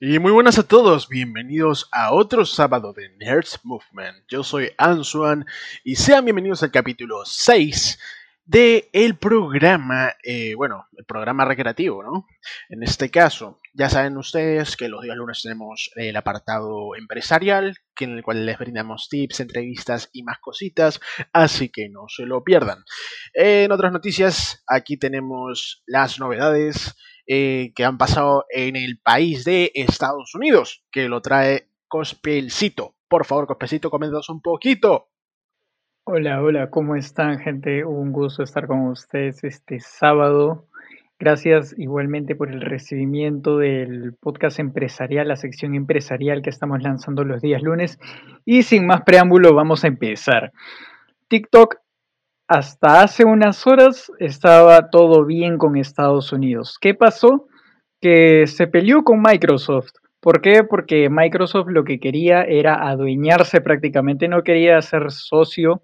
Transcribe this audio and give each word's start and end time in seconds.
Y 0.00 0.20
muy 0.20 0.30
buenas 0.30 0.60
a 0.60 0.62
todos, 0.62 1.08
bienvenidos 1.08 1.88
a 1.90 2.12
otro 2.12 2.46
sábado 2.46 2.92
de 2.92 3.08
Nerds 3.16 3.58
Movement. 3.64 4.24
Yo 4.28 4.44
soy 4.44 4.70
Ansuan 4.78 5.44
y 5.82 5.96
sean 5.96 6.24
bienvenidos 6.24 6.62
al 6.62 6.70
capítulo 6.70 7.24
6 7.24 7.98
de 8.44 8.90
el 8.92 9.16
programa, 9.16 10.14
eh, 10.22 10.54
bueno, 10.54 10.86
el 10.96 11.04
programa 11.04 11.44
recreativo, 11.44 12.04
¿no? 12.04 12.28
En 12.68 12.84
este 12.84 13.10
caso, 13.10 13.58
ya 13.74 13.90
saben 13.90 14.16
ustedes 14.18 14.76
que 14.76 14.88
los 14.88 15.02
días 15.02 15.16
lunes 15.16 15.42
tenemos 15.42 15.90
el 15.96 16.16
apartado 16.16 16.94
empresarial, 16.94 17.74
que 17.96 18.04
en 18.04 18.12
el 18.12 18.22
cual 18.22 18.46
les 18.46 18.56
brindamos 18.56 19.08
tips, 19.08 19.40
entrevistas 19.40 20.10
y 20.12 20.22
más 20.22 20.38
cositas, 20.38 21.00
así 21.32 21.70
que 21.70 21.88
no 21.88 22.04
se 22.06 22.24
lo 22.24 22.44
pierdan. 22.44 22.84
En 23.34 23.72
otras 23.72 23.90
noticias, 23.90 24.62
aquí 24.68 24.96
tenemos 24.96 25.82
las 25.86 26.20
novedades 26.20 26.94
eh, 27.30 27.72
que 27.74 27.84
han 27.84 27.98
pasado 27.98 28.46
en 28.48 28.74
el 28.74 28.98
país 28.98 29.44
de 29.44 29.70
Estados 29.74 30.34
Unidos, 30.34 30.82
que 30.90 31.10
lo 31.10 31.20
trae 31.20 31.68
Cospelcito. 31.86 32.94
Por 33.06 33.26
favor, 33.26 33.46
Cospelcito, 33.46 33.90
coméntanos 33.90 34.30
un 34.30 34.40
poquito. 34.40 35.08
Hola, 36.04 36.40
hola, 36.40 36.70
¿cómo 36.70 36.96
están, 36.96 37.38
gente? 37.38 37.84
Un 37.84 38.12
gusto 38.12 38.42
estar 38.42 38.66
con 38.66 38.88
ustedes 38.88 39.44
este 39.44 39.78
sábado. 39.78 40.68
Gracias 41.18 41.74
igualmente 41.76 42.34
por 42.34 42.50
el 42.50 42.62
recibimiento 42.62 43.58
del 43.58 44.14
podcast 44.14 44.58
empresarial, 44.58 45.28
la 45.28 45.36
sección 45.36 45.74
empresarial 45.74 46.40
que 46.40 46.48
estamos 46.48 46.80
lanzando 46.80 47.24
los 47.24 47.42
días 47.42 47.60
lunes. 47.60 47.98
Y 48.46 48.62
sin 48.62 48.86
más 48.86 49.02
preámbulo, 49.02 49.52
vamos 49.52 49.84
a 49.84 49.88
empezar. 49.88 50.52
TikTok 51.28 51.76
hasta 52.48 53.02
hace 53.02 53.26
unas 53.26 53.66
horas 53.66 54.10
estaba 54.18 54.88
todo 54.88 55.26
bien 55.26 55.58
con 55.58 55.76
Estados 55.76 56.32
Unidos. 56.32 56.78
¿Qué 56.80 56.94
pasó? 56.94 57.46
Que 58.00 58.46
se 58.46 58.66
peleó 58.66 59.04
con 59.04 59.20
Microsoft. 59.20 59.90
¿Por 60.18 60.40
qué? 60.40 60.64
Porque 60.64 61.10
Microsoft 61.10 61.68
lo 61.68 61.84
que 61.84 62.00
quería 62.00 62.42
era 62.42 62.88
adueñarse 62.88 63.60
prácticamente, 63.60 64.28
no 64.28 64.42
quería 64.42 64.80
ser 64.80 65.12
socio, 65.12 65.82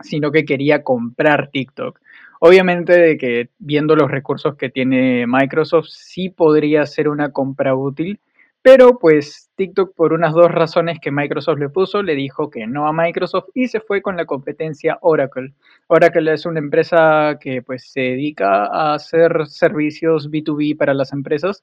sino 0.00 0.32
que 0.32 0.44
quería 0.44 0.82
comprar 0.82 1.50
TikTok. 1.50 2.00
Obviamente 2.40 2.98
de 2.98 3.16
que 3.16 3.50
viendo 3.58 3.94
los 3.94 4.10
recursos 4.10 4.56
que 4.56 4.70
tiene 4.70 5.26
Microsoft 5.28 5.86
sí 5.88 6.28
podría 6.28 6.84
ser 6.86 7.08
una 7.08 7.30
compra 7.30 7.76
útil, 7.76 8.20
pero 8.64 8.98
pues 8.98 9.50
TikTok 9.56 9.94
por 9.94 10.14
unas 10.14 10.32
dos 10.32 10.50
razones 10.50 10.98
que 10.98 11.10
Microsoft 11.10 11.58
le 11.58 11.68
puso, 11.68 12.02
le 12.02 12.14
dijo 12.14 12.48
que 12.48 12.66
no 12.66 12.88
a 12.88 12.94
Microsoft 12.94 13.50
y 13.52 13.68
se 13.68 13.80
fue 13.80 14.00
con 14.00 14.16
la 14.16 14.24
competencia 14.24 14.96
Oracle. 15.02 15.52
Oracle 15.88 16.32
es 16.32 16.46
una 16.46 16.60
empresa 16.60 17.36
que 17.38 17.60
pues 17.60 17.92
se 17.92 18.00
dedica 18.00 18.64
a 18.64 18.94
hacer 18.94 19.48
servicios 19.48 20.30
B2B 20.30 20.78
para 20.78 20.94
las 20.94 21.12
empresas. 21.12 21.62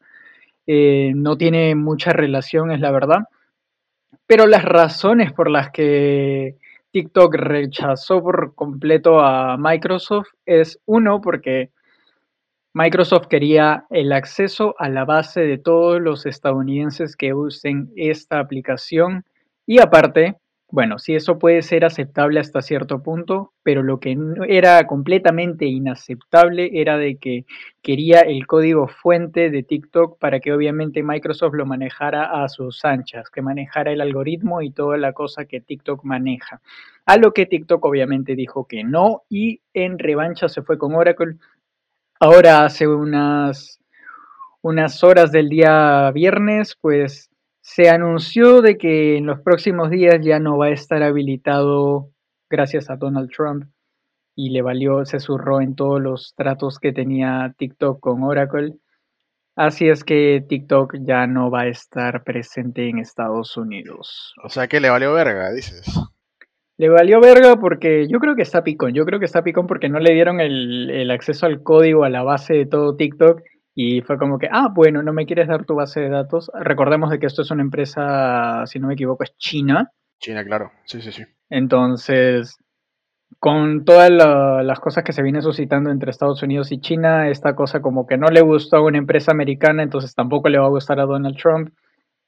Eh, 0.68 1.14
no 1.16 1.38
tiene 1.38 1.74
mucha 1.74 2.14
relación, 2.14 2.72
es 2.72 2.80
la 2.80 2.92
verdad. 2.92 3.22
Pero 4.28 4.46
las 4.46 4.64
razones 4.64 5.34
por 5.34 5.50
las 5.50 5.72
que 5.72 6.58
TikTok 6.92 7.34
rechazó 7.34 8.22
por 8.22 8.54
completo 8.54 9.22
a 9.22 9.58
Microsoft 9.58 10.28
es 10.46 10.80
uno, 10.86 11.20
porque 11.20 11.72
Microsoft 12.74 13.28
quería 13.28 13.86
el 13.90 14.14
acceso 14.14 14.76
a 14.80 14.88
la 14.88 15.04
base 15.04 15.42
de 15.42 15.58
todos 15.58 16.00
los 16.00 16.26
estadounidenses 16.26 17.18
que 17.18 17.34
usen 17.34 17.92
esta 17.98 18.40
aplicación 18.40 19.26
y 19.66 19.80
aparte, 19.80 20.38
bueno, 20.70 20.98
si 20.98 21.14
eso 21.14 21.38
puede 21.38 21.64
ser 21.64 21.84
aceptable 21.84 22.40
hasta 22.40 22.62
cierto 22.62 23.04
punto, 23.04 23.52
pero 23.62 23.84
lo 23.84 24.00
que 24.00 24.18
era 24.48 24.88
completamente 24.88 25.66
inaceptable 25.66 26.70
era 26.74 26.98
de 26.98 27.18
que 27.18 27.44
quería 27.82 28.22
el 28.22 28.48
código 28.48 28.88
fuente 28.88 29.50
de 29.50 29.64
TikTok 29.64 30.18
para 30.18 30.40
que 30.40 30.54
obviamente 30.54 31.04
Microsoft 31.04 31.56
lo 31.56 31.66
manejara 31.66 32.42
a 32.42 32.48
sus 32.48 32.86
anchas, 32.86 33.30
que 33.30 33.42
manejara 33.42 33.92
el 33.92 34.00
algoritmo 34.00 34.62
y 34.62 34.72
toda 34.72 34.96
la 34.98 35.12
cosa 35.12 35.44
que 35.44 35.60
TikTok 35.60 36.06
maneja. 36.06 36.62
A 37.06 37.18
lo 37.18 37.34
que 37.34 37.46
TikTok 37.46 37.84
obviamente 37.84 38.36
dijo 38.36 38.66
que 38.66 38.86
no 38.86 39.24
y 39.28 39.60
en 39.74 40.00
revancha 40.00 40.48
se 40.48 40.62
fue 40.62 40.78
con 40.78 40.96
Oracle 40.96 41.36
Ahora 42.24 42.66
hace 42.66 42.88
unas, 42.88 43.80
unas 44.62 45.04
horas 45.04 45.32
del 45.32 45.50
día 45.50 46.12
viernes, 46.12 46.78
pues 46.80 47.32
se 47.62 47.90
anunció 47.90 48.62
de 48.62 48.78
que 48.78 49.18
en 49.18 49.26
los 49.26 49.40
próximos 49.42 49.90
días 49.90 50.20
ya 50.22 50.38
no 50.38 50.56
va 50.56 50.68
a 50.68 50.70
estar 50.70 51.02
habilitado 51.02 52.12
gracias 52.48 52.92
a 52.92 52.96
Donald 52.96 53.31
Trump 53.36 53.64
y 54.36 54.52
le 54.52 54.62
valió, 54.62 55.04
se 55.04 55.20
zurró 55.20 55.62
en 55.62 55.74
todos 55.74 56.00
los 56.00 56.36
tratos 56.36 56.78
que 56.78 56.94
tenía 56.94 57.56
TikTok 57.58 58.00
con 58.00 58.22
Oracle. 58.22 58.76
Así 59.56 59.90
es 59.90 60.04
que 60.04 60.46
TikTok 60.48 60.98
ya 61.00 61.26
no 61.26 61.50
va 61.50 61.62
a 61.62 61.70
estar 61.70 62.24
presente 62.24 62.88
en 62.88 63.00
Estados 63.00 63.58
Unidos. 63.58 64.36
O 64.44 64.50
sea 64.50 64.68
que 64.68 64.80
le 64.80 64.92
valió 64.92 65.12
verga, 65.14 65.52
dices. 65.52 65.88
Le 66.81 66.90
valió 66.90 67.22
verga 67.22 67.58
porque 67.58 68.08
yo 68.08 68.18
creo 68.18 68.36
que 68.36 68.42
está 68.42 68.64
picón. 68.64 68.96
Yo 68.96 69.06
creo 69.06 69.19
que 69.19 69.25
está 69.25 69.44
picón 69.44 69.68
porque 69.68 69.88
no 69.88 70.00
le 70.00 70.16
dieron 70.16 70.40
el, 70.40 71.12
acceso 71.12 71.46
al 71.46 71.62
código 71.62 72.03
a 72.03 72.09
la 72.09 72.24
base 72.24 72.56
de 72.56 72.66
todo 72.66 72.96
TikTok 72.96 73.40
y 73.75 74.02
fue 74.02 74.18
como 74.18 74.40
que, 74.40 74.47
ah, 74.52 74.69
bueno, 74.74 75.03
no 75.03 75.14
me 75.14 75.28
quieres 75.28 75.47
dar 75.47 75.64
tu 75.64 75.75
base 75.75 76.00
de 76.00 76.09
datos. 76.09 76.50
Recordemos 76.59 77.12
de 77.12 77.19
que 77.19 77.28
esto 77.28 77.44
es 77.44 77.52
una 77.52 77.62
empresa, 77.62 78.64
si 78.66 78.80
no 78.80 78.88
me 78.88 78.96
equivoco, 78.96 79.24
es 79.24 79.38
China. 79.38 79.92
China, 80.19 80.44
claro. 80.44 80.72
Sí, 80.86 81.03
sí, 81.03 81.12
sí. 81.12 81.24
Entonces, 81.52 82.58
con 83.38 83.86
todas 83.86 84.09
las 84.09 84.80
cosas 84.80 85.03
que 85.03 85.13
se 85.13 85.22
vienen 85.22 85.44
suscitando 85.44 85.92
entre 85.92 86.09
Estados 86.09 86.42
Unidos 86.42 86.72
y 86.72 86.81
China, 86.81 87.30
esta 87.30 87.53
cosa 87.53 87.84
como 87.84 88.08
que 88.08 88.18
no 88.18 88.25
le 88.30 88.42
gustó 88.42 88.78
a 88.78 88.84
una 88.84 88.98
empresa 88.98 89.31
americana, 89.31 89.84
entonces 89.84 90.16
tampoco 90.16 90.50
le 90.50 90.58
va 90.58 90.66
a 90.66 90.69
gustar 90.69 91.00
a 91.00 91.06
Donald 91.06 91.38
Trump. 91.38 91.69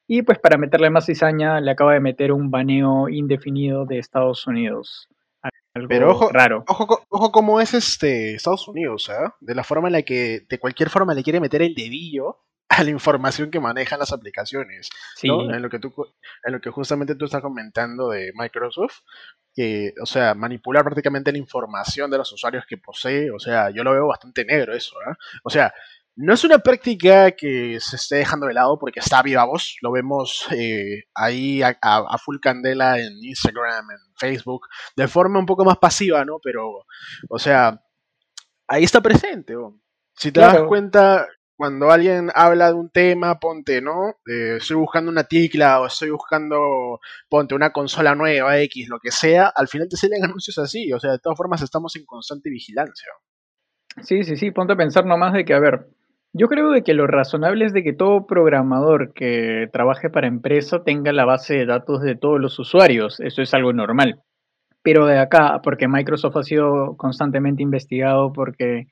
Y 0.08 0.22
pues 0.24 0.40
para 0.40 0.58
meterle 0.58 0.90
más 0.90 1.06
cizaña, 1.06 1.62
le 1.62 1.72
acaba 1.72 1.94
de 1.94 2.00
meter 2.00 2.32
un 2.32 2.52
baneo 2.52 3.10
indefinido 3.10 3.86
de 3.86 4.00
Estados 4.00 4.46
Unidos. 4.48 5.08
Pero 5.88 6.12
ojo, 6.12 6.30
raro. 6.30 6.64
Ojo, 6.68 7.04
ojo 7.10 7.32
cómo 7.32 7.60
es 7.60 7.74
este 7.74 8.36
Estados 8.36 8.68
Unidos, 8.68 9.10
¿eh? 9.10 9.30
De 9.40 9.56
la 9.56 9.64
forma 9.64 9.88
en 9.88 9.94
la 9.94 10.02
que 10.04 10.46
de 10.48 10.60
cualquier 10.60 10.90
forma 10.90 11.14
le 11.16 11.24
quiere 11.24 11.40
meter 11.40 11.64
el 11.64 11.74
dedillo 11.74 12.42
a 12.70 12.84
la 12.84 12.92
información 12.92 13.50
que 13.50 13.60
manejan 13.60 14.00
las 14.00 14.14
aplicaciones. 14.14 14.90
En 15.22 15.62
lo 15.62 15.70
que 15.70 15.80
tú 15.80 15.92
en 16.44 16.54
lo 16.54 16.62
que 16.62 16.70
justamente 16.70 17.16
tú 17.16 17.26
estás 17.26 17.42
comentando 17.42 18.10
de 18.10 18.32
Microsoft, 18.36 19.00
que, 19.54 19.94
o 20.02 20.06
sea, 20.06 20.36
manipular 20.36 20.84
prácticamente 20.84 21.32
la 21.32 21.38
información 21.40 22.12
de 22.12 22.18
los 22.20 22.32
usuarios 22.32 22.66
que 22.68 22.78
posee, 22.78 23.32
o 23.32 23.40
sea, 23.40 23.72
yo 23.72 23.84
lo 23.84 23.94
veo 23.94 24.08
bastante 24.08 24.46
negro 24.46 24.74
eso, 24.74 24.96
¿eh? 25.02 25.14
O 25.44 25.50
sea, 25.50 25.74
no 26.16 26.34
es 26.34 26.44
una 26.44 26.60
práctica 26.60 27.32
que 27.32 27.80
se 27.80 27.96
esté 27.96 28.18
dejando 28.18 28.46
de 28.48 28.54
lado 28.54 28.78
porque 28.78 29.00
está 29.00 29.22
viva 29.24 29.46
voz. 29.46 29.78
Lo 29.82 29.92
vemos 29.92 30.48
eh, 30.52 31.04
ahí 31.16 31.62
a, 31.64 32.18
full 32.24 32.38
candela 32.40 33.00
en 33.00 33.14
Instagram, 33.24 33.90
en 33.92 34.16
Facebook, 34.18 34.68
de 34.96 35.08
forma 35.08 35.40
un 35.40 35.46
poco 35.46 35.66
más 35.66 35.78
pasiva, 35.78 36.24
¿no? 36.24 36.40
Pero, 36.42 36.86
o 37.30 37.40
sea, 37.40 37.82
ahí 38.68 38.84
está 38.84 39.02
presente. 39.02 39.56
Si 40.16 40.32
te 40.32 40.40
das 40.40 40.62
cuenta, 40.68 41.28
cuando 41.56 41.90
alguien 41.90 42.30
habla 42.36 42.68
de 42.68 42.74
un 42.74 42.92
tema, 42.92 43.40
ponte, 43.40 43.82
¿no? 43.82 44.18
Eh, 44.28 44.58
estoy 44.58 44.78
buscando 44.78 45.10
una 45.10 45.24
ticla 45.24 45.82
o 45.82 45.88
estoy 45.88 46.12
buscando, 46.12 47.00
ponte, 47.28 47.56
una 47.56 47.72
consola 47.72 48.14
nueva, 48.14 48.60
X, 48.60 48.88
lo 48.88 49.00
que 49.00 49.12
sea, 49.12 49.48
al 49.48 49.68
final 49.68 49.88
te 49.90 49.98
salen 49.98 50.24
anuncios 50.24 50.60
así. 50.60 50.94
O 50.94 51.00
sea, 51.00 51.14
de 51.14 51.20
todas 51.20 51.38
formas 51.38 51.64
estamos 51.64 51.96
en 51.96 52.06
constante 52.06 52.52
vigilancia. 52.52 53.10
Sí, 54.02 54.24
sí, 54.24 54.36
sí, 54.36 54.52
ponte 54.52 54.74
a 54.74 54.78
pensar 54.78 55.06
nomás 55.06 55.34
de 55.34 55.46
que, 55.46 55.54
a 55.54 55.60
ver, 55.60 55.88
yo 56.34 56.48
creo 56.48 56.72
de 56.72 56.84
que 56.84 56.96
lo 56.96 57.06
razonable 57.06 57.66
es 57.66 57.74
de 57.74 57.84
que 57.84 57.94
todo 57.94 58.26
programador 58.26 59.14
que 59.14 59.70
trabaje 59.72 60.10
para 60.10 60.28
empresa 60.28 60.84
tenga 60.84 61.14
la 61.14 61.26
base 61.26 61.54
de 61.54 61.66
datos 61.68 62.02
de 62.02 62.16
todos 62.16 62.42
los 62.42 62.58
usuarios. 62.58 63.20
Eso 63.20 63.44
es 63.44 63.54
algo 63.54 63.72
normal. 63.72 64.22
Pero 64.82 65.06
de 65.06 65.20
acá, 65.20 65.62
porque 65.64 65.88
Microsoft 65.88 66.38
ha 66.38 66.44
sido 66.44 66.98
constantemente 66.98 67.62
investigado, 67.62 68.34
porque 68.34 68.88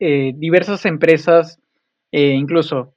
eh, 0.00 0.32
diversas 0.34 0.86
empresas, 0.86 1.60
eh, 2.10 2.32
incluso 2.32 2.94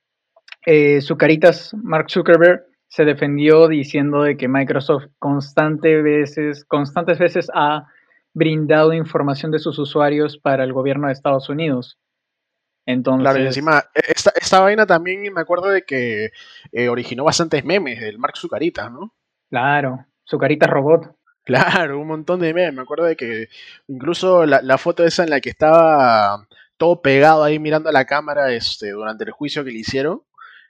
eh, 0.65 0.99
caritas 1.17 1.75
Mark 1.83 2.09
Zuckerberg, 2.09 2.63
se 2.87 3.03
defendió 3.03 3.67
diciendo 3.67 4.23
de 4.23 4.37
que 4.37 4.47
Microsoft 4.47 5.07
constante 5.19 6.01
veces, 6.01 6.63
constantes 6.63 7.19
veces 7.19 7.51
ha 7.53 7.87
brindado 8.33 8.93
información 8.93 9.51
de 9.51 9.59
sus 9.59 9.77
usuarios 9.79 10.37
para 10.37 10.63
el 10.63 10.71
gobierno 10.71 11.07
de 11.07 11.13
Estados 11.13 11.49
Unidos. 11.49 11.97
Entonces... 12.85 13.23
Claro, 13.23 13.39
y 13.39 13.47
encima, 13.47 13.83
e, 13.93 14.01
esta, 14.15 14.31
esta 14.35 14.59
vaina 14.59 14.85
también 14.85 15.21
me 15.33 15.41
acuerdo 15.41 15.69
de 15.69 15.83
que 15.83 16.31
eh, 16.71 16.89
originó 16.89 17.23
bastantes 17.23 17.65
memes 17.65 17.99
del 17.99 18.19
Mark 18.19 18.37
Zucarita, 18.37 18.89
¿no? 18.89 19.13
Claro, 19.49 20.05
Zucarita 20.27 20.67
Robot. 20.67 21.15
Claro, 21.43 21.99
un 21.99 22.07
montón 22.07 22.39
de 22.39 22.53
memes. 22.53 22.73
Me 22.73 22.81
acuerdo 22.81 23.05
de 23.05 23.15
que 23.15 23.49
incluso 23.87 24.45
la, 24.45 24.77
foto 24.77 25.03
esa 25.03 25.23
en 25.23 25.29
la 25.29 25.39
que 25.39 25.49
estaba 25.49 26.47
todo 26.77 27.01
pegado 27.01 27.43
ahí 27.43 27.59
mirando 27.59 27.89
a 27.89 27.93
la 27.93 28.05
cámara 28.05 28.51
este, 28.51 28.91
durante 28.91 29.23
el 29.23 29.31
juicio 29.31 29.63
que 29.63 29.71
le 29.71 29.79
hicieron. 29.79 30.23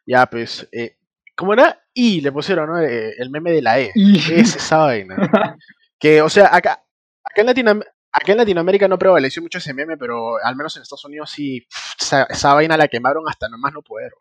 Ya, 0.05 0.25
pues, 0.25 0.67
eh, 0.71 0.97
¿cómo 1.35 1.53
era? 1.53 1.81
Y 1.93 2.21
le 2.21 2.31
pusieron, 2.31 2.69
¿no? 2.69 2.79
Eh, 2.79 3.13
el 3.17 3.29
meme 3.29 3.51
de 3.51 3.61
la 3.61 3.79
E. 3.79 3.91
Es 3.95 4.55
esa 4.55 4.77
vaina. 4.79 5.15
que, 5.99 6.21
o 6.21 6.29
sea, 6.29 6.53
acá, 6.53 6.83
acá 7.23 7.41
en 7.41 7.47
Latinoamérica 7.47 7.94
Aquí 8.17 8.31
en 8.31 8.37
Latinoamérica 8.37 8.87
no 8.87 8.97
prevaleció 8.97 9.41
mucho 9.41 9.57
ese 9.57 9.73
meme, 9.73 9.97
pero 9.97 10.37
al 10.41 10.55
menos 10.55 10.73
en 10.75 10.83
Estados 10.83 11.03
Unidos 11.03 11.29
sí, 11.29 11.67
esa, 11.99 12.53
vaina 12.53 12.77
la 12.77 12.87
quemaron 12.87 13.25
hasta 13.27 13.49
nomás 13.49 13.73
no 13.73 13.81
poder. 13.81 14.13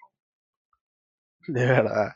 De 1.47 1.65
verdad. 1.65 2.13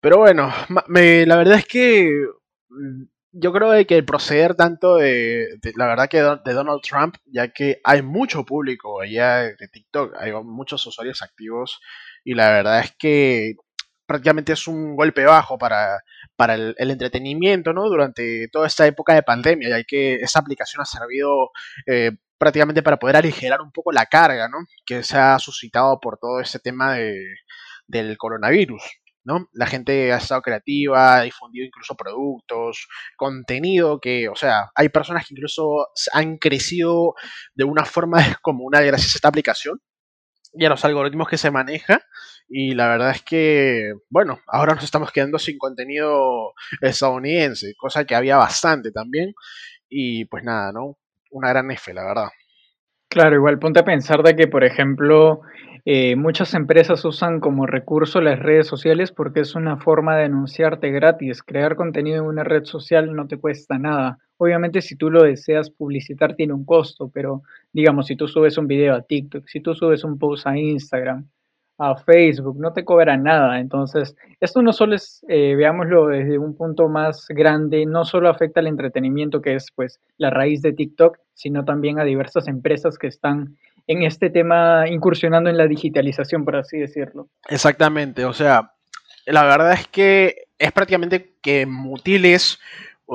Pero 0.00 0.18
bueno, 0.18 0.52
la 0.88 1.36
verdad 1.36 1.58
es 1.58 1.66
que 1.66 2.26
mm, 2.68 3.04
yo 3.30 3.52
creo 3.52 3.86
que 3.86 3.96
el 3.96 4.04
proceder 4.04 4.56
tanto 4.56 4.96
de, 4.96 5.60
la 5.76 5.86
verdad 5.86 6.08
que 6.08 6.18
de 6.18 6.52
Donald 6.52 6.82
Trump, 6.82 7.16
ya 7.26 7.52
que 7.52 7.80
hay 7.84 8.02
mucho 8.02 8.44
público 8.44 9.00
allá 9.00 9.38
de 9.42 9.68
TikTok, 9.68 10.16
hay 10.18 10.32
muchos 10.32 10.84
usuarios 10.84 11.22
activos 11.22 11.80
y 12.24 12.34
la 12.34 12.50
verdad 12.50 12.80
es 12.80 12.92
que 12.98 13.54
prácticamente 14.06 14.52
es 14.52 14.66
un 14.66 14.96
golpe 14.96 15.24
bajo 15.24 15.58
para, 15.58 16.02
para 16.36 16.54
el, 16.54 16.74
entretenimiento, 16.78 17.72
¿no? 17.72 17.88
Durante 17.88 18.48
toda 18.48 18.66
esta 18.66 18.86
época 18.86 19.14
de 19.14 19.22
pandemia, 19.22 19.68
ya 19.70 19.84
que 19.84 20.16
esa 20.16 20.40
aplicación 20.40 20.82
ha 20.82 20.86
servido 20.86 21.50
eh, 21.86 22.12
prácticamente 22.38 22.82
para 22.82 22.98
poder 22.98 23.16
aligerar 23.16 23.60
un 23.60 23.72
poco 23.72 23.92
la 23.92 24.06
carga, 24.06 24.48
¿no? 24.48 24.58
Que 24.84 25.02
se 25.02 25.16
ha 25.16 25.38
suscitado 25.38 26.00
por 26.00 26.18
todo 26.18 26.40
este 26.40 26.58
tema 26.58 26.94
de, 26.94 27.22
del 27.86 28.16
coronavirus. 28.18 28.82
¿no? 29.24 29.48
La 29.52 29.66
gente 29.66 30.12
ha 30.12 30.18
estado 30.18 30.42
creativa, 30.42 31.16
ha 31.16 31.22
difundido 31.22 31.64
incluso 31.66 31.94
productos, 31.96 32.86
contenido 33.16 33.98
que, 33.98 34.28
o 34.28 34.36
sea, 34.36 34.70
hay 34.74 34.90
personas 34.90 35.26
que 35.26 35.34
incluso 35.34 35.88
han 36.12 36.36
crecido 36.36 37.14
de 37.54 37.64
una 37.64 37.86
forma 37.86 38.18
descomunal 38.28 38.84
gracias 38.84 39.14
a 39.14 39.16
esta 39.16 39.28
aplicación 39.28 39.80
y 40.54 40.64
a 40.64 40.68
los 40.68 40.84
algoritmos 40.84 41.28
que 41.28 41.38
se 41.38 41.50
maneja. 41.50 42.00
Y 42.48 42.74
la 42.74 42.88
verdad 42.88 43.10
es 43.10 43.22
que, 43.22 43.92
bueno, 44.10 44.40
ahora 44.46 44.74
nos 44.74 44.84
estamos 44.84 45.12
quedando 45.12 45.38
sin 45.38 45.58
contenido 45.58 46.52
estadounidense, 46.80 47.74
cosa 47.76 48.04
que 48.04 48.14
había 48.14 48.36
bastante 48.36 48.90
también. 48.92 49.34
Y 49.88 50.26
pues 50.26 50.44
nada, 50.44 50.72
¿no? 50.72 50.98
Una 51.30 51.50
gran 51.50 51.70
F, 51.70 51.92
la 51.94 52.04
verdad. 52.04 52.28
Claro, 53.14 53.36
igual 53.36 53.60
ponte 53.60 53.78
a 53.78 53.84
pensar 53.84 54.24
de 54.24 54.34
que, 54.34 54.48
por 54.48 54.64
ejemplo, 54.64 55.40
eh, 55.84 56.16
muchas 56.16 56.52
empresas 56.52 57.04
usan 57.04 57.38
como 57.38 57.64
recurso 57.64 58.20
las 58.20 58.40
redes 58.40 58.66
sociales 58.66 59.12
porque 59.12 59.38
es 59.38 59.54
una 59.54 59.76
forma 59.76 60.16
de 60.16 60.24
anunciarte 60.24 60.90
gratis. 60.90 61.44
Crear 61.44 61.76
contenido 61.76 62.18
en 62.18 62.24
una 62.28 62.42
red 62.42 62.64
social 62.64 63.14
no 63.14 63.28
te 63.28 63.36
cuesta 63.38 63.78
nada. 63.78 64.18
Obviamente 64.36 64.82
si 64.82 64.96
tú 64.96 65.10
lo 65.10 65.22
deseas 65.22 65.70
publicitar 65.70 66.34
tiene 66.34 66.54
un 66.54 66.64
costo, 66.64 67.08
pero 67.08 67.42
digamos, 67.72 68.08
si 68.08 68.16
tú 68.16 68.26
subes 68.26 68.58
un 68.58 68.66
video 68.66 68.96
a 68.96 69.02
TikTok, 69.02 69.46
si 69.46 69.60
tú 69.60 69.76
subes 69.76 70.02
un 70.02 70.18
post 70.18 70.48
a 70.48 70.58
Instagram, 70.58 71.28
a 71.78 71.96
Facebook, 71.96 72.58
no 72.58 72.72
te 72.72 72.84
cobra 72.84 73.16
nada. 73.16 73.58
Entonces, 73.58 74.14
esto 74.40 74.62
no 74.62 74.72
solo 74.72 74.94
es, 74.94 75.24
eh, 75.28 75.54
veámoslo 75.56 76.08
desde 76.08 76.38
un 76.38 76.56
punto 76.56 76.88
más 76.88 77.26
grande, 77.28 77.84
no 77.86 78.04
solo 78.04 78.28
afecta 78.28 78.60
al 78.60 78.66
entretenimiento, 78.66 79.42
que 79.42 79.56
es 79.56 79.66
pues 79.74 80.00
la 80.16 80.30
raíz 80.30 80.62
de 80.62 80.72
TikTok, 80.72 81.18
sino 81.34 81.64
también 81.64 81.98
a 81.98 82.04
diversas 82.04 82.46
empresas 82.48 82.96
que 82.98 83.08
están 83.08 83.56
en 83.86 84.02
este 84.02 84.30
tema 84.30 84.88
incursionando 84.88 85.50
en 85.50 85.56
la 85.56 85.66
digitalización, 85.66 86.44
por 86.44 86.56
así 86.56 86.78
decirlo. 86.78 87.28
Exactamente, 87.48 88.24
o 88.24 88.32
sea, 88.32 88.72
la 89.26 89.42
verdad 89.44 89.72
es 89.72 89.86
que 89.88 90.46
es 90.58 90.72
prácticamente 90.72 91.34
que 91.42 91.66
Mutiles 91.66 92.58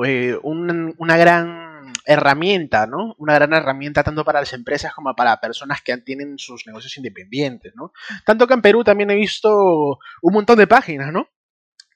eh, 0.04 0.36
una 0.42 1.16
gran 1.16 1.69
herramienta, 2.04 2.86
¿no? 2.86 3.14
Una 3.18 3.34
gran 3.34 3.52
herramienta 3.52 4.02
tanto 4.02 4.24
para 4.24 4.40
las 4.40 4.52
empresas 4.52 4.94
como 4.94 5.14
para 5.14 5.40
personas 5.40 5.82
que 5.82 5.96
tienen 5.98 6.38
sus 6.38 6.66
negocios 6.66 6.96
independientes, 6.96 7.72
¿no? 7.76 7.92
Tanto 8.24 8.46
que 8.46 8.54
en 8.54 8.62
Perú 8.62 8.84
también 8.84 9.10
he 9.10 9.16
visto 9.16 9.98
un 10.22 10.32
montón 10.32 10.58
de 10.58 10.66
páginas, 10.66 11.12
¿no? 11.12 11.28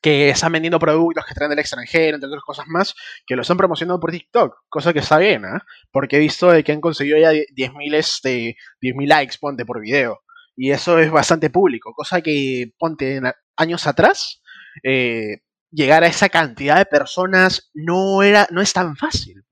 que 0.05 0.29
están 0.29 0.53
vendiendo 0.53 0.79
productos 0.79 1.25
que 1.25 1.33
traen 1.33 1.49
del 1.49 1.61
extranjero, 1.61 2.17
entre 2.17 2.29
otras 2.29 2.45
cosas 2.45 2.67
más, 2.69 2.95
que 3.27 3.37
lo 3.37 3.41
están 3.41 3.57
promocionando 3.57 3.99
por 3.99 4.11
TikTok, 4.11 4.55
cosa 4.69 4.93
que 4.93 4.99
está 4.99 5.17
bien, 5.17 5.47
¿eh? 5.47 5.61
Porque 5.91 6.17
he 6.17 6.21
visto 6.21 6.51
de 6.51 6.63
que 6.63 6.73
han 6.73 6.83
conseguido 6.83 7.17
ya 7.17 7.33
10.000 7.33 7.95
este, 7.95 8.59
likes, 8.83 9.37
ponte, 9.41 9.65
por 9.65 9.81
video. 9.81 10.21
Y 10.57 10.73
eso 10.73 10.99
es 10.99 11.11
bastante 11.11 11.49
público, 11.49 11.95
cosa 11.95 12.21
que, 12.21 12.75
ponte, 12.79 13.19
años 13.57 13.87
atrás, 13.87 14.43
eh, 14.83 15.39
llegar 15.71 16.05
a 16.05 16.09
esa 16.09 16.29
cantidad 16.29 16.77
de 16.77 16.85
personas 16.85 17.71
no, 17.73 18.23
era, 18.23 18.47
no 18.51 18.61
es 18.61 18.75
tan 18.75 18.97
fácil. 18.97 19.44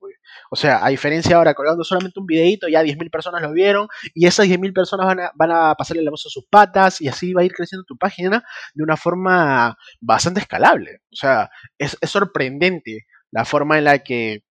O 0.55 0.57
sea, 0.57 0.85
a 0.85 0.91
diferencia 0.91 1.37
ahora, 1.37 1.55
colgando 1.55 1.83
solamente 1.83 2.21
un 2.21 2.27
videito, 2.27 2.69
ya 2.69 2.83
10.000 2.83 3.11
personas 3.11 3.41
lo 3.41 3.53
vieron 3.53 3.89
y 4.13 4.27
esas 4.27 4.47
10.000 4.47 4.75
personas 4.75 5.07
van 5.07 5.21
a, 5.21 5.33
van 5.35 5.51
a 5.51 5.75
pasarle 5.75 6.03
la 6.03 6.11
voz 6.11 6.27
a 6.27 6.29
sus 6.29 6.45
patas 6.45 7.01
y 7.01 7.09
así 7.09 7.33
va 7.33 7.41
a 7.41 7.45
ir 7.45 7.55
creciendo 7.55 7.87
tu 7.87 7.97
página 7.97 8.45
de 8.75 8.83
una 8.83 8.99
forma 8.99 9.79
bastante 9.99 10.41
escalable. 10.41 11.01
O 11.11 11.17
sea, 11.17 11.49
es, 11.79 11.97
sorprendente 12.03 13.07
la 13.31 13.47
forma 13.47 13.79
en 13.79 13.85
la 13.85 14.01
que 14.01 14.45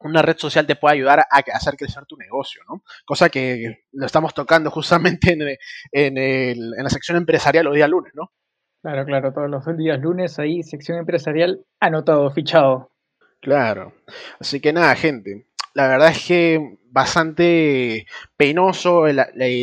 una 0.00 0.22
red 0.22 0.38
social 0.38 0.66
te 0.66 0.76
puede 0.76 0.94
ayudar 0.94 1.20
a 1.20 1.26
hacer 1.52 1.76
crecer 1.76 2.06
tu 2.06 2.16
negocio, 2.16 2.62
¿no? 2.66 2.82
Cosa 3.04 3.28
que 3.28 3.84
lo 3.92 4.06
estamos 4.06 4.32
tocando 4.32 4.70
justamente 4.70 5.32
en, 5.92 6.16
en 6.16 6.82
la 6.82 6.88
sección 6.88 7.18
empresarial 7.18 7.66
los 7.66 7.74
días 7.74 7.90
lunes, 7.90 8.14
¿no? 8.14 8.32
Claro, 8.80 9.04
claro, 9.04 9.32
todos 9.34 9.50
los 9.50 9.76
días 9.76 10.00
lunes 10.00 10.38
ahí, 10.38 10.62
sección 10.62 10.96
empresarial, 10.96 11.66
anotado, 11.80 12.30
fichado. 12.30 12.93
Claro. 13.44 13.92
Así 14.40 14.58
que 14.58 14.72
nada, 14.72 14.96
gente. 14.96 15.46
La 15.74 15.86
verdad 15.86 16.08
es 16.08 16.24
que 16.26 16.78
bastante 16.86 18.06
penoso 18.38 19.06
el, 19.06 19.20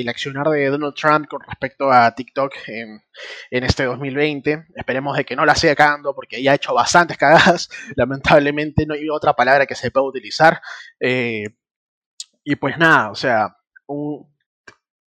accionar 0.07 0.49
de 0.49 0.67
Donald 0.67 0.93
Trump 0.93 1.27
con 1.27 1.41
respecto 1.41 1.91
a 1.91 2.13
TikTok 2.13 2.53
en, 2.67 3.01
este 3.49 3.85
2020. 3.85 4.67
Esperemos 4.75 5.17
de 5.17 5.25
que 5.25 5.35
no 5.35 5.45
la 5.45 5.55
siga 5.55 5.75
cagando 5.75 6.13
porque 6.13 6.43
ya 6.43 6.51
ha 6.51 6.55
hecho 6.55 6.75
bastantes 6.75 7.17
cagadas. 7.17 7.69
Lamentablemente 7.95 8.85
no 8.85 8.93
hay 8.93 9.09
otra 9.09 9.33
palabra 9.33 9.65
que 9.65 9.75
se 9.75 9.89
pueda 9.89 10.05
utilizar. 10.05 10.61
Eh, 10.99 11.45
y 12.43 12.55
pues 12.57 12.77
nada, 12.77 13.09
o 13.09 13.15
sea, 13.15 13.57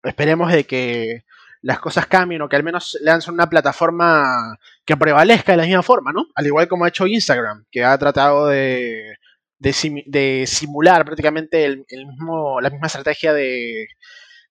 esperemos 0.03 0.51
de 0.51 0.63
que 0.65 1.25
las 1.63 1.80
cosas 1.80 2.06
cambien 2.06 2.42
o 2.42 2.50
que 2.50 2.57
al 2.57 2.63
menos 2.63 2.98
lancen 3.01 3.33
una 3.33 3.50
plataforma 3.50 4.57
que 4.86 4.98
prevalezca 4.98 5.54
de 5.54 5.57
la 5.57 5.63
misma 5.63 5.81
forma, 5.81 6.12
¿no? 6.12 6.27
Al 6.36 6.45
igual 6.45 6.68
como 6.68 6.86
ha 6.86 6.89
hecho 6.89 7.07
Instagram, 7.07 7.65
que 7.71 7.83
ha 7.83 7.98
tratado 7.98 8.48
de, 8.48 9.15
de, 9.57 10.45
simular 10.45 11.06
prácticamente 11.06 11.65
el, 11.65 11.86
mismo, 11.88 12.60
la 12.62 12.69
misma 12.69 12.88
estrategia 12.88 13.33
de, 13.33 13.88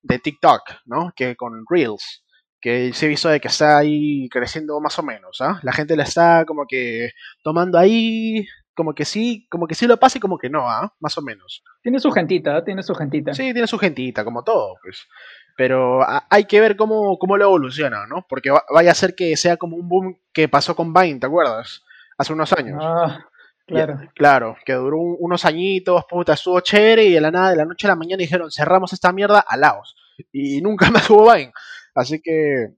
de 0.03 0.19
TikTok, 0.19 0.63
¿no? 0.87 1.13
Que 1.15 1.37
con 1.37 1.65
Reels 1.69 2.23
que 2.63 2.93
se 2.93 3.09
visto 3.09 3.29
de 3.29 3.41
que 3.41 3.49
está 3.49 3.77
ahí 3.77 4.29
creciendo 4.31 4.81
más 4.81 4.97
o 4.99 5.03
menos, 5.03 5.41
¿ah? 5.41 5.59
La 5.65 5.73
gente 5.73 5.97
la 5.97 6.05
está 6.05 6.45
como 6.47 6.65
que 6.67 7.11
tomando 7.43 7.77
ahí, 7.77 8.47
como 8.73 8.95
que 8.95 9.05
sí, 9.05 9.49
como 9.51 9.67
que 9.67 9.75
sí 9.75 9.89
lo 9.89 9.99
pasa 9.99 10.19
y 10.19 10.21
como 10.21 10.39
que 10.39 10.49
no, 10.49 10.71
¿ah? 10.71 10.95
Más 11.01 11.19
o 11.19 11.23
menos. 11.23 11.65
Tiene 11.83 11.99
su 11.99 12.13
gentita, 12.13 12.65
tiene 12.65 12.85
su 12.85 12.95
gentita. 12.95 13.35
Sí, 13.35 13.53
tiene 13.53 13.67
su 13.67 13.79
gentita, 13.79 14.25
como 14.25 14.45
todo, 14.45 14.77
pues. 14.81 15.09
Pero 15.57 16.01
hay 16.31 16.45
que 16.45 16.61
ver 16.61 16.77
cómo, 16.77 17.19
cómo 17.19 17.37
lo 17.37 17.45
evoluciona, 17.45 18.07
¿no? 18.07 18.27
Porque 18.29 18.51
vaya 18.71 18.91
a 18.91 18.95
ser 18.95 19.15
que 19.15 19.37
sea 19.37 19.57
como 19.57 19.77
un 19.77 19.89
boom 19.89 20.19
que 20.33 20.49
pasó 20.49 20.75
con 20.75 20.93
Vine, 20.93 21.21
¿te 21.21 21.27
acuerdas? 21.27 21.83
Hace 22.17 22.33
unos 22.33 22.53
años. 22.53 22.79
Ah, 22.83 23.27
claro. 23.67 24.01
claro, 24.15 24.57
que 24.65 24.73
duró 24.73 24.99
unos 24.99 25.45
añitos, 25.45 26.05
puta, 26.09 26.35
estuvo 26.35 26.61
chévere 26.61 27.05
y 27.05 27.13
de 27.13 27.21
la 27.21 27.31
nada, 27.31 27.51
de 27.51 27.57
la 27.57 27.65
noche 27.65 27.87
a 27.87 27.91
la 27.91 27.97
mañana 27.97 28.21
dijeron, 28.21 28.51
cerramos 28.51 28.93
esta 28.93 29.13
mierda 29.13 29.45
a 29.47 29.57
Laos. 29.57 29.97
Y 30.33 30.61
nunca 30.63 30.91
más 30.91 31.09
hubo 31.11 31.33
Vine. 31.33 31.53
Así 31.95 32.21
que 32.21 32.75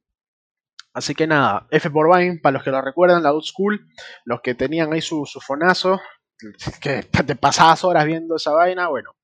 Así 0.95 1.13
que 1.17 1.27
nada, 1.27 1.67
F 1.71 1.91
por 1.91 2.17
Vine, 2.17 2.39
para 2.41 2.55
los 2.55 2.63
que 2.63 2.71
lo 2.71 2.81
recuerdan, 2.81 3.25
la 3.25 3.33
old 3.33 3.43
school, 3.43 3.85
los 4.25 4.41
que 4.41 4.55
tenían 4.55 4.93
ahí 4.93 5.01
su, 5.01 5.27
su 5.27 5.41
fonazo, 5.41 6.01
que 6.81 7.03
te 7.03 7.35
pasabas 7.35 7.83
horas 7.83 8.05
viendo 8.05 8.37
esa 8.37 8.53
vaina, 8.53 8.87
bueno, 8.87 9.17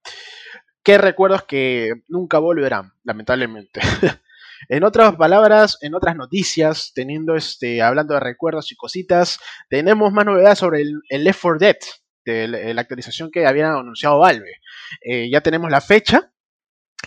qué 0.82 0.98
recuerdos 0.98 1.44
que 1.44 1.92
nunca 2.08 2.38
volverán, 2.38 2.92
lamentablemente. 3.04 3.80
en 4.68 4.84
otras 4.84 5.16
palabras, 5.16 5.78
en 5.80 5.94
otras 5.94 6.16
noticias, 6.16 6.92
teniendo 6.94 7.34
este, 7.34 7.82
hablando 7.82 8.14
de 8.14 8.20
recuerdos 8.20 8.72
y 8.72 8.76
cositas, 8.76 9.38
tenemos 9.68 10.12
más 10.12 10.26
novedades 10.26 10.58
sobre 10.58 10.82
el, 10.82 11.24
Left 11.24 11.40
4 11.40 11.58
Dead, 11.58 11.76
de 12.24 12.74
la 12.74 12.80
actualización 12.80 13.30
que 13.30 13.46
había 13.46 13.72
anunciado 13.72 14.18
Valve. 14.18 14.60
Eh, 15.00 15.30
ya 15.30 15.40
tenemos 15.40 15.70
la 15.70 15.80
fecha, 15.80 16.32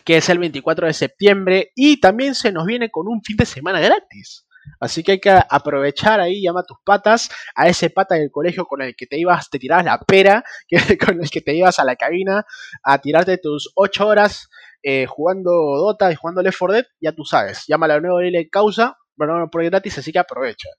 que 0.04 0.18
es 0.18 0.30
el 0.30 0.40
24 0.40 0.88
de 0.88 0.94
septiembre, 0.94 1.72
y 1.76 2.00
también 2.00 2.36
se 2.36 2.52
nos 2.52 2.66
viene 2.66 2.92
con 2.92 3.08
un 3.08 3.22
fin 3.24 3.38
de 3.38 3.46
semana 3.46 3.80
gratis. 3.80 4.46
Así 4.80 5.04
que 5.04 5.14
hay 5.14 5.20
que 5.20 5.38
aprovechar 5.50 6.20
ahí, 6.20 6.42
llama 6.42 6.62
a 6.62 6.66
tus 6.66 6.78
patas, 6.84 7.30
a 7.56 7.68
ese 7.68 7.90
pata 7.90 8.16
del 8.16 8.32
colegio 8.32 8.66
con 8.66 8.82
el 8.82 8.96
que 8.96 9.06
te 9.06 9.18
ibas, 9.18 9.50
te 9.50 9.60
tirabas 9.60 9.86
la 9.86 10.00
pera, 10.00 10.44
que, 10.68 10.98
con 10.98 11.22
el 11.22 11.30
que 11.30 11.42
te 11.42 11.56
ibas 11.56 11.80
a 11.80 11.84
la 11.84 11.96
cabina 11.96 12.46
a 12.84 12.98
tirarte 13.00 13.38
tus 13.38 13.72
8 13.76 14.08
horas 14.08 14.50
eh, 14.82 15.06
jugando 15.08 15.52
Dota 15.52 16.12
y 16.12 16.16
jugando 16.16 16.42
Left 16.42 16.58
4 16.60 16.74
Dead, 16.74 16.86
ya 17.00 17.14
tú 17.14 17.24
sabes, 17.24 17.64
llámala 17.68 17.96
a 17.96 18.00
nuevo 18.02 18.22
y 18.22 18.50
causa, 18.50 18.98
bueno, 19.16 19.50
por 19.50 19.64
gratis, 19.64 19.98
así 19.98 20.12
que 20.12 20.20
aprovecha. 20.20 20.70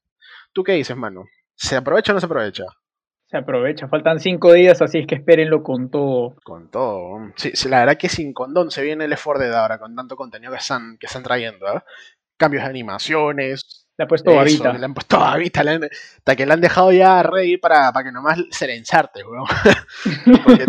¿Tú 0.53 0.62
qué 0.62 0.73
dices, 0.73 0.97
mano? 0.97 1.25
¿Se 1.55 1.76
aprovecha 1.76 2.12
o 2.12 2.14
no 2.14 2.21
se 2.21 2.26
aprovecha? 2.26 2.64
Se 3.26 3.38
aprovecha, 3.38 3.88
faltan 3.88 4.21
5 4.21 4.53
días, 4.53 4.83
así 4.83 4.99
es 4.99 5.07
que 5.07 5.14
espérenlo 5.14 5.62
con 5.62 5.91
todo. 5.91 6.37
Con 6.45 6.71
todo. 6.71 7.33
Sí, 7.37 7.53
la 7.69 7.81
verdad 7.81 7.97
que 7.97 8.11
sin 8.11 8.35
condón 8.35 8.71
se 8.71 8.83
viene 8.83 9.05
el 9.05 9.11
Left 9.11 9.25
4 9.25 9.43
Dead 9.43 9.55
ahora, 9.55 9.79
con 9.79 9.97
tanto 9.97 10.17
contenido 10.17 10.53
que 10.53 10.59
están, 10.59 10.99
que 10.99 11.07
están 11.07 11.23
trayendo, 11.23 11.67
¿eh? 11.67 11.81
Cambios 12.37 12.64
de 12.64 12.71
animaciones. 12.71 13.87
Le 13.97 14.05
ha 14.05 14.09
puesto 14.09 14.35
babita. 14.35 14.73
Le 14.73 14.85
han 14.85 14.95
puesto 14.95 15.19
babita, 15.19 15.61
hasta 15.61 16.37
que 16.37 16.47
le 16.47 16.53
han 16.53 16.61
dejado 16.61 16.91
ya 16.93 17.23
reír 17.23 17.61
para, 17.61 17.93
para 17.93 18.05
que 18.05 18.12
nomás 18.12 18.38
se 18.50 18.67
le 18.67 18.76
ensarte, 18.76 19.23
weón. 19.25 19.47
Porque 20.45 20.67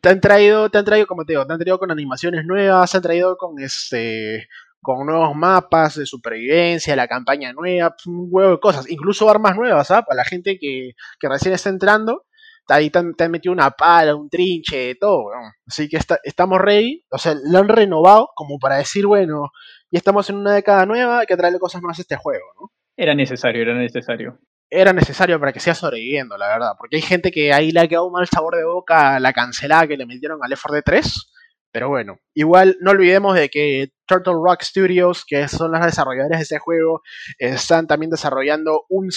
te, 0.00 0.08
han 0.08 0.20
traído, 0.20 0.70
te 0.70 0.78
han 0.78 0.84
traído, 0.84 1.06
como 1.06 1.24
te 1.24 1.32
digo, 1.32 1.46
te 1.46 1.52
han 1.52 1.58
traído 1.58 1.78
con 1.78 1.90
animaciones 1.90 2.44
nuevas, 2.44 2.90
te 2.90 2.96
han 2.96 3.02
traído 3.02 3.36
con 3.36 3.58
este 3.58 4.48
con 4.80 5.06
nuevos 5.06 5.34
mapas 5.34 5.94
de 5.94 6.04
supervivencia, 6.04 6.94
la 6.94 7.08
campaña 7.08 7.54
nueva, 7.54 7.96
un 8.04 8.28
huevo 8.30 8.50
de 8.50 8.60
cosas, 8.60 8.88
incluso 8.90 9.30
armas 9.30 9.56
nuevas, 9.56 9.90
¿ah? 9.90 10.02
Para 10.02 10.18
la 10.18 10.24
gente 10.26 10.58
que, 10.58 10.90
que 11.18 11.28
recién 11.28 11.54
está 11.54 11.70
entrando, 11.70 12.26
ahí 12.68 12.90
te, 12.90 12.98
han 12.98 13.30
metido 13.30 13.52
una 13.52 13.70
pala, 13.70 14.14
un 14.14 14.28
trinche, 14.28 14.94
todo, 14.96 15.26
Así 15.66 15.88
que 15.88 15.98
estamos 16.22 16.60
ready, 16.60 17.04
o 17.10 17.18
sea, 17.18 17.34
lo 17.44 17.58
han 17.58 17.68
renovado 17.68 18.30
como 18.34 18.58
para 18.58 18.76
decir, 18.76 19.06
bueno, 19.06 19.50
ya 19.94 19.98
estamos 19.98 20.28
en 20.28 20.36
una 20.36 20.54
década 20.54 20.84
nueva, 20.86 21.24
que 21.24 21.36
traerle 21.36 21.60
cosas 21.60 21.80
nuevas 21.80 22.00
a 22.00 22.02
este 22.02 22.16
juego, 22.16 22.44
¿no? 22.60 22.72
Era 22.96 23.14
necesario, 23.14 23.62
era 23.62 23.74
necesario. 23.74 24.40
Era 24.68 24.92
necesario 24.92 25.38
para 25.38 25.52
que 25.52 25.60
siga 25.60 25.76
sobreviviendo, 25.76 26.36
la 26.36 26.48
verdad, 26.48 26.72
porque 26.76 26.96
hay 26.96 27.02
gente 27.02 27.30
que 27.30 27.52
ahí 27.52 27.70
le 27.70 27.78
ha 27.78 27.86
quedado 27.86 28.06
un 28.06 28.12
mal 28.12 28.26
sabor 28.26 28.56
de 28.56 28.64
boca 28.64 29.20
la 29.20 29.32
cancelada 29.32 29.86
que 29.86 29.96
le 29.96 30.04
metieron 30.04 30.40
al 30.42 30.50
4 30.50 30.72
Dead 30.72 30.82
3, 30.84 31.32
pero 31.70 31.88
bueno, 31.90 32.18
igual 32.34 32.76
no 32.80 32.90
olvidemos 32.90 33.36
de 33.36 33.48
que 33.48 33.92
Turtle 34.04 34.34
Rock 34.34 34.62
Studios, 34.62 35.24
que 35.24 35.46
son 35.46 35.70
las 35.70 35.86
desarrolladoras 35.86 36.40
de 36.40 36.42
este 36.42 36.58
juego, 36.58 37.02
están 37.38 37.86
también 37.86 38.10
desarrollando 38.10 38.86
un 38.88 39.10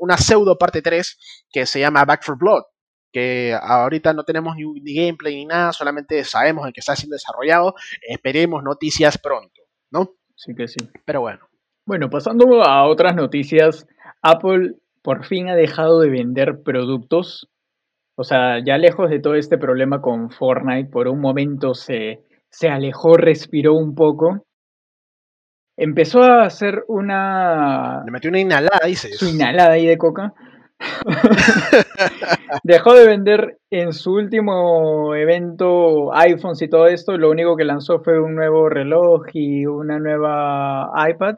una 0.00 0.18
pseudo 0.18 0.58
parte 0.58 0.82
3 0.82 1.46
que 1.50 1.64
se 1.64 1.80
llama 1.80 2.04
Back 2.04 2.24
for 2.24 2.36
Blood, 2.36 2.64
que 3.10 3.56
ahorita 3.58 4.12
no 4.12 4.24
tenemos 4.24 4.54
ni, 4.56 4.94
gameplay 4.94 5.34
ni 5.34 5.46
nada, 5.46 5.72
solamente 5.72 6.24
sabemos 6.24 6.66
en 6.66 6.72
que 6.74 6.80
está 6.80 6.94
siendo 6.94 7.14
desarrollado. 7.14 7.74
Esperemos 8.06 8.62
noticias 8.62 9.16
pronto, 9.16 9.59
¿no? 9.90 10.10
Sí 10.36 10.54
que 10.54 10.68
sí. 10.68 10.78
Pero 11.04 11.20
bueno. 11.20 11.40
Bueno, 11.86 12.08
pasando 12.08 12.62
a 12.62 12.86
otras 12.86 13.14
noticias, 13.14 13.86
Apple 14.22 14.74
por 15.02 15.24
fin 15.24 15.48
ha 15.48 15.54
dejado 15.54 16.00
de 16.00 16.10
vender 16.10 16.62
productos. 16.62 17.48
O 18.16 18.24
sea, 18.24 18.62
ya 18.64 18.76
lejos 18.76 19.10
de 19.10 19.20
todo 19.20 19.34
este 19.34 19.58
problema 19.58 20.00
con 20.00 20.30
Fortnite, 20.30 20.90
por 20.90 21.08
un 21.08 21.20
momento 21.20 21.74
se, 21.74 22.22
se 22.50 22.68
alejó, 22.68 23.16
respiró 23.16 23.74
un 23.74 23.94
poco. 23.94 24.44
Empezó 25.76 26.22
a 26.22 26.42
hacer 26.42 26.84
una. 26.88 28.02
Le 28.04 28.10
metió 28.10 28.28
una 28.28 28.40
inhalada, 28.40 28.86
dices. 28.86 29.16
Su 29.16 29.26
inhalada 29.28 29.72
ahí 29.72 29.86
de 29.86 29.96
coca. 29.96 30.34
Dejó 32.64 32.94
de 32.94 33.06
vender 33.06 33.58
en 33.70 33.92
su 33.92 34.14
último 34.14 35.14
evento 35.14 36.12
iPhones 36.14 36.62
y 36.62 36.68
todo 36.68 36.86
esto. 36.86 37.16
Lo 37.16 37.30
único 37.30 37.56
que 37.56 37.64
lanzó 37.64 38.00
fue 38.00 38.20
un 38.20 38.34
nuevo 38.34 38.68
reloj 38.68 39.26
y 39.32 39.66
una 39.66 39.98
nueva 39.98 40.90
iPad. 41.08 41.36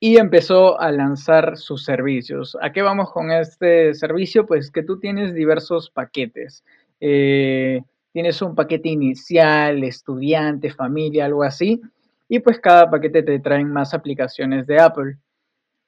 Y 0.00 0.16
empezó 0.16 0.80
a 0.80 0.92
lanzar 0.92 1.56
sus 1.56 1.84
servicios. 1.84 2.56
¿A 2.62 2.72
qué 2.72 2.82
vamos 2.82 3.10
con 3.12 3.32
este 3.32 3.94
servicio? 3.94 4.46
Pues 4.46 4.70
que 4.70 4.84
tú 4.84 5.00
tienes 5.00 5.34
diversos 5.34 5.90
paquetes. 5.90 6.62
Eh, 7.00 7.80
tienes 8.12 8.40
un 8.40 8.54
paquete 8.54 8.90
inicial, 8.90 9.82
estudiante, 9.82 10.70
familia, 10.70 11.24
algo 11.24 11.42
así. 11.42 11.80
Y 12.28 12.38
pues 12.38 12.60
cada 12.60 12.88
paquete 12.88 13.22
te 13.24 13.40
traen 13.40 13.72
más 13.72 13.92
aplicaciones 13.92 14.66
de 14.66 14.80
Apple. 14.80 15.16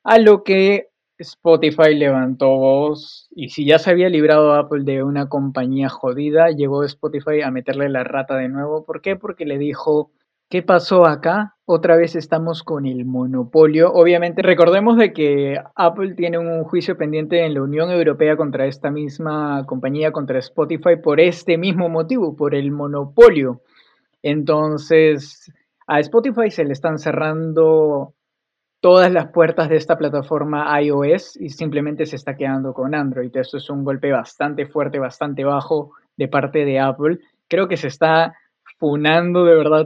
A 0.02 0.18
lo 0.18 0.42
que 0.42 0.89
Spotify 1.20 1.94
levantó 1.94 2.48
voz 2.56 3.28
y 3.30 3.50
si 3.50 3.66
ya 3.66 3.78
se 3.78 3.90
había 3.90 4.08
librado 4.08 4.54
Apple 4.54 4.84
de 4.84 5.02
una 5.02 5.28
compañía 5.28 5.88
jodida, 5.88 6.48
llegó 6.48 6.82
Spotify 6.84 7.42
a 7.42 7.50
meterle 7.50 7.88
la 7.90 8.04
rata 8.04 8.36
de 8.36 8.48
nuevo. 8.48 8.84
¿Por 8.84 9.02
qué? 9.02 9.16
Porque 9.16 9.44
le 9.44 9.58
dijo, 9.58 10.10
¿qué 10.48 10.62
pasó 10.62 11.04
acá? 11.04 11.56
Otra 11.66 11.96
vez 11.96 12.16
estamos 12.16 12.62
con 12.62 12.86
el 12.86 13.04
monopolio. 13.04 13.92
Obviamente 13.92 14.40
recordemos 14.40 14.96
de 14.96 15.12
que 15.12 15.60
Apple 15.74 16.14
tiene 16.14 16.38
un 16.38 16.64
juicio 16.64 16.96
pendiente 16.96 17.44
en 17.44 17.52
la 17.52 17.62
Unión 17.62 17.90
Europea 17.90 18.36
contra 18.36 18.66
esta 18.66 18.90
misma 18.90 19.64
compañía, 19.66 20.12
contra 20.12 20.38
Spotify, 20.38 20.96
por 21.02 21.20
este 21.20 21.58
mismo 21.58 21.90
motivo, 21.90 22.34
por 22.34 22.54
el 22.54 22.72
monopolio. 22.72 23.60
Entonces, 24.22 25.52
a 25.86 26.00
Spotify 26.00 26.50
se 26.50 26.64
le 26.64 26.72
están 26.72 26.98
cerrando 26.98 28.14
todas 28.80 29.12
las 29.12 29.28
puertas 29.28 29.68
de 29.68 29.76
esta 29.76 29.98
plataforma 29.98 30.80
iOS 30.80 31.36
y 31.36 31.50
simplemente 31.50 32.06
se 32.06 32.16
está 32.16 32.36
quedando 32.36 32.72
con 32.72 32.94
Android. 32.94 33.34
Esto 33.36 33.58
es 33.58 33.68
un 33.68 33.84
golpe 33.84 34.10
bastante 34.10 34.66
fuerte, 34.66 34.98
bastante 34.98 35.44
bajo 35.44 35.92
de 36.16 36.28
parte 36.28 36.64
de 36.64 36.80
Apple. 36.80 37.18
Creo 37.46 37.68
que 37.68 37.76
se 37.76 37.88
está 37.88 38.34
funando 38.78 39.44
de 39.44 39.54
verdad 39.54 39.80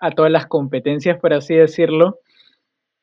a 0.00 0.10
todas 0.10 0.32
las, 0.32 0.46
competencias, 0.46 1.18
por 1.20 1.32
así 1.32 1.54
decirlo. 1.54 2.18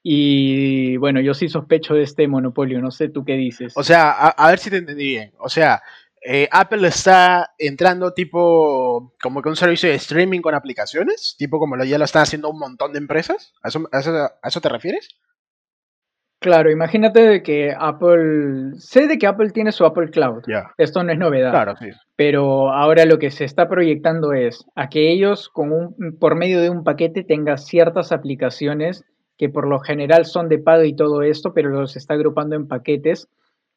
Y 0.03 0.97
bueno, 0.97 1.21
yo 1.21 1.33
sí 1.33 1.47
sospecho 1.47 1.93
de 1.93 2.03
este 2.03 2.27
monopolio, 2.27 2.81
no 2.81 2.91
sé 2.91 3.09
tú 3.09 3.23
qué 3.23 3.33
dices. 3.33 3.73
O 3.75 3.83
sea, 3.83 4.11
a, 4.11 4.49
ver 4.49 4.59
si 4.59 4.69
te 4.69 4.77
entendí 4.77 5.07
bien. 5.07 5.31
O 5.39 5.49
sea, 5.49 5.81
eh, 6.21 6.49
Apple 6.51 6.85
está 6.87 7.51
entrando 7.57 8.13
tipo 8.13 9.13
como 9.21 9.41
que 9.41 9.49
un 9.49 9.55
servicio 9.55 9.87
de 9.87 9.95
streaming 9.95 10.41
con 10.41 10.55
aplicaciones, 10.55 11.35
tipo 11.37 11.59
como 11.59 11.81
ya 11.83 11.97
lo 11.97 12.05
están 12.05 12.23
haciendo 12.23 12.49
un 12.49 12.59
montón 12.59 12.91
de 12.91 12.99
empresas. 12.99 13.53
¿A 13.61 13.69
eso, 13.69 13.89
a 13.91 14.47
eso 14.47 14.61
te 14.61 14.69
refieres? 14.69 15.09
Claro, 16.39 16.71
imagínate 16.71 17.21
de 17.21 17.43
que 17.43 17.75
Apple, 17.77 18.71
sé 18.77 19.07
de 19.07 19.17
que 19.17 19.27
Apple 19.27 19.49
tiene 19.49 19.73
su 19.73 19.85
Apple 19.85 20.09
Cloud. 20.09 20.43
Esto 20.77 21.03
no 21.03 21.11
es 21.11 21.17
novedad. 21.17 21.51
Claro, 21.51 21.75
sí. 21.75 21.89
Pero 22.15 22.71
ahora 22.71 23.05
lo 23.05 23.19
que 23.19 23.29
se 23.29 23.43
está 23.43 23.67
proyectando 23.67 24.31
es 24.31 24.65
a 24.75 24.87
que 24.87 25.11
ellos 25.11 25.49
con 25.49 25.73
un, 25.73 26.17
por 26.17 26.35
medio 26.35 26.61
de 26.61 26.69
un 26.69 26.85
paquete 26.85 27.23
tengan 27.23 27.57
ciertas 27.57 28.13
aplicaciones 28.13 29.03
que 29.37 29.49
por 29.49 29.67
lo 29.67 29.79
general 29.79 30.25
son 30.25 30.47
de 30.47 30.59
pago 30.59 30.83
y 30.83 30.95
todo 30.95 31.23
esto, 31.23 31.53
pero 31.53 31.69
los 31.69 31.97
está 31.97 32.13
agrupando 32.13 32.55
en 32.55 32.67
paquetes 32.67 33.27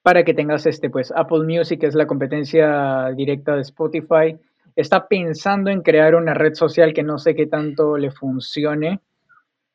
para 0.03 0.25
que 0.25 0.35
tengas 0.35 0.67
este, 0.67 0.89
pues 0.89 1.13
Apple 1.15 1.45
Music, 1.45 1.81
que 1.81 1.87
es 1.87 1.95
la 1.95 2.07
competencia 2.07 3.11
directa 3.17 3.57
de 3.57 3.63
Spotify, 3.63 4.37
está 4.77 5.07
pensando 5.07 5.71
en 5.71 5.83
crear 5.83 6.15
una 6.15 6.35
red 6.35 6.55
social 6.55 6.93
que 6.93 7.03
no 7.03 7.19
sé 7.19 7.35
qué 7.35 7.47
tanto 7.47 7.97
le 7.97 8.11
funcione 8.11 9.01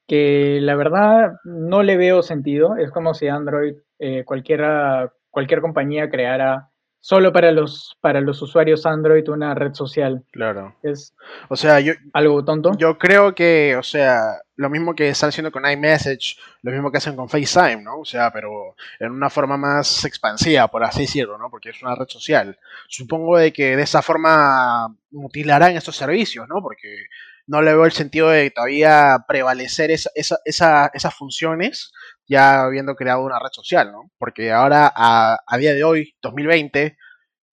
que 0.07 0.59
la 0.61 0.75
verdad 0.75 1.33
no 1.43 1.83
le 1.83 1.97
veo 1.97 2.21
sentido. 2.21 2.77
Es 2.77 2.91
como 2.91 3.13
si 3.13 3.27
Android, 3.27 3.75
eh, 3.99 4.23
cualquiera, 4.25 5.13
cualquier 5.29 5.61
compañía 5.61 6.09
creara 6.09 6.69
solo 6.99 7.31
para 7.31 7.51
los, 7.51 7.97
para 8.01 8.19
los 8.19 8.41
usuarios 8.41 8.85
Android 8.85 9.29
una 9.29 9.53
red 9.53 9.73
social. 9.73 10.25
Claro. 10.31 10.75
Es 10.83 11.15
o 11.47 11.55
sea, 11.55 11.79
yo, 11.79 11.93
algo 12.11 12.43
tonto. 12.43 12.71
Yo 12.77 12.97
creo 12.97 13.33
que, 13.33 13.75
o 13.77 13.83
sea, 13.83 14.19
lo 14.55 14.69
mismo 14.69 14.93
que 14.95 15.09
están 15.09 15.29
haciendo 15.29 15.51
con 15.51 15.69
iMessage, 15.69 16.37
lo 16.63 16.71
mismo 16.71 16.91
que 16.91 16.97
hacen 16.97 17.15
con 17.15 17.29
FaceTime, 17.29 17.83
¿no? 17.83 17.99
O 17.99 18.05
sea, 18.05 18.31
pero 18.31 18.75
en 18.99 19.11
una 19.11 19.29
forma 19.29 19.55
más 19.55 20.03
expansiva, 20.03 20.67
por 20.67 20.83
así 20.83 21.01
decirlo, 21.01 21.37
¿no? 21.37 21.49
Porque 21.49 21.69
es 21.69 21.81
una 21.81 21.95
red 21.95 22.07
social. 22.07 22.57
Supongo 22.87 23.37
de 23.37 23.53
que 23.53 23.77
de 23.77 23.83
esa 23.83 24.01
forma 24.01 24.93
mutilarán 25.11 25.75
estos 25.75 25.95
servicios, 25.95 26.47
¿no? 26.49 26.61
Porque 26.61 27.05
no 27.47 27.61
le 27.61 27.73
veo 27.73 27.85
el 27.85 27.91
sentido 27.93 28.29
de 28.29 28.51
todavía 28.51 29.25
prevalecer 29.27 29.89
esa, 29.91 30.11
esas 30.45 31.15
funciones 31.15 31.91
ya 32.27 32.63
habiendo 32.63 32.95
creado 32.95 33.23
una 33.23 33.39
red 33.39 33.51
social, 33.51 33.91
¿no? 33.91 34.11
Porque 34.17 34.51
ahora, 34.51 34.91
a, 34.93 35.57
día 35.57 35.73
de 35.73 35.83
hoy, 35.83 36.13
2020, 36.21 36.97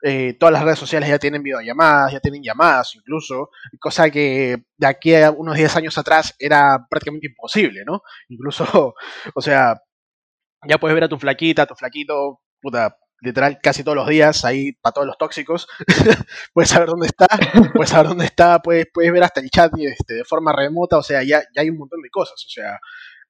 eh, 0.03 0.35
todas 0.39 0.53
las 0.53 0.65
redes 0.65 0.79
sociales 0.79 1.09
ya 1.09 1.19
tienen 1.19 1.43
videollamadas, 1.43 2.13
ya 2.13 2.21
tienen 2.21 2.43
llamadas 2.43 2.95
incluso, 2.95 3.51
cosa 3.81 4.11
que 4.11 4.65
de 4.77 4.87
aquí 4.87 5.15
a 5.15 5.31
unos 5.31 5.57
10 5.57 5.77
años 5.77 5.97
atrás 5.97 6.35
era 6.39 6.87
prácticamente 6.91 7.29
imposible, 7.29 7.85
¿no? 7.87 8.03
Incluso, 8.29 8.95
o 9.35 9.41
sea, 9.41 9.81
ya 10.69 10.79
puedes 10.79 10.95
ver 10.95 11.05
a 11.05 11.09
tu 11.09 11.19
flaquita, 11.19 11.63
a 11.63 11.67
tu 11.67 11.75
flaquito, 11.75 12.41
puta, 12.61 12.97
literal 13.25 13.59
casi 13.63 13.83
todos 13.83 13.97
los 13.97 14.09
días 14.09 14.45
ahí 14.45 14.73
para 14.73 14.93
todos 14.93 15.07
los 15.07 15.19
tóxicos. 15.19 15.67
puedes 16.53 16.71
saber 16.71 16.89
dónde 16.89 17.07
está, 17.07 17.27
puedes 17.75 17.91
saber 17.91 18.09
dónde 18.09 18.27
está, 18.27 18.61
puedes, 18.61 18.87
puedes 18.93 19.13
ver 19.13 19.25
hasta 19.25 19.41
el 19.41 19.51
chat 19.51 19.73
este, 19.79 20.15
de 20.15 20.25
forma 20.25 20.53
remota, 20.53 20.99
o 20.99 21.03
sea, 21.03 21.23
ya, 21.23 21.43
ya 21.55 21.63
hay 21.63 21.71
un 21.71 21.79
montón 21.79 22.03
de 22.03 22.11
cosas. 22.11 22.45
O 22.47 22.51
sea, 22.51 22.79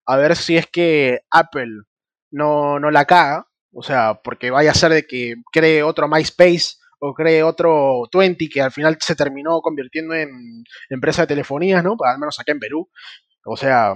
a 0.06 0.16
ver 0.16 0.36
si 0.36 0.56
es 0.56 0.66
que 0.66 1.20
Apple 1.30 1.82
no, 2.30 2.78
no 2.80 2.90
la 2.90 3.04
caga, 3.04 3.46
o 3.72 3.82
sea, 3.82 4.20
porque 4.22 4.50
vaya 4.50 4.72
a 4.72 4.74
ser 4.74 4.92
de 4.92 5.06
que 5.06 5.36
cree 5.52 5.82
otro 5.82 6.08
MySpace 6.08 6.76
o 6.98 7.14
cree 7.14 7.42
otro 7.42 8.08
20 8.12 8.48
que 8.48 8.62
al 8.62 8.72
final 8.72 8.96
se 9.00 9.14
terminó 9.14 9.60
convirtiendo 9.60 10.14
en 10.14 10.64
empresa 10.88 11.22
de 11.22 11.28
telefonías, 11.28 11.84
¿no? 11.84 11.96
Al 12.04 12.18
menos 12.18 12.38
acá 12.40 12.52
en 12.52 12.60
Perú. 12.60 12.88
O 13.44 13.56
sea, 13.56 13.94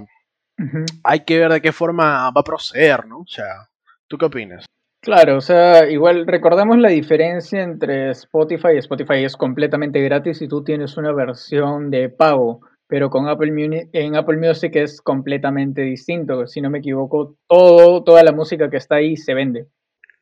hay 1.03 1.25
que 1.25 1.39
ver 1.39 1.51
de 1.51 1.61
qué 1.61 1.71
forma 1.71 2.29
va 2.29 2.41
a 2.41 2.43
proceder, 2.43 3.07
¿no? 3.07 3.19
O 3.19 3.27
sea, 3.27 3.69
¿tú 4.07 4.17
qué 4.17 4.25
opinas? 4.25 4.65
Claro, 5.01 5.37
o 5.37 5.41
sea, 5.41 5.89
igual 5.89 6.27
recordemos 6.27 6.77
la 6.77 6.89
diferencia 6.89 7.63
entre 7.63 8.11
Spotify. 8.11 8.77
Spotify 8.77 9.23
es 9.23 9.37
completamente 9.37 10.01
gratis 10.01 10.41
y 10.41 10.49
tú 10.49 10.63
tienes 10.63 10.97
una 10.97 11.13
versión 11.13 11.89
de 11.89 12.09
pago, 12.09 12.61
pero 12.85 13.09
con 13.09 13.29
Apple 13.29 13.53
Music, 13.53 13.89
en 13.93 14.17
Apple 14.17 14.37
Music 14.37 14.75
es 14.75 15.01
completamente 15.01 15.83
distinto. 15.83 16.47
Si 16.47 16.59
no 16.59 16.69
me 16.69 16.79
equivoco, 16.79 17.37
todo, 17.47 18.03
toda 18.03 18.23
la 18.23 18.33
música 18.33 18.69
que 18.69 18.77
está 18.77 18.95
ahí 18.95 19.15
se 19.15 19.33
vende. 19.33 19.67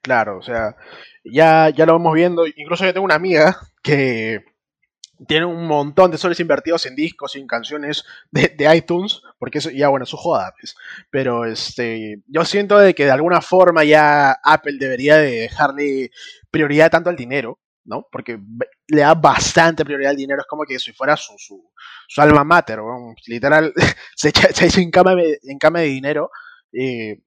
Claro, 0.03 0.38
o 0.38 0.41
sea, 0.43 0.75
ya, 1.24 1.69
ya 1.69 1.86
lo 1.88 1.93
vamos 1.93 2.13
viendo. 2.13 2.46
Incluso 2.46 2.86
yo 2.86 2.93
tengo 2.93 3.05
una 3.05 3.15
amiga 3.15 3.57
que 3.81 4.43
tiene 5.26 5.46
un 5.46 5.66
montón 5.66 6.12
de 6.12 6.18
soles 6.18 6.40
invertidos 6.40 6.86
en 6.86 6.96
discos 6.96 7.36
y 7.36 7.40
en 7.40 7.48
canciones 7.48 8.04
de, 8.32 8.76
iTunes, 8.76 9.22
porque 9.40 9.58
eso 9.58 9.70
ya, 9.70 9.88
bueno, 9.88 10.06
su 10.06 10.18
joda, 10.18 10.54
pues. 10.60 10.76
Pero 11.10 11.46
este, 11.46 12.22
yo 12.28 12.46
siento 12.46 12.78
de 12.78 12.94
que 12.94 13.06
de 13.06 13.12
alguna 13.12 13.42
forma 13.42 13.84
ya 13.84 14.32
Apple 14.44 14.78
debería 14.80 15.18
de 15.18 15.32
dejarle 15.32 16.12
prioridad 16.52 16.92
tanto 16.92 17.10
al 17.10 17.16
dinero, 17.16 17.60
¿no? 17.86 18.08
Porque 18.12 18.40
le 18.88 19.02
da 19.02 19.16
bastante 19.16 19.86
prioridad 19.86 20.12
al 20.12 20.18
dinero, 20.18 20.42
es 20.42 20.48
como 20.48 20.64
que 20.66 20.78
si 20.80 20.94
fuera 20.94 21.18
su, 21.18 21.34
su, 21.38 22.22
alma 22.22 22.44
mater, 22.44 22.80
literal, 23.26 23.74
se 24.16 24.30
echa, 24.30 24.50
se 24.54 24.82
en, 24.82 24.92
cama 24.92 25.16
de, 25.16 25.40
en 25.44 25.58
cama 25.58 25.80
de 25.80 25.88
dinero. 25.88 26.30
Eh, 26.74 27.22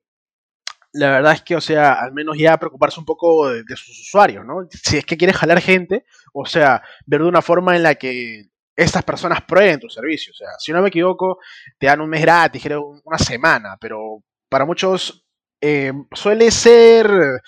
la 0.93 1.11
verdad 1.11 1.33
es 1.35 1.43
que, 1.43 1.57
o 1.57 1.61
sea, 1.61 1.93
al 1.93 2.13
menos 2.13 2.37
ya 2.39 2.59
preocuparse 2.59 2.99
un 2.99 3.07
poco 3.07 3.49
de, 3.51 3.65
sus 3.77 4.01
usuarios, 4.01 4.45
¿no? 4.45 4.67
Si 4.71 4.99
es 4.99 5.05
que 5.05 5.17
quieres 5.17 5.37
jalar 5.37 5.61
gente, 5.61 6.05
o 6.33 6.47
sea, 6.47 6.83
ver 7.07 7.21
de 7.23 7.29
una 7.29 7.43
forma 7.43 7.77
en 7.77 7.83
la 7.85 7.95
que 7.95 8.51
estas 8.77 9.05
personas 9.05 9.43
prueben 9.43 9.81
tu 9.81 9.89
servicio. 9.89 10.33
O 10.33 10.37
sea, 10.37 10.49
si 10.59 10.73
no 10.73 10.83
me 10.83 10.89
equivoco, 10.89 11.39
te 11.79 11.87
dan 11.87 12.01
un 12.01 12.09
mes 12.09 12.23
gratis, 12.23 12.65
una 13.05 13.19
semana, 13.19 13.77
pero 13.81 14.23
para 14.49 14.65
muchos 14.65 15.25
eh, 15.61 15.93
suele 16.13 16.51
ser 16.51 17.41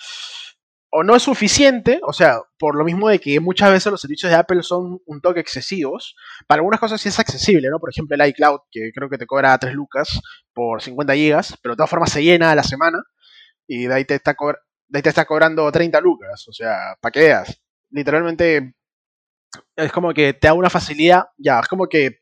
o 0.95 1.03
no 1.03 1.15
es 1.15 1.23
suficiente, 1.23 1.99
o 2.03 2.13
sea, 2.13 2.37
por 2.59 2.75
lo 2.75 2.85
mismo 2.85 3.09
de 3.09 3.19
que 3.19 3.39
muchas 3.39 3.71
veces 3.71 3.91
los 3.91 3.99
servicios 3.99 4.31
de 4.31 4.37
Apple 4.37 4.61
son 4.61 5.01
un 5.07 5.21
toque 5.21 5.39
excesivos, 5.39 6.15
para 6.45 6.59
algunas 6.59 6.79
cosas 6.79 7.01
sí 7.01 7.09
es 7.09 7.17
accesible, 7.17 7.67
¿no? 7.69 7.79
Por 7.79 7.89
ejemplo, 7.89 8.15
el 8.15 8.29
iCloud, 8.29 8.59
que 8.71 8.91
creo 8.93 9.09
que 9.09 9.17
te 9.17 9.25
cobra 9.25 9.57
3 9.57 9.73
lucas 9.73 10.21
por 10.53 10.83
50 10.83 11.15
gigas, 11.15 11.57
pero 11.63 11.73
de 11.73 11.77
todas 11.77 11.89
formas 11.89 12.11
se 12.11 12.23
llena 12.23 12.51
a 12.51 12.55
la 12.55 12.63
semana 12.63 13.03
y 13.67 13.87
de 13.87 13.93
ahí 13.93 14.05
te 14.05 14.15
está, 14.15 14.35
de 14.87 14.97
ahí 14.97 15.01
te 15.01 15.09
está 15.09 15.25
cobrando 15.25 15.71
30 15.71 15.99
lucas, 16.01 16.47
o 16.47 16.53
sea, 16.53 16.97
para 17.01 17.11
que 17.11 17.19
veas. 17.19 17.61
Literalmente 17.89 18.75
es 19.75 19.91
como 19.91 20.13
que 20.13 20.33
te 20.33 20.47
da 20.47 20.53
una 20.53 20.69
facilidad, 20.69 21.25
ya, 21.37 21.59
es 21.59 21.67
como 21.67 21.87
que 21.87 22.21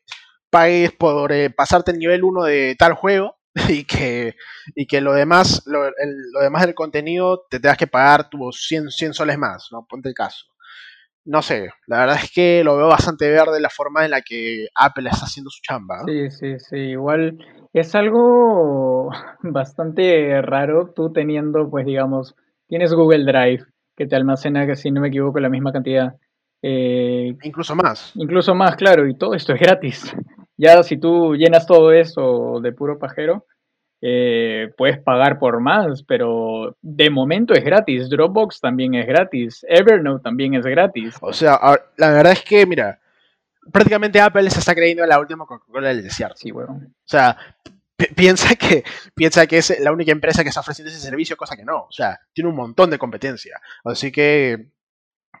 pagues 0.50 0.92
por 0.92 1.32
eh, 1.32 1.50
pasarte 1.50 1.92
el 1.92 1.98
nivel 1.98 2.24
1 2.24 2.44
de 2.44 2.76
tal 2.78 2.92
juego 2.94 3.36
y 3.68 3.84
que, 3.84 4.34
y 4.74 4.86
que 4.86 5.00
lo 5.00 5.14
demás, 5.14 5.62
lo, 5.66 5.90
demás 6.40 6.66
del 6.66 6.74
contenido 6.74 7.46
te 7.50 7.58
tengas 7.58 7.78
que 7.78 7.86
pagar 7.86 8.28
tus 8.28 8.66
100, 8.66 8.90
100 8.90 9.14
soles 9.14 9.38
más, 9.38 9.68
¿no? 9.72 9.86
Ponte 9.88 10.08
el 10.08 10.14
caso. 10.14 10.46
No 11.24 11.40
sé, 11.40 11.70
la 11.86 12.00
verdad 12.00 12.20
es 12.22 12.32
que 12.32 12.64
lo 12.64 12.76
veo 12.76 12.88
bastante 12.88 13.30
verde 13.30 13.60
la 13.60 13.70
forma 13.70 14.04
en 14.04 14.10
la 14.10 14.22
que 14.22 14.66
Apple 14.74 15.08
está 15.08 15.26
haciendo 15.26 15.50
su 15.50 15.62
chamba. 15.62 16.02
Sí, 16.04 16.30
sí, 16.32 16.58
sí, 16.58 16.76
igual 16.76 17.38
es 17.72 17.94
algo 17.94 19.10
bastante 19.42 20.40
raro 20.42 20.92
tú 20.94 21.12
teniendo, 21.12 21.68
pues 21.70 21.86
digamos, 21.86 22.34
tienes 22.66 22.92
Google 22.94 23.24
Drive 23.24 23.64
que 23.96 24.06
te 24.06 24.16
almacena, 24.16 24.66
que 24.66 24.76
si 24.76 24.90
no 24.90 25.00
me 25.00 25.08
equivoco, 25.08 25.38
la 25.40 25.50
misma 25.50 25.72
cantidad. 25.72 26.14
Eh, 26.62 27.36
incluso 27.42 27.74
más. 27.74 28.12
Incluso 28.14 28.54
más, 28.54 28.76
claro, 28.76 29.06
y 29.08 29.14
todo 29.16 29.34
esto 29.34 29.52
es 29.54 29.60
gratis. 29.60 30.16
Ya 30.58 30.80
si 30.84 30.96
tú 30.96 31.34
llenas 31.34 31.66
todo 31.66 31.90
eso 31.90 32.60
de 32.62 32.72
puro 32.72 32.98
pajero, 32.98 33.46
eh, 34.00 34.72
puedes 34.76 34.98
pagar 34.98 35.38
por 35.40 35.60
más, 35.60 36.04
pero 36.04 36.76
de 36.82 37.10
momento 37.10 37.54
es 37.54 37.64
gratis. 37.64 38.08
Dropbox 38.08 38.60
también 38.60 38.94
es 38.94 39.06
gratis. 39.06 39.66
Evernote 39.68 40.22
también 40.22 40.54
es 40.54 40.64
gratis. 40.64 41.16
O 41.20 41.32
sea, 41.32 41.58
la 41.96 42.10
verdad 42.12 42.32
es 42.32 42.42
que, 42.42 42.64
mira, 42.66 43.00
prácticamente 43.70 44.20
Apple 44.20 44.50
se 44.50 44.58
está 44.58 44.74
creyendo 44.74 45.02
en 45.02 45.08
la 45.08 45.20
última 45.20 45.46
Coca-Cola 45.46 45.88
del 45.88 46.02
desierto. 46.02 46.36
Sí, 46.36 46.50
bueno. 46.50 46.80
O 46.84 46.90
sea, 47.04 47.36
piensa 48.14 48.54
que, 48.56 48.84
piensa 49.14 49.46
que 49.46 49.58
es 49.58 49.78
la 49.80 49.92
única 49.92 50.12
empresa 50.12 50.42
que 50.42 50.48
está 50.48 50.60
ofreciendo 50.60 50.90
ese 50.90 51.00
servicio, 51.00 51.36
cosa 51.36 51.56
que 51.56 51.64
no. 51.64 51.82
O 51.84 51.92
sea, 51.92 52.20
tiene 52.32 52.50
un 52.50 52.56
montón 52.56 52.90
de 52.90 52.98
competencia. 52.98 53.60
Así 53.84 54.10
que, 54.10 54.68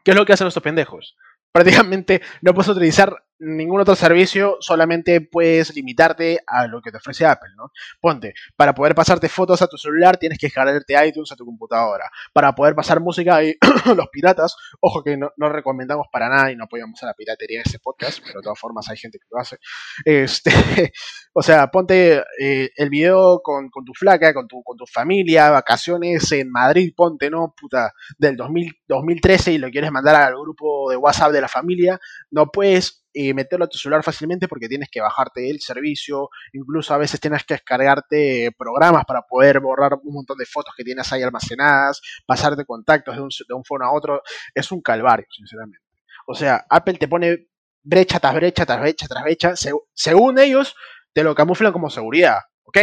¿qué 0.04 0.10
es 0.12 0.16
lo 0.16 0.24
que 0.24 0.32
hacen 0.32 0.46
estos 0.46 0.62
pendejos? 0.62 1.16
Prácticamente 1.50 2.22
no 2.40 2.54
puedes 2.54 2.68
utilizar 2.68 3.24
ningún 3.42 3.80
otro 3.80 3.96
servicio, 3.96 4.56
solamente 4.60 5.20
puedes 5.20 5.74
limitarte 5.74 6.40
a 6.46 6.66
lo 6.68 6.80
que 6.80 6.90
te 6.90 6.98
ofrece 6.98 7.26
Apple, 7.26 7.50
¿no? 7.56 7.72
Ponte, 8.00 8.34
para 8.56 8.72
poder 8.72 8.94
pasarte 8.94 9.28
fotos 9.28 9.60
a 9.62 9.66
tu 9.66 9.76
celular 9.76 10.16
tienes 10.16 10.38
que 10.38 10.46
descargarte 10.46 11.06
iTunes 11.06 11.32
a 11.32 11.36
tu 11.36 11.44
computadora. 11.44 12.08
Para 12.32 12.54
poder 12.54 12.74
pasar 12.74 13.00
música 13.00 13.42
y 13.42 13.56
los 13.96 14.08
piratas, 14.12 14.56
ojo 14.80 15.02
que 15.02 15.16
no, 15.16 15.30
recomendamos 15.36 16.06
para 16.12 16.28
nada 16.28 16.52
y 16.52 16.56
no 16.56 16.64
apoyamos 16.64 17.02
a 17.02 17.06
la 17.06 17.14
piratería 17.14 17.58
en 17.58 17.64
este 17.66 17.80
podcast, 17.80 18.20
pero 18.24 18.38
de 18.38 18.44
todas 18.44 18.58
formas 18.58 18.88
hay 18.88 18.96
gente 18.96 19.18
que 19.18 19.26
lo 19.30 19.40
hace. 19.40 19.58
Este, 20.04 20.52
o 21.32 21.42
sea, 21.42 21.66
ponte 21.68 22.22
eh, 22.38 22.70
el 22.76 22.90
video 22.90 23.40
con, 23.42 23.70
tu 23.70 23.92
flaca, 23.94 24.32
con 24.32 24.46
tu, 24.46 24.62
con 24.62 24.76
tu 24.76 24.86
familia, 24.86 25.50
vacaciones 25.50 26.30
en 26.30 26.50
Madrid, 26.50 26.92
ponte, 26.96 27.28
¿no? 27.28 27.54
Puta, 27.60 27.92
del 28.18 28.36
2013 28.36 29.52
y 29.52 29.58
lo 29.58 29.70
quieres 29.70 29.90
mandar 29.90 30.14
al 30.14 30.34
grupo 30.34 30.90
de 30.90 30.96
WhatsApp 30.96 31.32
de 31.32 31.40
la 31.40 31.48
familia, 31.48 31.98
no 32.30 32.46
puedes 32.46 33.01
y 33.12 33.34
meterlo 33.34 33.64
a 33.64 33.68
tu 33.68 33.78
celular 33.78 34.02
fácilmente 34.02 34.48
porque 34.48 34.68
tienes 34.68 34.88
que 34.90 35.00
bajarte 35.00 35.50
el 35.50 35.60
servicio, 35.60 36.30
incluso 36.52 36.94
a 36.94 36.98
veces 36.98 37.20
tienes 37.20 37.44
que 37.44 37.54
descargarte 37.54 38.50
programas 38.56 39.04
para 39.04 39.22
poder 39.22 39.60
borrar 39.60 39.94
un 40.02 40.14
montón 40.14 40.38
de 40.38 40.46
fotos 40.46 40.74
que 40.76 40.84
tienes 40.84 41.12
ahí 41.12 41.22
almacenadas, 41.22 42.00
pasarte 42.26 42.64
contactos 42.64 43.16
de 43.16 43.22
un, 43.22 43.28
de 43.48 43.54
un 43.54 43.64
phone 43.64 43.82
a 43.82 43.92
otro, 43.92 44.22
es 44.54 44.70
un 44.72 44.80
calvario, 44.80 45.26
sinceramente. 45.30 45.84
O 46.26 46.34
sea, 46.34 46.64
Apple 46.68 46.94
te 46.94 47.08
pone 47.08 47.48
brecha 47.82 48.20
tras 48.20 48.34
brecha 48.34 48.64
tras 48.64 48.80
brecha 48.80 49.08
tras 49.08 49.24
brecha, 49.24 49.54
según 49.94 50.38
ellos 50.38 50.74
te 51.12 51.22
lo 51.22 51.34
camuflan 51.34 51.72
como 51.72 51.90
seguridad, 51.90 52.38
¿ok? 52.64 52.78